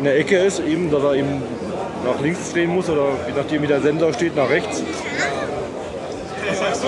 eine 0.00 0.12
Ecke 0.14 0.38
ist, 0.38 0.60
eben, 0.60 0.90
dass 0.90 1.02
er 1.02 1.14
eben 1.14 1.42
nach 2.06 2.20
links 2.20 2.52
drehen 2.52 2.70
muss 2.74 2.88
oder 2.88 3.08
je 3.26 3.32
nachdem 3.36 3.62
wie 3.62 3.66
der 3.66 3.80
Sensor 3.80 4.12
steht, 4.12 4.36
nach 4.36 4.48
rechts. 4.48 4.82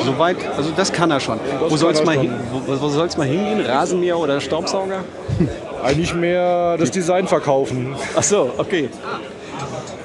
Soweit, 0.04 0.36
also 0.56 0.70
das 0.76 0.92
kann 0.92 1.10
er 1.10 1.20
schon. 1.20 1.38
das 1.60 1.70
Wo 1.70 1.76
soll 1.76 1.92
es 1.92 2.04
mal, 2.04 2.16
hin, 2.18 2.32
wo, 2.66 2.80
wo 2.80 2.88
soll's 2.88 3.16
mal 3.16 3.26
hingehen? 3.26 3.60
Rasenmäher 3.60 4.18
oder 4.18 4.40
Staubsauger? 4.40 5.04
Eigentlich 5.82 6.14
mehr 6.14 6.76
das 6.76 6.90
Design 6.90 7.26
verkaufen. 7.26 7.94
Ach 8.16 8.22
so, 8.22 8.50
okay. 8.56 8.88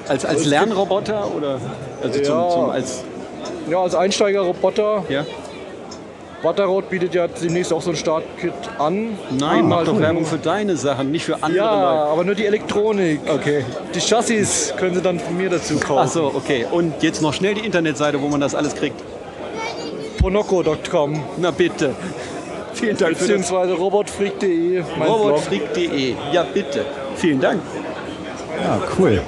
Als, 0.08 0.24
als 0.24 0.44
Lernroboter 0.44 1.28
oder 1.34 1.58
also 2.02 2.20
zum, 2.20 2.34
Ja. 2.34 2.48
zum, 2.50 2.70
als 2.70 3.04
Ja, 3.70 3.78
als 3.82 3.94
Einsteigerroboter 3.94 5.04
ja? 5.08 5.24
Watterrot 6.44 6.90
bietet 6.90 7.14
ja 7.14 7.26
demnächst 7.26 7.72
auch 7.72 7.80
so 7.82 7.90
ein 7.90 7.96
Startkit 7.96 8.52
an. 8.78 9.18
Nein, 9.38 9.66
mach 9.66 9.84
doch 9.84 9.98
Werbung 9.98 10.26
für 10.26 10.38
deine 10.38 10.76
Sachen, 10.76 11.10
nicht 11.10 11.24
für 11.24 11.34
andere 11.42 11.56
Ja, 11.56 11.74
Leute. 12.00 12.12
aber 12.12 12.24
nur 12.24 12.34
die 12.34 12.46
Elektronik. 12.46 13.20
Okay. 13.28 13.64
Die 13.94 14.00
Chassis 14.00 14.74
können 14.76 14.94
Sie 14.94 15.00
dann 15.02 15.18
von 15.18 15.36
mir 15.36 15.48
dazu 15.50 15.78
kaufen. 15.80 16.02
Ach 16.04 16.08
so, 16.08 16.24
okay. 16.34 16.66
Und 16.70 17.02
jetzt 17.02 17.22
noch 17.22 17.32
schnell 17.34 17.54
die 17.54 17.64
Internetseite, 17.64 18.20
wo 18.20 18.28
man 18.28 18.40
das 18.40 18.54
alles 18.54 18.74
kriegt. 18.74 19.02
Ponoco.com 20.20 21.22
Na 21.38 21.50
bitte. 21.50 21.94
Vielen 22.74 22.96
Dank 22.96 23.16
für 23.16 23.20
das. 23.20 23.28
beziehungsweise 23.28 23.72
robotfreak.de. 23.74 24.82
Robotfreak.de. 25.06 26.14
Ja, 26.32 26.42
bitte. 26.52 26.84
Vielen 27.16 27.40
Dank. 27.40 27.60
Ja, 28.62 28.80
cool. 28.98 29.20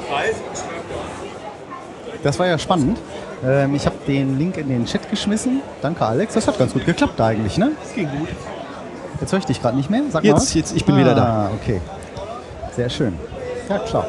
Das 2.22 2.38
war 2.38 2.46
ja 2.46 2.58
spannend. 2.58 2.98
Ähm, 3.44 3.74
ich 3.74 3.84
habe 3.86 3.96
den 4.06 4.38
Link 4.38 4.56
in 4.56 4.68
den 4.68 4.86
Chat 4.86 5.08
geschmissen. 5.10 5.60
Danke, 5.82 6.04
Alex. 6.04 6.34
Das 6.34 6.48
hat 6.48 6.58
ganz 6.58 6.72
gut 6.72 6.86
geklappt 6.86 7.20
eigentlich, 7.20 7.58
ne? 7.58 7.72
Ging 7.94 8.08
gut. 8.08 8.28
Jetzt 9.20 9.32
höre 9.32 9.38
ich 9.38 9.44
dich 9.46 9.60
gerade 9.60 9.76
nicht 9.76 9.90
mehr. 9.90 10.02
Sag 10.10 10.24
Jetzt, 10.24 10.32
mal 10.34 10.40
was. 10.40 10.54
jetzt, 10.54 10.76
ich 10.76 10.84
bin 10.84 10.94
ah, 10.94 10.98
wieder 10.98 11.14
da. 11.14 11.50
okay. 11.60 11.80
Sehr 12.74 12.88
schön. 12.90 13.14
Ja, 13.68 13.78
klar. 13.78 14.06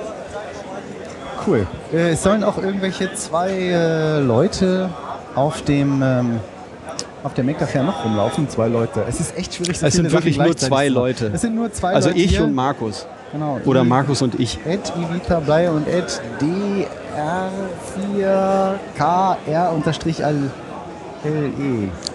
Cool. 1.46 1.66
Äh, 1.94 2.12
es 2.12 2.24
sollen 2.24 2.44
auch 2.44 2.58
irgendwelche 2.58 3.14
zwei 3.14 3.52
äh, 3.52 4.20
Leute 4.20 4.90
auf 5.36 5.62
dem 5.62 6.02
ähm, 6.04 6.40
auf 7.24 7.34
der 7.34 7.44
Maker 7.44 7.68
Fair 7.68 7.84
noch 7.84 8.04
rumlaufen. 8.04 8.50
Zwei 8.50 8.68
Leute. 8.68 9.04
Es 9.08 9.20
ist 9.20 9.38
echt 9.38 9.54
schwierig. 9.56 9.78
So 9.80 9.86
Es 9.86 9.94
sind 9.94 10.12
wirklich 10.12 10.38
nur 10.38 10.56
zwei. 10.58 10.88
Leute. 10.88 11.32
Es 11.34 11.42
sind 11.42 11.56
nur 11.56 11.72
zwei 11.72 11.94
Also 11.94 12.10
Leute. 12.10 12.20
ich 12.22 12.32
hier. 12.32 12.44
und 12.44 12.54
Markus. 12.54 13.06
Genau. 13.34 13.60
Oder 13.66 13.84
Markus 13.84 14.22
und 14.22 14.40
ich. 14.40 14.60
Ed 14.66 14.92
Ivita 14.98 15.40
Blei 15.42 15.70
und 15.70 15.88
Ed 15.88 16.22
DR4KR 18.18 19.70
unterstrich 19.74 20.20
LE. 20.20 20.50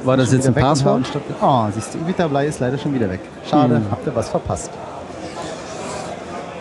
War 0.05 0.17
das 0.17 0.33
jetzt 0.33 0.47
ein 0.47 0.55
Passwort? 0.55 1.05
Oh, 1.41 1.65
siehst 1.75 1.95
du, 1.95 1.99
Ivita 1.99 2.27
Blei 2.29 2.47
ist 2.47 2.61
leider 2.61 2.79
schon 2.79 2.95
wieder 2.95 3.11
weg. 3.11 3.21
Schade, 3.49 3.77
Hm. 3.77 3.87
habt 3.91 4.07
ihr 4.07 4.15
was 4.15 4.29
verpasst. 4.29 4.71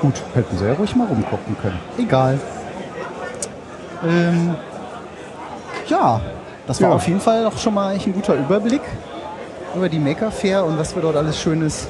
Gut, 0.01 0.15
hätten 0.33 0.57
sie 0.57 0.65
ja 0.65 0.73
ruhig 0.73 0.95
mal 0.95 1.07
rumgucken 1.07 1.55
können. 1.61 1.79
Egal. 1.97 2.39
Ähm, 4.03 4.55
ja, 5.87 6.19
das 6.67 6.81
war 6.81 6.89
Ja. 6.89 6.95
auf 6.95 7.07
jeden 7.07 7.19
Fall 7.19 7.45
auch 7.45 7.57
schon 7.57 7.73
mal 7.75 7.93
ein 7.93 8.13
guter 8.13 8.33
Überblick 8.33 8.81
über 9.75 9.87
die 9.87 9.99
Maker 9.99 10.31
Fair 10.31 10.65
und 10.65 10.77
was 10.79 10.95
wir 10.95 11.01
dort 11.03 11.15
alles 11.15 11.39
Schönes 11.39 11.87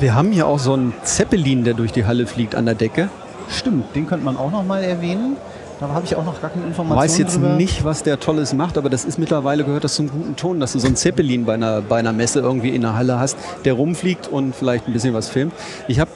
Wir 0.00 0.14
haben 0.14 0.32
hier 0.32 0.46
auch 0.46 0.58
so 0.58 0.72
einen 0.74 0.92
Zeppelin, 1.02 1.64
der 1.64 1.74
durch 1.74 1.92
die 1.92 2.04
Halle 2.04 2.26
fliegt 2.26 2.54
an 2.54 2.66
der 2.66 2.74
Decke. 2.74 3.08
Stimmt, 3.48 3.94
den 3.94 4.06
könnte 4.06 4.24
man 4.24 4.36
auch 4.36 4.50
noch 4.50 4.64
mal 4.64 4.82
erwähnen. 4.82 5.36
Da 5.80 5.88
habe 5.88 6.04
ich 6.04 6.14
auch 6.16 6.24
noch 6.24 6.40
gar 6.40 6.50
keine 6.50 6.62
Ich 6.62 6.68
Informationen 6.68 7.02
weiß 7.10 7.18
jetzt 7.18 7.36
drüber. 7.36 7.48
nicht, 7.56 7.84
was 7.84 8.02
der 8.04 8.20
Tolles 8.20 8.54
macht, 8.54 8.78
aber 8.78 8.88
das 8.88 9.04
ist 9.04 9.18
mittlerweile 9.18 9.64
gehört 9.64 9.82
das 9.84 9.96
zum 9.96 10.08
guten 10.08 10.36
Ton, 10.36 10.60
dass 10.60 10.72
du 10.72 10.78
so 10.78 10.86
einen 10.86 10.96
Zeppelin 10.96 11.44
bei 11.44 11.54
einer, 11.54 11.82
bei 11.82 11.98
einer 11.98 12.12
Messe 12.12 12.40
irgendwie 12.40 12.68
in 12.70 12.82
der 12.82 12.94
Halle 12.94 13.18
hast, 13.18 13.36
der 13.64 13.74
rumfliegt 13.74 14.28
und 14.28 14.54
vielleicht 14.54 14.86
ein 14.86 14.92
bisschen 14.92 15.14
was 15.14 15.28
filmt. 15.28 15.52
Ich 15.88 15.98
habe 15.98 16.10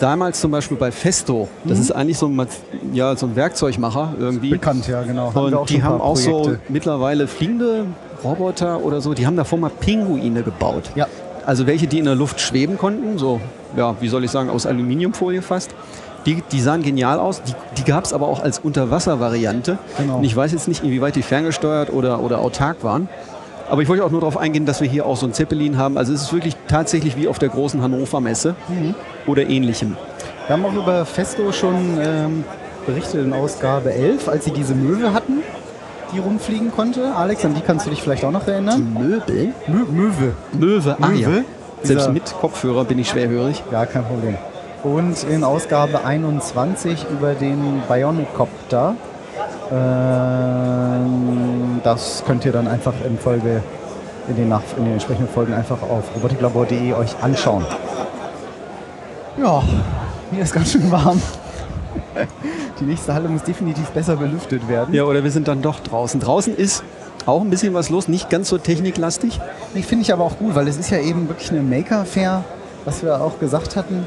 damals 0.00 0.40
zum 0.40 0.50
Beispiel 0.50 0.76
bei 0.76 0.90
Festo, 0.90 1.48
das 1.64 1.78
ist 1.78 1.92
eigentlich 1.92 2.18
so 2.18 2.26
ein, 2.26 2.46
ja, 2.92 3.14
so 3.16 3.26
ein 3.26 3.36
Werkzeugmacher 3.36 4.14
irgendwie. 4.18 4.50
Bekannt, 4.50 4.88
ja, 4.88 5.02
genau. 5.02 5.32
Haben 5.32 5.54
Und 5.54 5.70
die 5.70 5.82
haben 5.82 6.00
auch 6.00 6.16
so 6.16 6.42
Projekte. 6.42 6.60
mittlerweile 6.68 7.28
fliegende 7.28 7.86
Roboter 8.24 8.82
oder 8.82 9.00
so, 9.00 9.14
die 9.14 9.26
haben 9.26 9.36
davor 9.36 9.58
mal 9.58 9.70
Pinguine 9.70 10.42
gebaut. 10.42 10.90
Ja. 10.96 11.06
Also 11.46 11.66
welche, 11.66 11.86
die 11.86 11.98
in 11.98 12.04
der 12.06 12.14
Luft 12.14 12.40
schweben 12.40 12.78
konnten, 12.78 13.18
so, 13.18 13.40
ja, 13.76 13.94
wie 14.00 14.08
soll 14.08 14.24
ich 14.24 14.30
sagen, 14.30 14.50
aus 14.50 14.66
Aluminiumfolie 14.66 15.42
fast. 15.42 15.74
Die, 16.26 16.42
die 16.52 16.60
sahen 16.60 16.82
genial 16.82 17.18
aus. 17.18 17.42
Die, 17.42 17.52
die 17.76 17.84
gab 17.84 18.04
es 18.04 18.12
aber 18.14 18.28
auch 18.28 18.42
als 18.42 18.58
Unterwasser-Variante. 18.58 19.76
Genau. 19.98 20.18
Und 20.18 20.24
ich 20.24 20.34
weiß 20.34 20.52
jetzt 20.52 20.68
nicht, 20.68 20.82
inwieweit 20.82 21.16
die 21.16 21.22
ferngesteuert 21.22 21.92
oder, 21.92 22.20
oder 22.20 22.38
autark 22.40 22.82
waren. 22.82 23.08
Aber 23.68 23.82
ich 23.82 23.88
wollte 23.88 24.04
auch 24.04 24.10
nur 24.10 24.20
darauf 24.20 24.36
eingehen, 24.38 24.64
dass 24.66 24.80
wir 24.80 24.88
hier 24.88 25.04
auch 25.06 25.16
so 25.16 25.26
ein 25.26 25.32
Zeppelin 25.34 25.76
haben. 25.76 25.98
Also 25.98 26.12
es 26.14 26.22
ist 26.22 26.32
wirklich 26.32 26.56
tatsächlich 26.68 27.16
wie 27.16 27.28
auf 27.28 27.38
der 27.38 27.50
großen 27.50 27.82
Hannover 27.82 28.20
Messe 28.20 28.54
Mhm. 28.68 28.94
oder 29.26 29.46
ähnlichem. 29.48 29.96
Wir 30.46 30.56
haben 30.56 30.64
auch 30.64 30.74
über 30.74 31.04
Festo 31.06 31.50
schon 31.52 31.98
ähm, 32.00 32.44
berichtet 32.86 33.24
in 33.24 33.32
Ausgabe 33.32 33.92
11, 33.92 34.28
als 34.28 34.44
sie 34.44 34.50
diese 34.50 34.74
Möwe 34.74 35.12
hatten, 35.14 35.42
die 36.12 36.18
rumfliegen 36.18 36.72
konnte. 36.72 37.14
Alex, 37.14 37.44
an 37.44 37.54
die 37.54 37.60
kannst 37.60 37.86
du 37.86 37.90
dich 37.90 38.02
vielleicht 38.02 38.24
auch 38.24 38.30
noch 38.30 38.46
erinnern. 38.46 38.94
Möbel? 38.98 39.52
Mö 39.66 39.84
Möwe. 39.90 40.32
Möwe, 40.52 40.96
ah 41.00 41.10
ja. 41.12 41.28
Möwe. 41.28 41.44
Selbst 41.82 42.04
Dieser- 42.04 42.12
mit 42.12 42.34
Kopfhörer 42.40 42.84
bin 42.84 42.98
ich 42.98 43.08
schwerhörig. 43.10 43.62
Ja, 43.70 43.84
kein 43.86 44.04
Problem. 44.04 44.36
Und 44.82 45.22
in 45.24 45.44
Ausgabe 45.44 46.04
21 46.04 47.06
über 47.10 47.34
den 47.34 47.82
Bionicopter. 47.88 48.94
Ähm, 49.72 51.80
das 51.82 52.22
könnt 52.26 52.44
ihr 52.44 52.52
dann 52.52 52.68
einfach 52.68 52.92
in 53.06 53.18
Folge, 53.18 53.62
in 54.28 54.36
den, 54.36 54.48
nach, 54.48 54.62
in 54.76 54.84
den 54.84 54.92
entsprechenden 54.94 55.28
Folgen 55.32 55.54
einfach 55.54 55.82
auf 55.82 56.04
robotiklabor.de 56.14 56.92
euch 56.94 57.14
anschauen. 57.22 57.64
Ja, 59.42 59.62
mir 60.30 60.42
ist 60.42 60.52
ganz 60.54 60.72
schön 60.72 60.90
warm. 60.90 61.20
Die 62.80 62.84
nächste 62.84 63.14
Halle 63.14 63.28
muss 63.28 63.42
definitiv 63.42 63.88
besser 63.90 64.16
belüftet 64.16 64.68
werden. 64.68 64.94
Ja, 64.94 65.04
oder 65.04 65.24
wir 65.24 65.30
sind 65.30 65.48
dann 65.48 65.62
doch 65.62 65.80
draußen. 65.80 66.20
Draußen 66.20 66.56
ist 66.56 66.82
auch 67.26 67.40
ein 67.40 67.50
bisschen 67.50 67.74
was 67.74 67.90
los, 67.90 68.08
nicht 68.08 68.30
ganz 68.30 68.48
so 68.48 68.58
techniklastig. 68.58 69.40
Die 69.74 69.82
finde 69.82 70.02
ich 70.02 70.12
aber 70.12 70.24
auch 70.24 70.38
gut, 70.38 70.54
weil 70.54 70.68
es 70.68 70.76
ist 70.76 70.90
ja 70.90 70.98
eben 70.98 71.28
wirklich 71.28 71.50
eine 71.50 71.62
Maker-Fair, 71.62 72.44
was 72.84 73.02
wir 73.02 73.20
auch 73.20 73.38
gesagt 73.38 73.76
hatten. 73.76 74.06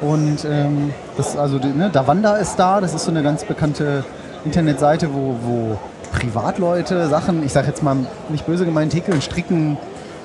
Und 0.00 0.44
ähm, 0.44 0.92
das, 1.16 1.36
also, 1.36 1.58
ne, 1.58 1.90
Davanda 1.92 2.36
ist 2.36 2.56
da, 2.56 2.80
das 2.80 2.94
ist 2.94 3.04
so 3.04 3.10
eine 3.10 3.22
ganz 3.22 3.44
bekannte 3.44 4.04
Internetseite, 4.44 5.12
wo, 5.12 5.36
wo 5.42 5.78
Privatleute 6.12 7.08
Sachen, 7.08 7.44
ich 7.44 7.52
sage 7.52 7.68
jetzt 7.68 7.82
mal 7.82 7.96
nicht 8.28 8.46
böse 8.46 8.64
gemeint, 8.64 8.94
häkeln, 8.94 9.20
stricken, 9.20 9.76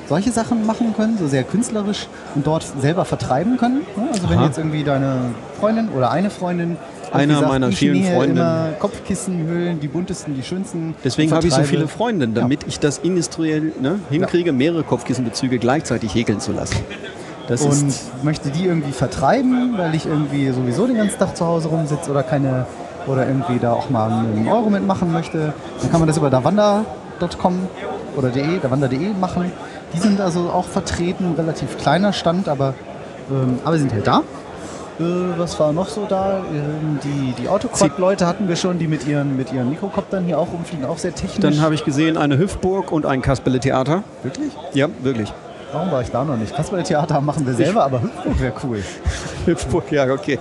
solche 0.07 0.31
Sachen 0.31 0.65
machen 0.65 0.93
können, 0.95 1.17
so 1.17 1.27
sehr 1.27 1.43
künstlerisch 1.43 2.07
und 2.35 2.45
dort 2.45 2.65
selber 2.79 3.05
vertreiben 3.05 3.57
können. 3.57 3.81
Ne? 3.95 4.09
Also 4.11 4.29
wenn 4.29 4.39
Aha. 4.39 4.45
jetzt 4.45 4.57
irgendwie 4.57 4.83
deine 4.83 5.31
Freundin 5.59 5.89
oder 5.89 6.11
eine 6.11 6.29
Freundin 6.29 6.77
Einer 7.11 7.33
irgendwie 7.33 7.49
meiner 7.49 7.69
ich 7.69 7.77
vielen 7.77 8.03
immer 8.03 8.69
Kopfkissenhöhlen, 8.79 9.79
die 9.79 9.87
buntesten, 9.87 10.35
die 10.35 10.43
schönsten. 10.43 10.95
Deswegen 11.03 11.31
habe 11.31 11.47
ich 11.47 11.53
so 11.53 11.63
viele 11.63 11.87
Freundinnen, 11.87 12.33
damit 12.33 12.65
ich 12.67 12.79
das 12.79 12.99
industriell 12.99 13.73
ne, 13.81 13.99
hinkriege, 14.09 14.51
mehrere 14.51 14.83
Kopfkissenbezüge 14.83 15.59
gleichzeitig 15.59 16.13
häkeln 16.13 16.39
zu 16.39 16.51
lassen. 16.51 16.77
Das 17.47 17.61
und 17.61 17.87
ist 17.87 18.23
möchte 18.23 18.51
die 18.51 18.65
irgendwie 18.65 18.91
vertreiben, 18.91 19.73
weil 19.75 19.95
ich 19.95 20.05
irgendwie 20.05 20.51
sowieso 20.51 20.85
den 20.85 20.97
ganzen 20.97 21.17
Tag 21.17 21.35
zu 21.35 21.45
Hause 21.45 21.69
rumsitze 21.69 22.11
oder 22.11 22.21
keine 22.21 22.67
oder 23.07 23.27
irgendwie 23.27 23.59
da 23.59 23.73
auch 23.73 23.89
mal 23.89 24.11
einen 24.11 24.47
Euro 24.47 24.69
mitmachen 24.69 25.11
möchte, 25.11 25.53
dann 25.81 25.91
kann 25.91 25.99
man 25.99 26.07
das 26.07 26.17
über 26.17 26.29
davanda.com 26.29 27.67
oder 28.15 28.29
de, 28.29 28.59
davanda.de 28.59 29.13
machen. 29.19 29.51
Die 29.93 29.99
sind 29.99 30.21
also 30.21 30.49
auch 30.49 30.65
vertreten, 30.65 31.33
relativ 31.35 31.77
kleiner 31.77 32.13
Stand, 32.13 32.47
aber, 32.47 32.75
ähm, 33.31 33.59
aber 33.63 33.77
sind 33.79 33.91
halt 33.91 34.05
da. 34.05 34.21
Äh, 34.99 35.03
was 35.37 35.59
war 35.59 35.71
noch 35.71 35.87
so 35.87 36.05
da? 36.07 36.39
Ähm, 36.39 36.99
die 37.03 37.33
die 37.41 37.47
Autoquad-Leute 37.47 38.27
hatten 38.27 38.47
wir 38.47 38.55
schon, 38.55 38.79
die 38.79 38.87
mit 38.87 39.07
ihren, 39.07 39.37
mit 39.37 39.53
ihren 39.53 39.69
Mikrokoptern 39.69 40.25
hier 40.25 40.37
auch 40.37 40.51
rumfliegen, 40.51 40.85
auch 40.85 40.97
sehr 40.97 41.15
technisch. 41.15 41.39
dann 41.39 41.61
habe 41.61 41.75
ich 41.75 41.85
gesehen 41.85 42.17
eine 42.17 42.37
Hüpfburg 42.37 42.91
und 42.91 43.05
ein 43.05 43.21
Kasperle-Theater. 43.21 44.03
Wirklich? 44.23 44.51
Ja, 44.73 44.87
wirklich. 45.01 45.33
Warum 45.71 45.91
war 45.91 46.01
ich 46.01 46.09
da 46.09 46.23
noch 46.23 46.35
nicht? 46.35 46.55
Kasperle-Theater 46.55 47.21
machen 47.21 47.45
wir 47.45 47.53
selber, 47.53 47.83
aber 47.83 48.01
Hüpfburg 48.01 48.39
wäre 48.39 48.53
cool. 48.63 48.83
Hüpfburg, 49.45 49.91
ja, 49.91 50.11
okay. 50.11 50.39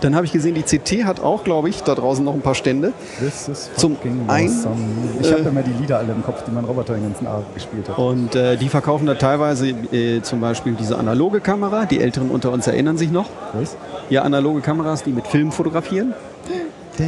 Dann 0.00 0.14
habe 0.14 0.26
ich 0.26 0.32
gesehen, 0.32 0.54
die 0.54 0.62
CT 0.62 1.04
hat 1.04 1.20
auch, 1.20 1.42
glaube 1.44 1.70
ich, 1.70 1.82
da 1.82 1.94
draußen 1.94 2.24
noch 2.24 2.34
ein 2.34 2.42
paar 2.42 2.54
Stände. 2.54 2.92
This 3.18 3.48
is 3.48 3.70
Zum 3.76 3.96
einen, 4.04 4.28
awesome. 4.28 4.76
Ich 5.20 5.32
habe 5.32 5.42
äh, 5.42 5.48
immer 5.48 5.62
die 5.62 5.72
Lieder 5.72 5.98
alle 5.98 6.12
im 6.12 6.22
Kopf, 6.22 6.44
die 6.46 6.50
mein 6.50 6.64
Roboter 6.64 6.94
den 6.94 7.04
ganzen 7.04 7.26
Abend 7.26 7.52
gespielt 7.54 7.88
hat. 7.88 7.98
Und 7.98 8.34
äh, 8.34 8.56
die 8.56 8.68
verkaufen 8.68 9.06
da 9.06 9.14
teilweise 9.14 9.68
äh, 9.68 10.20
zum 10.22 10.40
Beispiel 10.40 10.74
diese 10.74 10.98
analoge 10.98 11.40
Kamera. 11.40 11.86
Die 11.86 12.00
Älteren 12.00 12.30
unter 12.30 12.52
uns 12.52 12.66
erinnern 12.66 12.98
sich 12.98 13.10
noch. 13.10 13.30
Was? 13.54 13.76
Ja, 14.10 14.22
analoge 14.22 14.60
Kameras, 14.60 15.02
die 15.02 15.10
mit 15.10 15.26
Film 15.26 15.50
fotografieren. 15.50 16.14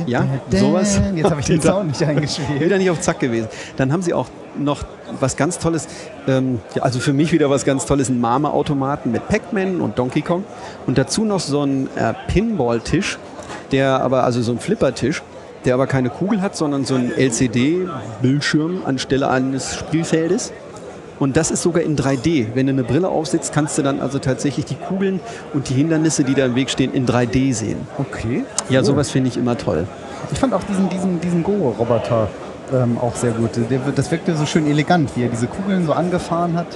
Ja, 0.07 0.27
sowas. 0.51 1.01
Jetzt 1.15 1.31
habe 1.31 1.41
ich 1.41 1.47
den 1.47 1.61
Sound 1.63 1.89
nicht 1.89 2.03
eingespielt. 2.03 2.61
Wieder 2.61 2.79
nicht 2.79 2.91
auf 2.91 3.01
Zack 3.01 3.21
gewesen. 3.21 3.49
Dann 3.77 3.93
haben 3.93 4.03
sie 4.03 4.15
auch 4.15 4.27
noch 4.59 4.85
was 5.21 5.37
ganz 5.37 5.59
Tolles, 5.59 5.89
ähm, 6.27 6.61
ja, 6.75 6.83
also 6.83 6.99
für 6.99 7.13
mich 7.13 7.33
wieder 7.33 7.51
was 7.51 7.65
ganz 7.65 7.87
Tolles, 7.87 8.09
einen 8.09 8.21
Mama-Automaten 8.21 9.11
mit 9.11 9.27
Pac-Man 9.29 9.81
und 9.81 9.99
Donkey 9.99 10.23
Kong. 10.23 10.45
Und 10.87 10.99
dazu 10.99 11.25
noch 11.25 11.41
so 11.41 11.63
einen 11.63 11.89
äh, 11.97 12.15
Pinball-Tisch, 12.29 13.19
der 13.73 14.01
aber, 14.03 14.25
also 14.25 14.43
so 14.43 14.53
ein 14.53 14.59
Flipper-Tisch, 14.59 15.23
der 15.65 15.75
aber 15.75 15.87
keine 15.87 16.11
Kugel 16.11 16.41
hat, 16.41 16.57
sondern 16.57 16.85
so 16.85 16.95
einen 16.95 17.13
LCD-Bildschirm 17.13 18.83
anstelle 18.85 19.29
eines 19.29 19.77
Spielfeldes. 19.77 20.53
Und 21.21 21.37
das 21.37 21.51
ist 21.51 21.63
sogar 21.63 21.83
in 21.83 21.97
3D. 21.97 22.47
Wenn 22.55 22.67
du 22.67 22.73
eine 22.73 22.83
Brille 22.83 23.09
aufsetzt, 23.09 23.53
kannst 23.53 23.77
du 23.77 23.83
dann 23.83 24.01
also 24.01 24.19
tatsächlich 24.19 24.65
die 24.65 24.75
Kugeln 24.75 25.21
und 25.53 25.69
die 25.69 25.75
Hindernisse, 25.75 26.25
die 26.25 26.35
da 26.35 26.47
im 26.47 26.55
Weg 26.55 26.71
stehen, 26.71 26.93
in 26.95 27.07
3D 27.07 27.53
sehen. 27.53 27.87
Okay. 27.99 28.45
Ja, 28.71 28.81
cool. 28.81 28.87
sowas 28.87 29.11
finde 29.11 29.29
ich 29.29 29.37
immer 29.37 29.57
toll. 29.57 29.87
Ich 30.33 30.39
fand 30.39 30.55
auch 30.55 30.65
diesen, 30.65 30.89
diesen, 30.89 31.21
diesen 31.21 31.43
Go-Roboter 31.43 32.29
ähm, 32.73 32.97
auch 32.99 33.15
sehr 33.15 33.33
gut. 33.33 33.51
Der, 33.71 33.81
das 33.95 34.11
wirkte 34.11 34.35
so 34.35 34.47
schön 34.47 34.67
elegant, 34.67 35.11
wie 35.15 35.25
er 35.25 35.29
diese 35.29 35.47
Kugeln 35.47 35.85
so 35.85 35.93
angefahren 35.93 36.57
hat 36.57 36.69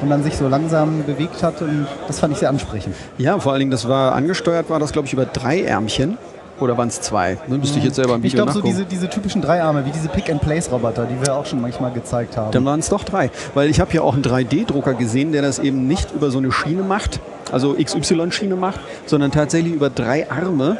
und 0.00 0.10
dann 0.10 0.24
sich 0.24 0.36
so 0.36 0.48
langsam 0.48 1.04
bewegt 1.04 1.42
hat. 1.44 1.62
Und 1.62 1.86
das 2.08 2.18
fand 2.18 2.32
ich 2.32 2.40
sehr 2.40 2.48
ansprechend. 2.48 2.96
Ja, 3.18 3.38
vor 3.38 3.52
allen 3.52 3.60
Dingen, 3.60 3.70
das 3.70 3.88
war 3.88 4.14
angesteuert, 4.16 4.68
war 4.68 4.80
das 4.80 4.92
glaube 4.92 5.06
ich 5.06 5.12
über 5.12 5.26
drei 5.26 5.62
Ärmchen. 5.62 6.18
Oder 6.60 6.76
waren 6.76 6.88
es 6.88 7.00
zwei? 7.00 7.38
Dann 7.48 7.58
müsste 7.60 7.78
ich 7.78 7.84
jetzt 7.84 7.96
selber 7.96 8.16
Ich 8.16 8.22
Video 8.22 8.44
glaube, 8.44 8.52
so 8.52 8.60
diese, 8.60 8.84
diese 8.84 9.08
typischen 9.08 9.42
Dreiarme, 9.42 9.84
wie 9.84 9.90
diese 9.90 10.08
Pick-and-Place-Roboter, 10.08 11.06
die 11.06 11.20
wir 11.26 11.34
auch 11.34 11.46
schon 11.46 11.60
manchmal 11.60 11.92
gezeigt 11.92 12.36
haben. 12.36 12.52
Dann 12.52 12.64
waren 12.64 12.80
es 12.80 12.88
doch 12.88 13.04
drei. 13.04 13.30
Weil 13.54 13.68
ich 13.68 13.80
habe 13.80 13.92
ja 13.92 14.02
auch 14.02 14.14
einen 14.14 14.22
3D-Drucker 14.22 14.94
gesehen, 14.94 15.32
der 15.32 15.42
das 15.42 15.58
eben 15.58 15.88
nicht 15.88 16.12
über 16.12 16.30
so 16.30 16.38
eine 16.38 16.52
Schiene 16.52 16.82
macht, 16.82 17.20
also 17.50 17.74
XY-Schiene 17.74 18.54
macht, 18.56 18.80
sondern 19.06 19.30
tatsächlich 19.32 19.72
über 19.74 19.90
drei 19.90 20.30
Arme 20.30 20.76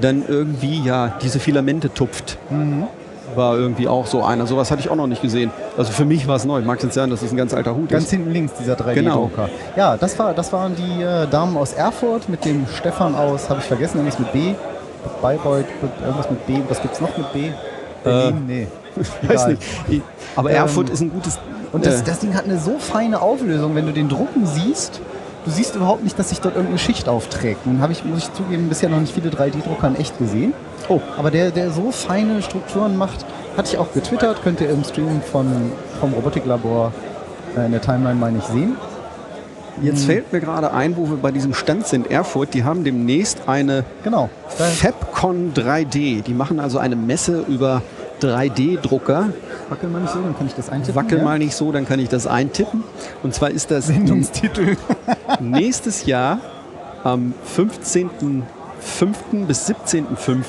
dann 0.00 0.22
irgendwie 0.26 0.80
ja 0.82 1.14
diese 1.22 1.40
Filamente 1.40 1.92
tupft. 1.92 2.38
War 3.34 3.56
irgendwie 3.56 3.88
auch 3.88 4.06
so 4.06 4.22
einer. 4.22 4.46
Sowas 4.46 4.70
hatte 4.70 4.80
ich 4.80 4.88
auch 4.88 4.96
noch 4.96 5.06
nicht 5.06 5.20
gesehen. 5.20 5.50
Also 5.76 5.92
für 5.92 6.04
mich 6.06 6.26
war 6.26 6.36
es 6.36 6.44
neu. 6.44 6.62
Mag 6.62 6.82
jetzt 6.82 6.94
sein, 6.94 7.10
dass 7.10 7.22
es 7.22 7.30
ein 7.30 7.36
ganz 7.36 7.52
alter 7.52 7.76
Hut 7.76 7.90
Ganz 7.90 8.04
ist. 8.04 8.10
hinten 8.10 8.32
links, 8.32 8.54
dieser 8.58 8.74
3D-Drucker. 8.74 8.94
Genau. 8.94 9.30
Ja, 9.76 9.96
das, 9.96 10.18
war, 10.18 10.32
das 10.32 10.52
waren 10.52 10.74
die 10.74 11.02
äh, 11.02 11.26
Damen 11.26 11.56
aus 11.56 11.74
Erfurt 11.74 12.28
mit 12.28 12.44
dem 12.44 12.66
Stefan 12.74 13.14
aus, 13.14 13.50
habe 13.50 13.60
ich 13.60 13.66
vergessen, 13.66 13.98
irgendwas 13.98 14.18
mit 14.18 14.32
B. 14.32 14.54
Bayreuth, 15.22 15.66
irgendwas 16.02 16.30
mit 16.30 16.46
B. 16.46 16.54
Was 16.68 16.80
gibt's 16.82 17.00
noch 17.00 17.16
mit 17.16 17.32
B? 17.32 17.50
Berlin? 18.04 18.44
nee. 18.46 18.66
Weiß 19.28 19.46
nicht. 19.48 19.62
Ich- 19.88 20.02
Aber 20.36 20.50
Ähm, 20.50 20.56
Erfurt 20.56 20.90
ist 20.90 21.00
ein 21.00 21.10
gutes. 21.10 21.38
Und 21.72 21.84
das, 21.86 22.00
äh, 22.00 22.04
das 22.04 22.18
Ding 22.20 22.34
hat 22.34 22.44
eine 22.44 22.58
so 22.58 22.78
feine 22.78 23.20
Auflösung, 23.20 23.74
wenn 23.74 23.86
du 23.86 23.92
den 23.92 24.08
drucken 24.08 24.46
siehst. 24.46 25.00
Du 25.44 25.50
siehst 25.50 25.76
überhaupt 25.76 26.02
nicht, 26.04 26.18
dass 26.18 26.28
sich 26.30 26.40
dort 26.40 26.54
irgendeine 26.54 26.78
Schicht 26.78 27.08
aufträgt. 27.08 27.66
Nun 27.66 27.80
habe 27.80 27.92
ich, 27.92 28.04
muss 28.04 28.18
ich 28.24 28.32
zugeben, 28.32 28.68
bisher 28.68 28.88
noch 28.88 29.00
nicht 29.00 29.14
viele 29.14 29.30
3D-Drucker 29.30 29.88
in 29.88 29.96
echt 29.96 30.18
gesehen. 30.18 30.52
Oh. 30.88 31.00
Aber 31.16 31.30
der, 31.30 31.50
der 31.50 31.70
so 31.70 31.90
feine 31.90 32.42
Strukturen 32.42 32.96
macht, 32.96 33.24
hatte 33.56 33.70
ich 33.72 33.78
auch 33.78 33.92
getwittert, 33.92 34.42
könnt 34.42 34.60
ihr 34.60 34.68
im 34.70 34.84
Stream 34.84 35.20
von, 35.22 35.46
vom 36.00 36.12
Robotiklabor 36.12 36.92
äh, 37.56 37.66
in 37.66 37.72
der 37.72 37.80
Timeline 37.80 38.14
mal 38.16 38.32
nicht 38.32 38.46
sehen. 38.48 38.76
Jetzt 39.82 40.04
fällt 40.04 40.32
mir 40.32 40.40
gerade 40.40 40.72
ein, 40.72 40.96
wo 40.96 41.08
wir 41.08 41.16
bei 41.16 41.30
diesem 41.30 41.54
Stand 41.54 41.86
sind, 41.86 42.10
Erfurt, 42.10 42.54
die 42.54 42.64
haben 42.64 42.84
demnächst 42.84 43.48
eine 43.48 43.84
Genau. 44.04 44.30
Fabcon 44.48 45.52
3D. 45.54 46.22
Die 46.22 46.34
machen 46.34 46.60
also 46.60 46.78
eine 46.78 46.96
Messe 46.96 47.44
über 47.48 47.82
3D-Drucker. 48.20 49.30
wackel 49.68 49.90
mal 49.90 50.00
nicht 50.00 50.12
so, 50.12 50.20
dann 50.20 50.36
kann 50.36 50.46
ich 50.46 50.54
das 50.54 50.70
eintippen. 50.70 50.94
Wackel 50.94 51.18
ja? 51.18 51.24
mal 51.24 51.38
nicht 51.38 51.54
so, 51.54 51.72
dann 51.72 51.86
kann 51.86 52.00
ich 52.00 52.08
das 52.08 52.26
eintippen. 52.26 52.82
Und 53.22 53.34
zwar 53.34 53.50
ist 53.50 53.70
das 53.70 53.86
Sendungstitel. 53.86 54.76
nächstes 55.40 56.06
Jahr 56.06 56.40
am 57.04 57.34
15.05. 57.56 59.46
bis 59.46 59.68
17.05. 59.68 60.44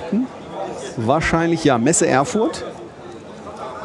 wahrscheinlich 0.97 1.63
ja 1.63 1.77
Messe 1.77 2.07
Erfurt. 2.07 2.65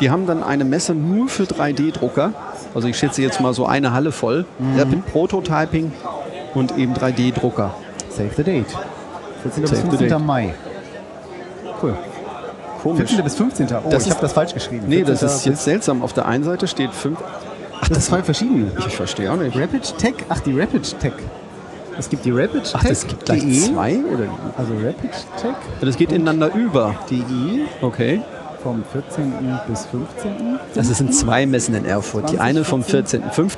Die 0.00 0.10
haben 0.10 0.26
dann 0.26 0.42
eine 0.42 0.64
Messe 0.64 0.94
nur 0.94 1.28
für 1.28 1.44
3D-Drucker. 1.44 2.32
Also 2.74 2.88
ich 2.88 2.98
schätze 2.98 3.22
jetzt 3.22 3.40
mal 3.40 3.54
so 3.54 3.66
eine 3.66 3.92
Halle 3.92 4.10
voll. 4.12 4.44
Rapid 4.76 5.06
Prototyping 5.06 5.92
und 6.54 6.76
eben 6.76 6.94
3D-Drucker. 6.94 7.74
Save 8.10 8.30
the 8.36 8.42
date. 8.42 8.66
14. 9.42 9.62
bis 9.62 9.70
Save 9.70 9.80
the 9.82 9.88
15. 9.88 10.08
date. 10.08 10.18
Mai. 10.18 10.54
Cool. 11.82 11.94
Komisch. 12.82 13.08
14. 13.10 13.24
bis 13.24 13.34
15. 13.36 13.68
Oh, 13.84 13.88
Das 13.90 14.04
ich 14.06 14.10
habe 14.10 14.20
das 14.20 14.32
falsch 14.32 14.54
geschrieben. 14.54 14.84
Nee, 14.88 15.02
das 15.02 15.20
14. 15.20 15.28
ist 15.36 15.46
jetzt 15.46 15.64
seltsam. 15.64 16.02
Auf 16.02 16.12
der 16.12 16.26
einen 16.26 16.44
Seite 16.44 16.66
steht 16.66 16.92
5. 16.92 17.18
Ach, 17.80 17.88
das 17.88 17.98
ist 17.98 18.06
zwei 18.06 18.22
verschiedene. 18.22 18.72
Ich 18.86 18.96
verstehe 18.96 19.30
auch 19.30 19.36
nicht. 19.36 19.56
Rapid 19.56 19.98
Tech? 19.98 20.14
Ach, 20.28 20.40
die 20.40 20.58
Rapid 20.58 20.98
Tech. 21.00 21.12
Es 21.98 22.08
gibt 22.08 22.24
die 22.24 22.30
Rapid 22.32 22.72
Ach, 22.74 22.82
das 22.82 23.06
gibt 23.06 23.24
gleich 23.26 23.40
Tech.de. 23.40 23.72
zwei? 23.72 23.96
Oder? 24.12 24.24
Also 24.56 24.72
Rapid 24.74 25.10
Tech. 25.40 25.54
Das 25.80 25.96
geht 25.96 26.10
ineinander 26.12 26.52
über. 26.54 26.94
DE 27.10 27.66
Okay. 27.82 28.20
Vom 28.64 28.82
14. 28.92 29.32
bis 29.68 29.84
15. 29.86 30.58
Das 30.74 30.88
sind 30.88 31.14
zwei 31.14 31.46
Messen 31.46 31.74
in 31.76 31.84
Erfurt. 31.84 32.32
Die 32.32 32.38
eine 32.40 32.64
vom 32.64 32.80
14.05. 32.80 33.50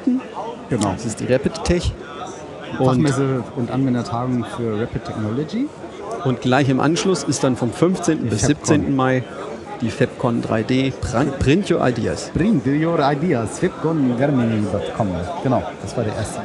Genau. 0.68 0.92
Das 0.92 1.06
ist 1.06 1.20
die 1.20 1.32
Rapid 1.32 1.64
Tech. 1.64 1.92
Und, 2.78 2.86
Fachmesse 2.86 3.42
und 3.56 3.70
Anwendertagung 3.70 4.44
für 4.56 4.78
Rapid 4.82 5.04
Technology. 5.04 5.66
und 6.24 6.40
gleich 6.42 6.68
im 6.68 6.80
Anschluss 6.80 7.22
ist 7.24 7.42
dann 7.44 7.56
vom 7.56 7.72
15. 7.72 8.24
bis 8.28 8.42
Fabcon. 8.42 8.66
17. 8.66 8.94
Mai 8.96 9.22
die 9.80 9.90
Fabcon 9.90 10.42
3D 10.42 10.92
Pran- 11.00 11.30
Print 11.38 11.70
Your 11.70 11.86
Ideas. 11.86 12.30
Bring 12.34 12.60
your 12.66 12.98
ideas. 13.00 13.58
Fitgongermany.com. 13.60 15.08
Genau, 15.42 15.62
das 15.82 15.96
war 15.96 16.04
der 16.04 16.16
erste 16.16 16.40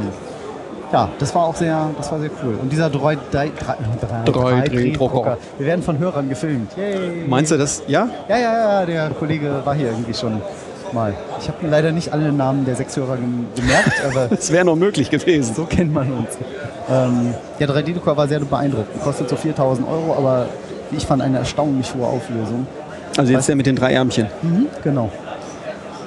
Ja, 0.91 1.09
das 1.19 1.33
war 1.33 1.45
auch 1.45 1.55
sehr, 1.55 1.89
das 1.97 2.11
war 2.11 2.19
sehr 2.19 2.29
cool. 2.43 2.55
Und 2.61 2.71
dieser 2.71 2.89
3 2.89 3.17
3D-Drucker. 3.31 5.37
Wir 5.57 5.67
werden 5.67 5.83
von 5.83 5.97
Hörern 5.99 6.29
gefilmt. 6.29 6.71
Yay. 6.77 7.25
Meinst 7.27 7.51
du 7.51 7.57
das? 7.57 7.83
Ja? 7.87 8.09
Ja, 8.27 8.37
ja, 8.37 8.79
ja, 8.81 8.85
der 8.85 9.09
Kollege 9.11 9.61
war 9.63 9.73
hier 9.75 9.87
irgendwie 9.87 10.13
schon 10.13 10.41
mal. 10.93 11.13
Ich 11.39 11.47
habe 11.47 11.57
leider 11.69 11.91
nicht 11.91 12.11
alle 12.11 12.31
Namen 12.33 12.65
der 12.65 12.75
sechs 12.75 12.97
Hörer 12.97 13.15
gem- 13.17 13.45
gemerkt, 13.55 14.01
aber 14.09 14.27
Das 14.27 14.51
wäre 14.51 14.65
noch 14.65 14.75
möglich 14.75 15.09
gewesen. 15.09 15.53
so 15.55 15.65
kennt 15.65 15.93
man 15.93 16.11
uns. 16.11 16.37
Ähm, 16.89 17.33
der 17.59 17.69
3D-Drucker 17.69 18.17
war 18.17 18.27
sehr 18.27 18.39
beeindruckend. 18.41 19.01
Kostet 19.01 19.29
so 19.29 19.35
4000 19.37 19.87
Euro, 19.87 20.15
aber 20.17 20.47
ich 20.91 21.05
fand 21.05 21.21
eine 21.21 21.37
erstaunlich 21.39 21.93
hohe 21.95 22.05
Auflösung. 22.07 22.67
Also 23.17 23.31
jetzt 23.31 23.47
der 23.47 23.55
mit 23.55 23.65
den 23.65 23.75
drei 23.77 23.93
Ärmchen. 23.93 24.27
Mhm, 24.41 24.67
genau. 24.83 25.09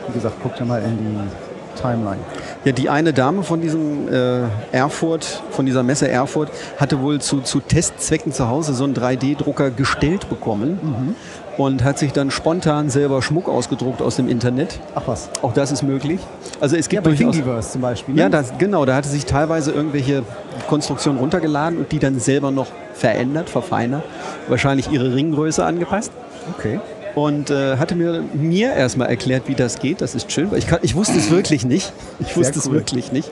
Wie 0.08 0.12
gesagt, 0.14 0.42
guckt 0.42 0.58
ja 0.60 0.66
mal 0.66 0.82
in 0.82 0.98
die 0.98 1.80
Timeline. 1.80 2.20
Ja, 2.64 2.72
die 2.72 2.88
eine 2.88 3.12
Dame 3.12 3.42
von 3.42 3.60
diesem 3.60 4.08
äh, 4.12 4.40
Erfurt, 4.72 5.42
von 5.50 5.66
dieser 5.66 5.82
Messe 5.82 6.08
Erfurt, 6.08 6.50
hatte 6.78 7.00
wohl 7.02 7.20
zu, 7.20 7.40
zu 7.42 7.60
Testzwecken 7.60 8.32
zu 8.32 8.48
Hause 8.48 8.72
so 8.72 8.84
einen 8.84 8.94
3D-Drucker 8.94 9.70
gestellt 9.70 10.30
bekommen 10.30 11.14
und 11.58 11.84
hat 11.84 11.98
sich 11.98 12.12
dann 12.12 12.30
spontan 12.30 12.88
selber 12.88 13.20
Schmuck 13.20 13.50
ausgedruckt 13.50 14.00
aus 14.00 14.16
dem 14.16 14.28
Internet. 14.28 14.80
Ach 14.94 15.02
was. 15.06 15.28
Auch 15.42 15.52
das 15.52 15.72
ist 15.72 15.82
möglich. 15.82 16.20
Also 16.58 16.76
es 16.76 16.86
Ja, 16.86 16.90
gibt 16.90 17.04
bei 17.04 17.10
durchaus. 17.10 17.34
Thingiverse 17.34 17.72
zum 17.72 17.82
Beispiel. 17.82 18.14
Ne? 18.14 18.22
Ja, 18.22 18.28
das, 18.30 18.54
genau, 18.58 18.86
da 18.86 18.94
hatte 18.96 19.08
sich 19.08 19.26
teilweise 19.26 19.70
irgendwelche 19.70 20.22
Konstruktionen 20.66 21.18
runtergeladen 21.20 21.78
und 21.78 21.92
die 21.92 21.98
dann 21.98 22.18
selber 22.18 22.50
noch 22.50 22.68
verändert, 22.94 23.50
verfeinert, 23.50 24.04
wahrscheinlich 24.48 24.90
ihre 24.90 25.14
Ringgröße 25.14 25.62
angepasst. 25.64 26.12
Okay. 26.58 26.80
Und 27.14 27.50
äh, 27.50 27.76
hatte 27.76 27.94
mir, 27.94 28.22
mir 28.34 28.72
erstmal 28.72 29.08
erklärt, 29.08 29.44
wie 29.46 29.54
das 29.54 29.78
geht. 29.78 30.00
Das 30.00 30.14
ist 30.16 30.32
schön, 30.32 30.50
weil 30.50 30.58
ich, 30.58 30.66
kann, 30.66 30.80
ich 30.82 30.96
wusste 30.96 31.16
es 31.16 31.30
wirklich 31.30 31.64
nicht. 31.64 31.92
Ich 32.18 32.36
wusste 32.36 32.58
es 32.58 32.66
cool. 32.66 32.72
wirklich 32.74 33.12
nicht, 33.12 33.30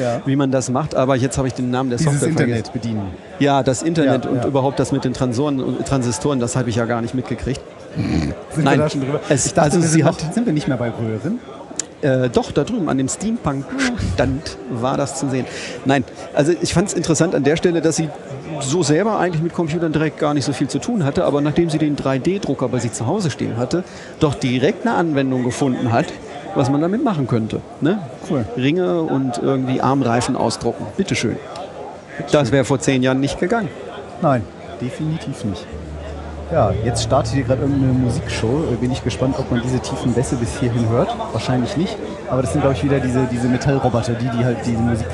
Ja. 0.00 0.22
wie 0.24 0.36
man 0.36 0.52
das 0.52 0.70
macht. 0.70 0.94
Aber 0.94 1.16
jetzt 1.16 1.36
habe 1.36 1.48
ich 1.48 1.54
den 1.54 1.70
Namen 1.70 1.90
der 1.90 1.98
Dieses 1.98 2.12
Software 2.12 2.28
Internet 2.30 2.68
vergessen. 2.68 2.72
bedienen. 2.72 3.10
Ja, 3.40 3.62
das 3.64 3.82
Internet 3.82 4.24
Ja, 4.24 4.30
und 4.30 4.36
ja. 4.36 4.46
überhaupt 4.46 4.78
das 4.78 4.92
mit 4.92 5.04
den 5.04 5.14
Transoren, 5.14 5.60
und 5.60 5.84
Transistoren, 5.86 6.38
das 6.38 6.54
habe 6.54 6.70
ich 6.70 6.76
ja 6.76 6.84
gar 6.84 7.02
nicht 7.02 7.14
mitgekriegt. 7.14 7.60
Sind 7.96 8.64
Nein. 8.64 8.78
wir 8.78 8.84
da 8.84 8.90
schon 8.90 9.00
drüber? 9.00 9.20
Es- 9.28 9.44
dachte, 9.52 9.62
also 9.62 9.80
sie 9.80 9.88
sind, 9.88 10.04
hat- 10.04 10.32
sind 10.34 10.46
wir 10.46 10.52
nicht 10.52 10.68
mehr 10.68 10.76
bei 10.76 10.90
Röhren. 10.90 11.40
Äh, 12.02 12.28
doch, 12.28 12.52
da 12.52 12.64
drüben 12.64 12.88
an 12.88 12.98
dem 12.98 13.08
Steampunk-Stand 13.08 14.58
war 14.70 14.96
das 14.96 15.18
zu 15.18 15.28
sehen. 15.30 15.46
Nein, 15.86 16.04
also 16.34 16.52
ich 16.60 16.74
fand 16.74 16.88
es 16.88 16.94
interessant 16.94 17.34
an 17.34 17.44
der 17.44 17.56
Stelle, 17.56 17.80
dass 17.80 17.96
sie 17.96 18.08
so 18.60 18.82
selber 18.82 19.18
eigentlich 19.18 19.42
mit 19.42 19.52
Computern 19.52 19.92
direkt 19.92 20.18
gar 20.18 20.34
nicht 20.34 20.44
so 20.44 20.52
viel 20.52 20.68
zu 20.68 20.78
tun 20.78 21.04
hatte, 21.04 21.24
aber 21.24 21.40
nachdem 21.40 21.70
sie 21.70 21.78
den 21.78 21.96
3D-Drucker 21.96 22.68
bei 22.68 22.78
sich 22.78 22.92
zu 22.92 23.06
Hause 23.06 23.30
stehen 23.30 23.56
hatte, 23.56 23.84
doch 24.20 24.34
direkt 24.34 24.86
eine 24.86 24.96
Anwendung 24.96 25.44
gefunden 25.44 25.92
hat, 25.92 26.06
was 26.54 26.70
man 26.70 26.80
damit 26.80 27.02
machen 27.02 27.26
könnte. 27.26 27.60
Ne? 27.80 27.98
Cool. 28.30 28.44
Ringe 28.56 29.02
und 29.02 29.38
irgendwie 29.38 29.80
Armreifen 29.80 30.36
ausdrucken. 30.36 30.86
Bitteschön. 30.96 31.36
Das 32.30 32.52
wäre 32.52 32.64
vor 32.64 32.78
zehn 32.78 33.02
Jahren 33.02 33.20
nicht 33.20 33.40
gegangen. 33.40 33.68
Nein, 34.22 34.42
definitiv 34.80 35.44
nicht. 35.44 35.66
Ja, 36.52 36.72
jetzt 36.84 37.02
startet 37.02 37.32
hier 37.32 37.42
gerade 37.42 37.62
irgendeine 37.62 37.92
Musikshow. 37.92 38.64
Äh, 38.72 38.76
Bin 38.76 38.92
ich 38.92 39.02
gespannt, 39.02 39.34
ob 39.38 39.50
man 39.50 39.62
diese 39.62 39.80
tiefen 39.80 40.12
Bässe 40.12 40.36
bis 40.36 40.60
hierhin 40.60 40.88
hört. 40.88 41.08
Wahrscheinlich 41.32 41.76
nicht. 41.76 41.96
Aber 42.28 42.42
das 42.42 42.52
sind, 42.52 42.60
glaube 42.60 42.76
ich, 42.76 42.84
wieder 42.84 43.00
diese, 43.00 43.26
diese 43.32 43.48
Metallroboter, 43.48 44.12
die, 44.12 44.28
die 44.28 44.44
halt 44.44 44.58
diese 44.64 44.78
Musik. 44.78 45.06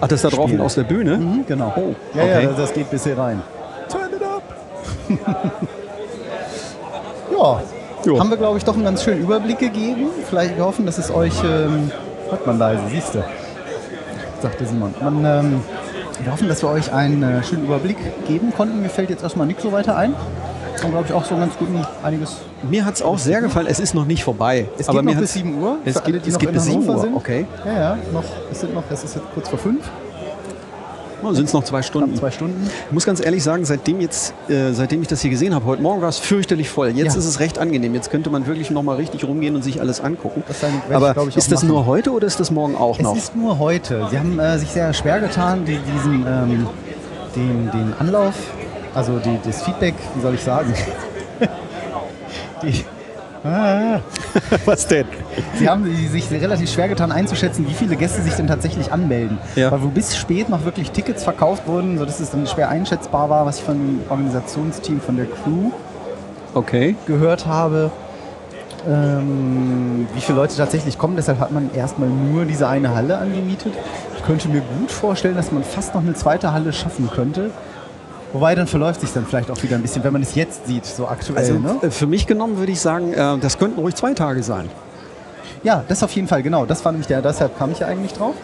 Ach, 0.00 0.08
das 0.08 0.22
da 0.22 0.28
draußen 0.28 0.48
Spielen. 0.48 0.60
aus 0.60 0.74
der 0.74 0.84
Bühne? 0.84 1.16
Mhm, 1.16 1.44
genau. 1.46 1.72
Oh, 1.76 1.94
ja, 2.14 2.22
okay. 2.22 2.44
ja, 2.44 2.50
das 2.52 2.72
geht 2.72 2.90
bis 2.90 3.04
hier 3.04 3.18
rein. 3.18 3.42
Turn 3.90 4.10
it 4.14 4.22
up! 4.22 4.42
ja, 7.32 7.60
Jo. 8.04 8.18
haben 8.20 8.30
wir, 8.30 8.36
glaube 8.36 8.58
ich, 8.58 8.64
doch 8.64 8.74
einen 8.74 8.84
ganz 8.84 9.02
schönen 9.02 9.20
Überblick 9.22 9.58
gegeben. 9.58 10.08
Vielleicht 10.28 10.56
wir 10.56 10.64
hoffen, 10.64 10.86
dass 10.86 10.98
es 10.98 11.10
euch. 11.10 11.34
Ähm, 11.44 11.90
hört 12.30 12.46
man 12.46 12.58
leise, 12.58 12.82
siehst 12.90 13.14
du. 13.14 13.24
Sagte 14.42 14.66
Simon. 14.66 14.94
Man, 15.00 15.24
ähm, 15.24 15.60
wir 16.22 16.32
hoffen, 16.32 16.48
dass 16.48 16.62
wir 16.62 16.70
euch 16.70 16.92
einen 16.92 17.22
äh, 17.22 17.42
schönen 17.42 17.64
Überblick 17.64 17.96
geben 18.26 18.52
konnten. 18.56 18.82
Mir 18.82 18.88
fällt 18.88 19.10
jetzt 19.10 19.22
erstmal 19.22 19.46
nichts 19.46 19.62
so 19.62 19.72
weiter 19.72 19.96
ein. 19.96 20.14
Haben, 20.82 20.90
glaube 20.92 21.06
ich, 21.06 21.12
auch 21.12 21.24
so 21.24 21.36
ganz 21.36 21.56
guten, 21.58 21.84
einiges. 22.02 22.36
Mir 22.68 22.84
hat 22.84 22.94
es 22.94 23.02
auch 23.02 23.18
sehr 23.18 23.40
gefallen. 23.40 23.66
Es 23.68 23.80
ist 23.80 23.94
noch 23.94 24.04
nicht 24.06 24.24
vorbei. 24.24 24.68
Es 24.78 24.88
aber 24.88 25.02
geht 25.02 25.14
noch 25.14 25.20
bis 25.20 25.32
7 25.34 25.60
Uhr. 25.62 25.78
Es 25.84 26.02
geht, 26.02 26.26
es 26.26 26.38
geht 26.38 26.52
bis 26.52 26.64
7 26.64 26.76
Hannover 26.82 26.94
Uhr. 26.96 27.00
sind. 27.02 27.14
Okay. 27.16 27.46
Ja, 27.64 27.72
ja, 27.72 27.98
noch, 28.12 28.24
es 28.50 28.60
sind 28.60 28.74
noch, 28.74 28.82
es 28.90 29.04
ist 29.04 29.14
jetzt 29.16 29.26
kurz 29.34 29.48
vor 29.48 29.58
5, 29.58 29.80
Oh, 31.20 31.32
sind 31.32 31.46
es 31.46 31.52
noch 31.52 31.64
zwei 31.64 31.82
Stunden. 31.82 32.14
zwei 32.14 32.30
Stunden. 32.30 32.70
Ich 32.86 32.92
muss 32.92 33.04
ganz 33.04 33.20
ehrlich 33.24 33.42
sagen, 33.42 33.64
seitdem, 33.64 34.00
jetzt, 34.00 34.34
äh, 34.48 34.72
seitdem 34.72 35.02
ich 35.02 35.08
das 35.08 35.20
hier 35.20 35.32
gesehen 35.32 35.52
habe, 35.52 35.64
heute 35.64 35.82
Morgen 35.82 36.00
war 36.00 36.08
es 36.08 36.18
fürchterlich 36.18 36.70
voll. 36.70 36.90
Jetzt 36.90 37.14
Ja. 37.14 37.18
ist 37.18 37.26
es 37.26 37.40
recht 37.40 37.58
angenehm. 37.58 37.92
Jetzt 37.94 38.12
könnte 38.12 38.30
man 38.30 38.46
wirklich 38.46 38.70
noch 38.70 38.84
mal 38.84 38.94
richtig 38.94 39.24
rumgehen 39.24 39.56
und 39.56 39.64
sich 39.64 39.80
alles 39.80 40.00
angucken. 40.00 40.44
Ich, 40.48 40.94
Aber 40.94 41.14
glaube 41.14 41.30
ich, 41.30 41.36
ist 41.36 41.50
das 41.50 41.62
machen. 41.64 41.70
nur 41.74 41.86
heute 41.86 42.12
oder 42.12 42.24
ist 42.28 42.38
das 42.38 42.52
morgen 42.52 42.76
auch 42.76 42.98
Es 42.98 43.02
noch? 43.02 43.16
ist 43.16 43.34
nur 43.34 43.58
heute. 43.58 44.06
Sie 44.12 44.16
haben 44.18 44.38
äh, 44.38 44.58
sich 44.60 44.68
sehr 44.70 44.92
schwer 44.94 45.18
getan, 45.18 45.64
die, 45.64 45.78
diesen, 45.92 46.24
ähm, 46.24 46.66
den, 47.34 47.68
den 47.72 47.94
Anlauf, 47.98 48.34
also 48.98 49.20
die, 49.20 49.38
das 49.44 49.62
Feedback, 49.62 49.94
wie 50.16 50.20
soll 50.20 50.34
ich 50.34 50.42
sagen? 50.42 50.74
die, 52.62 52.84
ah, 53.44 54.00
Was 54.64 54.88
denn? 54.88 55.06
sie 55.54 55.68
haben 55.68 55.84
sich 56.08 56.28
relativ 56.32 56.68
schwer 56.72 56.88
getan 56.88 57.12
einzuschätzen, 57.12 57.64
wie 57.68 57.74
viele 57.74 57.94
Gäste 57.94 58.22
sich 58.22 58.34
denn 58.34 58.48
tatsächlich 58.48 58.92
anmelden. 58.92 59.38
Ja. 59.54 59.70
Weil 59.70 59.82
wo 59.82 59.86
bis 59.86 60.16
spät 60.16 60.48
noch 60.48 60.64
wirklich 60.64 60.90
Tickets 60.90 61.22
verkauft 61.22 61.68
wurden, 61.68 61.96
sodass 61.96 62.18
es 62.18 62.32
dann 62.32 62.46
schwer 62.48 62.70
einschätzbar 62.70 63.30
war, 63.30 63.46
was 63.46 63.58
ich 63.58 63.64
von 63.64 63.74
dem 63.76 64.00
Organisationsteam, 64.08 65.00
von 65.00 65.16
der 65.16 65.26
Crew 65.26 65.70
Okay. 66.54 66.96
gehört 67.06 67.46
habe, 67.46 67.92
ähm, 68.88 70.08
wie 70.12 70.20
viele 70.20 70.38
Leute 70.38 70.56
tatsächlich 70.56 70.98
kommen. 70.98 71.14
Deshalb 71.14 71.38
hat 71.38 71.52
man 71.52 71.70
erstmal 71.72 72.08
nur 72.08 72.46
diese 72.46 72.66
eine 72.66 72.96
Halle 72.96 73.18
angemietet. 73.18 73.74
Ich 74.16 74.24
könnte 74.24 74.48
mir 74.48 74.62
gut 74.80 74.90
vorstellen, 74.90 75.36
dass 75.36 75.52
man 75.52 75.62
fast 75.62 75.94
noch 75.94 76.02
eine 76.02 76.14
zweite 76.14 76.52
Halle 76.52 76.72
schaffen 76.72 77.08
könnte. 77.14 77.52
Wobei 78.32 78.54
dann 78.54 78.66
verläuft 78.66 79.00
sich 79.00 79.12
dann 79.12 79.24
vielleicht 79.26 79.50
auch 79.50 79.62
wieder 79.62 79.76
ein 79.76 79.82
bisschen, 79.82 80.04
wenn 80.04 80.12
man 80.12 80.22
es 80.22 80.34
jetzt 80.34 80.66
sieht, 80.66 80.84
so 80.84 81.08
aktuell. 81.08 81.38
Also 81.38 81.54
ne? 81.54 81.78
äh, 81.82 81.90
für 81.90 82.06
mich 82.06 82.26
genommen 82.26 82.58
würde 82.58 82.72
ich 82.72 82.80
sagen, 82.80 83.12
äh, 83.12 83.38
das 83.38 83.58
könnten 83.58 83.80
ruhig 83.80 83.94
zwei 83.94 84.12
Tage 84.14 84.42
sein. 84.42 84.68
Ja, 85.62 85.82
das 85.88 86.02
auf 86.02 86.12
jeden 86.12 86.28
Fall, 86.28 86.42
genau. 86.42 86.66
Das 86.66 86.84
war 86.84 86.92
nämlich 86.92 87.08
der, 87.08 87.22
deshalb 87.22 87.58
kam 87.58 87.72
ich 87.72 87.80
ja 87.80 87.86
eigentlich 87.86 88.12
drauf. 88.12 88.34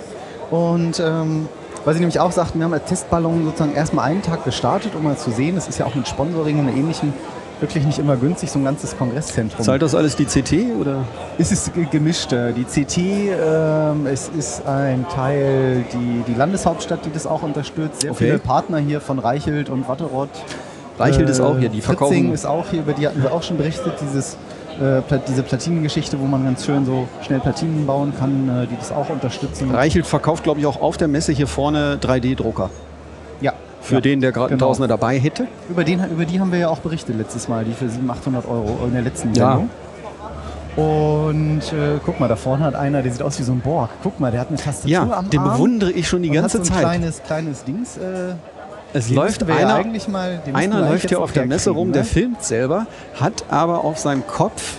Und 0.51 1.01
ähm, 1.01 1.49
weil 1.85 1.95
sie 1.95 2.01
nämlich 2.01 2.19
auch 2.19 2.33
sagten, 2.33 2.59
wir 2.59 2.65
haben 2.65 2.73
als 2.73 2.87
Testballon 2.87 3.45
sozusagen 3.45 3.75
erstmal 3.75 4.07
einen 4.07 4.23
Tag 4.23 4.45
gestartet, 4.45 4.95
um 4.95 5.05
mal 5.05 5.19
zu 5.19 5.31
sehen, 5.31 5.55
das 5.55 5.69
ist 5.69 5.79
ja 5.79 5.87
auch 5.87 5.95
mit 5.95 6.09
Sponsoring 6.09 6.59
und 6.59 6.69
Ähnlichem 6.69 7.13
wirklich 7.61 7.85
nicht 7.85 7.99
immer 7.99 8.17
günstig, 8.17 8.51
so 8.51 8.59
ein 8.59 8.65
ganzes 8.65 8.97
Kongresszentrum. 8.97 9.65
Zahlt 9.65 9.83
das 9.83 9.95
alles 9.95 10.17
die 10.17 10.25
CT 10.27 10.77
oder? 10.81 11.05
Es 11.39 11.53
ist 11.53 11.73
ge- 11.75 11.87
gemischt. 11.91 12.33
äh, 12.33 12.53
Die 12.53 12.65
CT, 12.65 12.99
ähm, 12.99 14.07
es 14.07 14.29
ist 14.37 14.67
ein 14.67 15.07
Teil, 15.09 15.85
die, 15.93 16.23
die 16.31 16.35
Landeshauptstadt, 16.39 17.05
die 17.05 17.13
das 17.13 17.27
auch 17.27 17.43
unterstützt. 17.43 18.03
Sehr 18.03 18.11
Okay. 18.11 18.25
viele 18.27 18.39
Partner 18.39 18.79
hier 18.79 19.01
von 19.01 19.19
Reichelt 19.19 19.71
und 19.71 19.89
Watterott. 19.89 20.29
Reichelt 20.99 21.29
ist 21.29 21.41
auch 21.41 21.59
hier, 21.59 21.69
die 21.71 21.81
Fritzing 21.81 21.97
verkaufen. 21.99 22.33
ist 22.35 22.47
auch 22.47 22.67
hier, 22.71 22.81
über 22.81 22.93
die 22.93 23.07
hatten 23.09 23.23
wir 23.23 23.33
auch 23.33 23.43
schon 23.43 23.57
berichtet. 23.57 23.95
Dieses, 24.01 24.37
äh, 24.81 25.01
diese 25.29 25.43
Platinengeschichte, 25.43 26.21
wo 26.21 26.25
man 26.27 26.45
ganz 26.45 26.65
schön 26.65 26.85
so 26.87 27.09
schnell 27.23 27.41
Platinen 27.41 27.85
bauen 27.87 28.13
kann, 28.19 28.49
äh, 28.49 28.67
die 28.67 28.77
das 28.77 28.93
auch 28.93 29.09
unterstützen. 29.11 29.71
Reichelt 29.75 30.07
verkauft, 30.07 30.45
glaube 30.45 30.61
ich, 30.61 30.67
auch 30.67 30.81
auf 30.81 30.97
der 30.97 31.09
Messe 31.09 31.33
hier 31.33 31.47
vorne 31.49 31.99
3D-Drucker. 32.01 32.71
Ja. 33.85 33.89
Für 33.89 33.95
ja. 33.97 34.01
den, 34.01 34.21
der 34.21 34.33
gerade 34.33 34.51
einen 34.51 34.59
Genau. 34.59 34.69
Tausender 34.71 34.89
dabei 34.89 35.19
hätte. 35.19 35.47
Über, 35.69 35.85
den, 35.85 36.03
über 36.11 36.25
die 36.25 36.41
haben 36.41 36.51
wir 36.53 36.59
ja 36.59 36.69
auch 36.69 36.79
berichtet 36.79 37.17
letztes 37.19 37.49
Mal, 37.49 37.65
die 37.65 37.73
für 37.73 37.89
700, 37.89 38.19
800 38.19 38.47
Euro 38.49 38.79
in 38.87 38.93
der 38.95 39.03
letzten 39.03 39.33
Ja. 39.35 39.51
Sendung. 39.59 39.71
Und 40.77 41.61
äh, 41.73 42.01
guck 42.05 42.19
mal, 42.19 42.29
da 42.29 42.35
vorne 42.37 42.65
hat 42.65 42.75
einer, 42.75 43.01
der 43.03 43.13
sieht 43.13 43.23
aus 43.23 43.39
wie 43.39 43.45
so 43.45 43.53
ein 43.53 43.61
Borg. 43.61 43.91
Guck 44.03 44.19
mal, 44.19 44.33
der 44.33 44.41
hat 44.41 44.49
eine 44.49 44.57
Tastatur 44.59 44.91
Ja, 44.91 45.03
am 45.09 45.31
den 45.31 45.39
Arm. 45.41 45.53
bewundere 45.53 45.93
ich 45.93 46.09
schon 46.09 46.23
die 46.23 46.31
ganze 46.31 46.57
so 46.57 46.63
ein 46.65 46.67
Zeit. 46.67 46.81
kleines, 46.81 47.23
kleines 47.23 47.63
Dings. 47.65 47.97
Äh, 47.97 48.35
Es 48.93 49.07
den 49.07 49.15
läuft 49.17 49.47
ja 49.49 49.55
einer, 49.55 49.75
eigentlich 49.77 50.09
mal, 50.09 50.41
den 50.45 50.57
einer 50.57 50.81
läuft 50.81 51.11
ja 51.13 51.19
auf 51.19 51.31
der 51.33 51.47
Messe 51.47 51.71
rum, 51.71 51.93
der 51.93 52.03
herkriegen, 52.03 52.31
filmt 52.33 52.43
selber, 52.45 52.87
hat 53.21 53.45
aber 53.51 53.85
auf 53.85 53.99
seinem 53.99 54.27
Kopf 54.27 54.79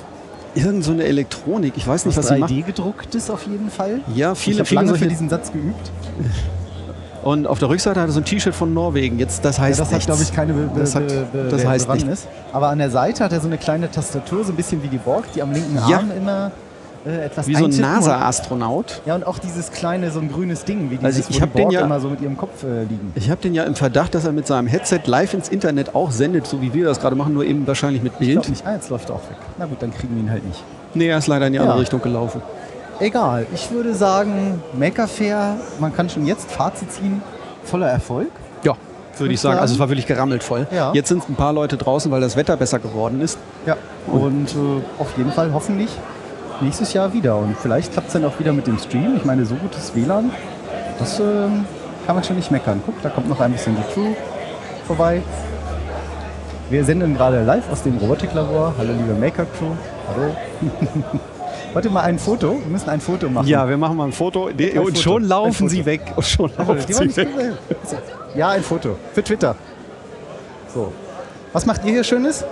irgend 0.53 0.83
so 0.83 0.91
eine 0.91 1.03
Elektronik. 1.05 1.73
Ich 1.77 1.87
weiß 1.87 2.03
ne? 2.03 2.09
nicht, 2.09 2.17
Was 2.17 2.25
was 2.25 2.33
sie 2.33 2.39
macht. 2.39 2.51
3D 2.51 2.63
gedrucktes 2.63 3.29
auf 3.29 3.45
jeden 3.47 3.69
Fall. 3.69 4.01
Ja, 4.13 4.33
ich 4.33 4.39
viele, 4.39 4.59
habe 4.59 4.65
viele 4.67 4.79
lange 4.81 4.91
für 4.93 4.97
solche. 4.99 5.07
diesen 5.09 5.29
Satz 5.29 5.51
geübt. 5.53 5.91
Und 7.25 7.47
auf 7.47 7.59
der 7.59 7.67
Rückseite 7.69 7.99
hat 7.99 8.07
er 8.07 8.11
so 8.13 8.19
ein 8.21 8.23
T-Shirt 8.25 8.53
von 8.55 8.73
Norwegen. 8.73 9.17
Jetzt, 9.19 9.43
das 9.43 9.57
Ja, 9.57 9.63
heißt 9.63 9.79
das 9.79 9.87
hat, 9.87 9.93
nichts. 9.95 10.05
glaube 10.05 10.21
ich, 10.23 10.31
keine 10.33 10.53
Be 10.53 10.69
Das 10.79 10.95
hat- 10.95 11.07
Be 11.07 11.25
Be 11.33 11.47
das 11.49 11.65
heißt 11.65 11.85
Bewandtnis. 11.87 12.27
Aber 12.53 12.69
an 12.69 12.77
der 12.77 12.91
Seite 12.91 13.23
hat 13.23 13.33
er 13.33 13.41
so 13.41 13.47
eine 13.47 13.57
kleine 13.57 13.89
Tastatur, 13.91 14.43
so 14.45 14.53
ein 14.53 14.55
bisschen 14.55 14.81
wie 14.83 14.87
die 14.87 14.97
Borg, 14.99 15.25
die 15.33 15.41
am 15.41 15.51
linken 15.51 15.75
Ja. 15.89 15.97
Arm 15.97 16.11
immer 16.15 16.51
äh, 17.07 17.25
etwas 17.25 17.47
Wie 17.47 17.55
so 17.55 17.65
ein 17.65 17.69
NASA-Astronaut. 17.71 19.01
Ja, 19.05 19.13
und 19.15 19.25
auch 19.27 19.37
dieses 19.39 19.71
kleine, 19.71 20.09
so 20.11 20.19
ein 20.19 20.31
grünes 20.31 20.65
Ding, 20.65 20.89
wie 20.91 20.95
Also 21.03 21.17
dieses, 21.19 21.29
ich 21.29 21.37
wo 21.37 21.41
hab 21.41 21.51
die 21.53 21.57
den 21.57 21.63
Borg 21.65 21.73
ja- 21.73 21.81
immer 21.81 21.99
so 21.99 22.09
mit 22.09 22.21
ihrem 22.21 22.35
Kopf 22.37 22.63
äh, 22.63 22.81
liegen. 22.83 23.11
Ich 23.15 23.29
habe 23.29 23.41
den 23.41 23.53
ja 23.53 23.63
im 23.63 23.75
Verdacht, 23.75 24.15
dass 24.15 24.25
er 24.25 24.31
mit 24.31 24.47
seinem 24.47 24.67
Headset 24.67 25.01
live 25.05 25.33
ins 25.35 25.49
Internet 25.49 25.93
auch 25.95 26.09
sendet, 26.11 26.47
so 26.47 26.61
wie 26.61 26.73
wir 26.73 26.85
das 26.85 26.99
gerade 26.99 27.15
machen, 27.15 27.33
nur 27.33 27.43
eben 27.45 27.65
wahrscheinlich 27.67 28.01
mit 28.01 28.13
Ich 28.13 28.19
Bild. 28.19 28.31
glaube 28.33 28.49
nicht. 28.49 28.65
Ah, 28.65 28.73
jetzt 28.73 28.89
läuft 28.89 29.09
er 29.09 29.15
auch 29.15 29.29
weg. 29.29 29.37
Na 29.59 29.65
gut, 29.65 29.81
dann 29.81 29.91
kriegen 29.93 30.15
wir 30.15 30.23
ihn 30.23 30.31
halt 30.31 30.45
nicht. 30.45 30.63
Nee, 30.95 31.07
er 31.07 31.17
ist 31.19 31.27
leider 31.27 31.45
in 31.47 31.53
die 31.53 31.57
Ja. 31.57 31.63
andere 31.63 31.79
Richtung 31.81 32.01
gelaufen. 32.01 32.41
Egal. 32.99 33.45
Ich 33.53 33.71
würde 33.71 33.93
sagen, 33.93 34.61
Maker 34.73 35.07
Fair, 35.07 35.57
man 35.79 35.93
kann 35.93 36.09
schon 36.09 36.25
jetzt 36.25 36.51
Fazit 36.51 36.91
ziehen, 36.91 37.21
voller 37.63 37.89
Erfolg. 37.89 38.29
Ja, 38.63 38.75
würde 39.17 39.33
ich 39.33 39.41
sagen. 39.41 39.59
Also 39.59 39.73
es 39.73 39.79
war 39.79 39.89
wirklich 39.89 40.07
gerammelt 40.07 40.43
voll. 40.43 40.65
Ja. 40.71 40.93
Jetzt 40.93 41.09
sind 41.09 41.27
ein 41.29 41.35
paar 41.35 41.51
Leute 41.51 41.77
draußen, 41.77 42.09
weil 42.11 42.21
das 42.21 42.37
Wetter 42.37 42.55
besser 42.55 42.79
geworden 42.79 43.21
ist. 43.21 43.37
Ja. 43.65 43.75
Und 44.07 44.51
äh, 44.51 45.01
auf 45.01 45.17
jeden 45.17 45.31
Fall 45.31 45.51
hoffentlich 45.53 45.89
nächstes 46.61 46.93
Jahr 46.93 47.13
wieder. 47.13 47.37
Und 47.37 47.57
vielleicht 47.57 47.91
klappt 47.91 48.07
es 48.07 48.13
dann 48.13 48.23
auch 48.23 48.39
wieder 48.39 48.53
mit 48.53 48.65
dem 48.67 48.77
Stream. 48.77 49.15
Ich 49.17 49.25
meine, 49.25 49.45
so 49.45 49.55
gutes 49.55 49.93
WLAN, 49.93 50.31
das 50.97 51.19
ähm, 51.19 51.65
kann 52.05 52.15
man 52.15 52.23
schon 52.23 52.37
nicht 52.37 52.51
meckern. 52.51 52.81
Guck, 52.85 53.01
da 53.01 53.09
kommt 53.09 53.27
noch 53.27 53.41
ein 53.41 53.51
bisschen 53.51 53.75
die 53.75 53.93
Crew 53.93 54.13
vorbei. 54.87 55.21
Wir 56.69 56.83
senden 56.83 57.15
gerade 57.15 57.43
live 57.43 57.69
aus 57.71 57.83
dem 57.83 57.97
Robotiklabor. 57.97 58.73
Hallo 58.77 58.93
liebe 58.93 59.13
Maker 59.19 59.45
Crew. 59.45 59.71
Hallo. 60.07 60.35
Warte 61.75 61.89
mal 61.89 62.01
ein 62.03 62.17
Foto. 62.17 62.51
Wir 62.61 62.71
müssen 62.71 62.89
ein 62.89 63.01
Foto 63.01 63.27
machen. 63.29 63.47
Ja, 63.47 63.67
wir 63.67 63.75
machen 63.77 63.97
mal 63.97 64.05
ein 64.05 64.13
Foto. 64.13 64.47
Ein 64.47 64.53
und 64.79 64.85
Foto. 64.87 64.95
schon 65.01 65.23
laufen 65.25 65.67
sie 65.67 65.85
weg. 65.85 66.01
Und 66.15 66.25
schon 66.25 66.49
laufen 66.57 66.79
sie 66.87 67.15
weg. 67.17 67.27
Ja, 68.33 68.49
ein 68.49 68.63
Foto. 68.63 68.95
Für 69.13 69.21
Twitter. 69.23 69.55
So. 70.73 70.93
Was 71.51 71.65
macht 71.65 71.83
ihr 71.85 71.91
hier 71.91 72.03
Schönes? 72.05 72.45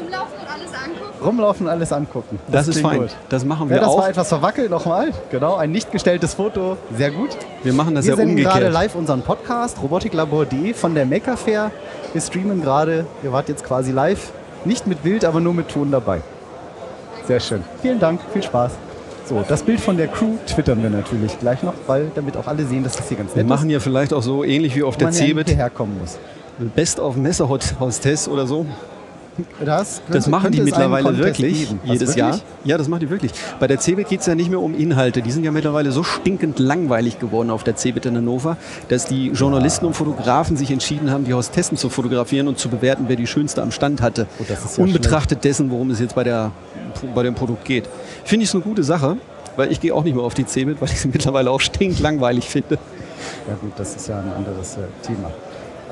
rumlaufen 0.00 0.38
und 0.40 0.48
alles 0.48 0.72
angucken. 0.74 1.24
Rumlaufen, 1.24 1.68
alles 1.68 1.92
angucken. 1.92 2.38
Das 2.48 2.68
ist 2.68 2.80
fein. 2.80 3.00
gut. 3.00 3.10
Das 3.28 3.44
machen 3.44 3.68
Ja, 3.68 3.74
wir 3.74 3.80
das 3.80 3.88
auch. 3.90 3.98
war 3.98 4.08
etwas 4.08 4.28
verwackelt 4.28 4.70
nochmal. 4.70 5.10
Genau, 5.30 5.56
ein 5.56 5.70
nicht 5.72 5.92
gestelltes 5.92 6.32
Foto. 6.34 6.76
Sehr 6.96 7.10
gut. 7.10 7.30
Wir 7.62 7.72
machen 7.74 7.94
das 7.94 8.06
Wir 8.06 8.12
ja 8.12 8.16
senden 8.16 8.36
gerade 8.36 8.54
umgekehrt. 8.66 8.72
live 8.72 8.94
unseren 8.94 9.20
Podcast 9.22 9.76
robotiklabor.de 9.82 10.72
von 10.74 10.94
der 10.94 11.04
Maker 11.06 11.36
Fair. 11.36 11.70
Wir 12.12 12.20
streamen 12.22 12.62
gerade. 12.62 13.04
Ihr 13.22 13.30
wart 13.32 13.48
jetzt 13.50 13.62
quasi 13.64 13.92
live. 13.92 14.32
Nicht 14.64 14.86
mit 14.86 15.02
Bild, 15.02 15.24
aber 15.26 15.40
nur 15.40 15.52
mit 15.54 15.68
Ton 15.68 15.90
dabei. 15.90 16.22
Sehr 17.26 17.40
schön. 17.40 17.62
Vielen 17.80 18.00
Dank, 18.00 18.20
viel 18.32 18.42
Spaß. 18.42 18.72
So, 19.24 19.44
das 19.48 19.62
Bild 19.62 19.80
von 19.80 19.96
der 19.96 20.08
Crew 20.08 20.36
twittern 20.46 20.82
wir 20.82 20.90
natürlich 20.90 21.38
gleich 21.38 21.62
noch, 21.62 21.74
weil 21.86 22.10
damit 22.14 22.36
auch 22.36 22.46
alle 22.48 22.64
sehen, 22.66 22.82
dass 22.82 22.96
das 22.96 23.08
hier 23.08 23.16
ganz 23.18 23.34
Wir 23.34 23.42
nett 23.42 23.48
machen 23.48 23.70
ja 23.70 23.78
vielleicht 23.78 24.12
auch 24.12 24.22
so 24.22 24.42
ähnlich 24.44 24.74
wie 24.74 24.82
auf 24.82 24.94
ist. 24.94 25.00
der 25.00 25.08
ja 25.10 25.14
CeBIT. 25.14 25.48
hierher 25.48 25.70
kommen 25.70 25.98
muss. 25.98 26.18
Best 26.74 26.98
of 27.00 27.16
Messehostess 27.16 28.28
oder 28.28 28.46
so. 28.46 28.66
Das, 29.64 30.02
Das 30.06 30.12
könnte- 30.24 30.30
machen 30.30 30.52
die 30.52 30.60
mittlerweile 30.60 31.16
wirklich 31.16 31.68
jedes 31.84 32.00
wirklich? 32.00 32.16
Jahr. 32.16 32.38
Ja, 32.64 32.76
das 32.78 32.88
machen 32.88 33.00
die 33.00 33.10
wirklich. 33.10 33.32
Bei 33.58 33.66
der 33.66 33.78
CeBIT 33.80 34.08
geht 34.08 34.20
es 34.20 34.26
ja 34.26 34.34
nicht 34.34 34.50
mehr 34.50 34.60
um 34.60 34.74
Inhalte. 34.78 35.22
Die 35.22 35.30
sind 35.32 35.44
ja 35.44 35.50
mittlerweile 35.50 35.90
so 35.90 36.02
stinkend 36.02 36.58
langweilig 36.58 37.18
geworden 37.18 37.50
auf 37.50 37.64
der 37.64 37.76
CeBIT 37.76 38.06
in 38.06 38.16
Hannover, 38.16 38.56
dass 38.88 39.06
die 39.06 39.28
Journalisten 39.30 39.86
und 39.86 39.94
Fotografen 39.94 40.56
sich 40.56 40.70
entschieden 40.70 41.10
haben, 41.10 41.24
die 41.24 41.32
Hostessen 41.34 41.76
zu 41.78 41.88
fotografieren 41.88 42.46
und 42.48 42.58
zu 42.58 42.68
bewerten, 42.68 43.04
wer 43.08 43.16
die 43.16 43.26
schönste 43.26 43.62
am 43.62 43.70
Stand 43.70 44.02
hatte. 44.02 44.26
Oh, 44.38 44.44
das 44.46 44.76
ja 44.76 44.84
Unbetrachtet 44.84 45.44
dessen, 45.44 45.70
worum 45.70 45.90
es 45.90 46.00
jetzt 46.00 46.14
bei, 46.14 46.24
der, 46.24 46.52
bei 47.14 47.22
dem 47.22 47.34
Produkt 47.34 47.64
geht. 47.64 47.88
Finde 48.24 48.44
ich 48.44 48.50
es 48.50 48.54
eine 48.54 48.62
gute 48.62 48.82
Sache, 48.84 49.16
weil 49.56 49.72
ich 49.72 49.80
gehe 49.80 49.94
auch 49.94 50.04
nicht 50.04 50.14
mehr 50.14 50.24
auf 50.24 50.34
die 50.34 50.44
CeBIT, 50.46 50.80
weil 50.80 50.90
ich 50.90 51.00
sie 51.00 51.08
mittlerweile 51.08 51.50
auch 51.50 51.60
stinklangweilig 51.60 52.48
finde. 52.48 52.78
Ja 53.48 53.54
gut, 53.60 53.72
das 53.76 53.96
ist 53.96 54.08
ja 54.08 54.18
ein 54.20 54.30
anderes 54.32 54.76
äh, 54.76 54.80
Thema. 55.06 55.30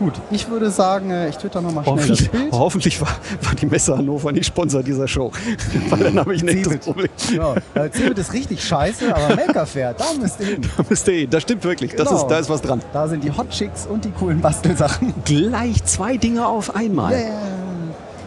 Gut, 0.00 0.14
ich 0.30 0.48
würde 0.48 0.70
sagen, 0.70 1.10
äh, 1.10 1.28
ich 1.28 1.36
twitter 1.36 1.60
nochmal 1.60 1.84
schnell 1.84 1.96
das 1.96 2.08
Hoffentlich, 2.08 2.30
Bild. 2.30 2.52
hoffentlich 2.52 3.00
war, 3.02 3.08
war 3.42 3.54
die 3.54 3.66
Messe 3.66 3.96
Hannover 3.96 4.32
nicht 4.32 4.46
Sponsor 4.46 4.82
dieser 4.82 5.06
Show. 5.06 5.30
weil 5.90 5.98
dann 6.00 6.18
habe 6.18 6.34
ich 6.34 6.42
ein 6.42 6.48
echtes. 6.48 6.78
Problem. 6.78 7.08
Ja, 7.32 7.54
äh, 7.74 7.90
Cebit 7.90 8.16
ist 8.18 8.32
richtig 8.32 8.64
scheiße, 8.64 9.14
aber 9.14 9.36
Maker 9.36 9.66
Fair, 9.66 9.92
da 9.94 10.06
müsst 10.18 10.40
ihr 10.40 10.46
hin. 10.46 10.62
Da 10.76 10.84
müsst 10.88 11.06
ihr 11.06 11.14
hin. 11.14 11.30
Das 11.30 11.42
stimmt 11.42 11.62
wirklich. 11.64 11.94
Das 11.94 12.08
Genau. 12.08 12.20
ist, 12.22 12.28
da 12.28 12.38
ist 12.38 12.48
was 12.48 12.62
dran. 12.62 12.80
Da 12.94 13.06
sind 13.08 13.22
die 13.22 13.30
Hot 13.30 13.50
Chicks 13.50 13.86
und 13.86 14.04
die 14.04 14.10
coolen 14.10 14.40
Bastelsachen. 14.40 15.12
Gleich 15.26 15.84
zwei 15.84 16.16
Dinge 16.16 16.46
auf 16.46 16.74
einmal. 16.74 17.12
Yeah. 17.12 17.20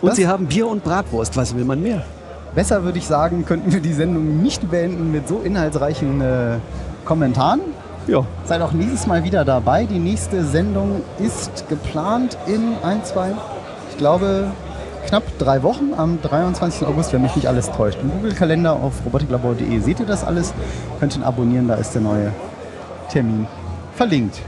Und 0.01 0.09
Das- 0.09 0.15
sie 0.17 0.27
haben 0.27 0.45
Bier 0.45 0.67
und 0.67 0.83
Bratwurst. 0.83 1.35
Was 1.37 1.55
will 1.55 1.65
man 1.65 1.81
mehr? 1.81 2.03
Besser 2.53 2.83
würde 2.83 2.99
ich 2.99 3.07
sagen, 3.07 3.45
könnten 3.47 3.73
wir 3.73 3.79
die 3.79 3.93
Sendung 3.93 4.43
nicht 4.43 4.69
beenden 4.69 5.11
mit 5.11 5.27
so 5.27 5.41
inhaltsreichen 5.43 6.21
äh, 6.21 6.57
Kommentaren. 7.03 7.61
Ja. 8.07 8.25
Seid 8.45 8.61
auch 8.61 8.73
nächstes 8.73 9.07
Mal 9.07 9.23
wieder 9.23 9.45
dabei. 9.45 9.85
Die 9.85 9.99
nächste 9.99 10.43
Sendung 10.43 11.01
ist 11.19 11.67
geplant 11.69 12.37
in 12.47 12.73
ein, 12.83 13.03
zwei, 13.03 13.31
ich 13.89 13.97
glaube, 13.97 14.51
knapp 15.07 15.23
drei 15.37 15.63
Wochen 15.63 15.93
am 15.95 16.21
23. 16.21 16.87
August, 16.87 17.13
wenn 17.13 17.21
mich 17.21 17.35
nicht 17.35 17.47
alles 17.47 17.71
täuscht. 17.71 17.99
Im 18.01 18.11
Google-Kalender 18.11 18.73
auf 18.73 18.93
robotiklabor.de 19.05 19.79
seht 19.79 19.99
ihr 19.99 20.05
das 20.05 20.23
alles. 20.23 20.53
Könnt 20.99 21.15
ihn 21.15 21.23
abonnieren, 21.23 21.67
da 21.67 21.75
ist 21.75 21.93
der 21.93 22.01
neue 22.01 22.31
Termin 23.09 23.47
verlinkt. 23.95 24.41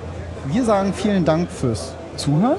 Wir 0.45 0.63
sagen 0.63 0.93
vielen 0.93 1.25
Dank 1.25 1.49
fürs 1.49 1.93
Zuhören. 2.17 2.57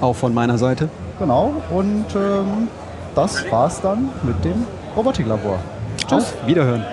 Auch 0.00 0.14
von 0.16 0.32
meiner 0.34 0.58
Seite. 0.58 0.88
Genau. 1.18 1.54
Und 1.70 2.06
ähm, 2.14 2.68
das 3.14 3.50
war's 3.50 3.80
dann 3.80 4.10
mit 4.22 4.44
dem 4.44 4.66
Robotiklabor. 4.96 5.58
Tschüss. 5.96 6.12
Auf 6.12 6.46
Wiederhören. 6.46 6.84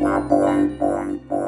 Bye 0.00 0.20
bye 0.28 0.68
bye 0.80 1.16
bye. 1.30 1.43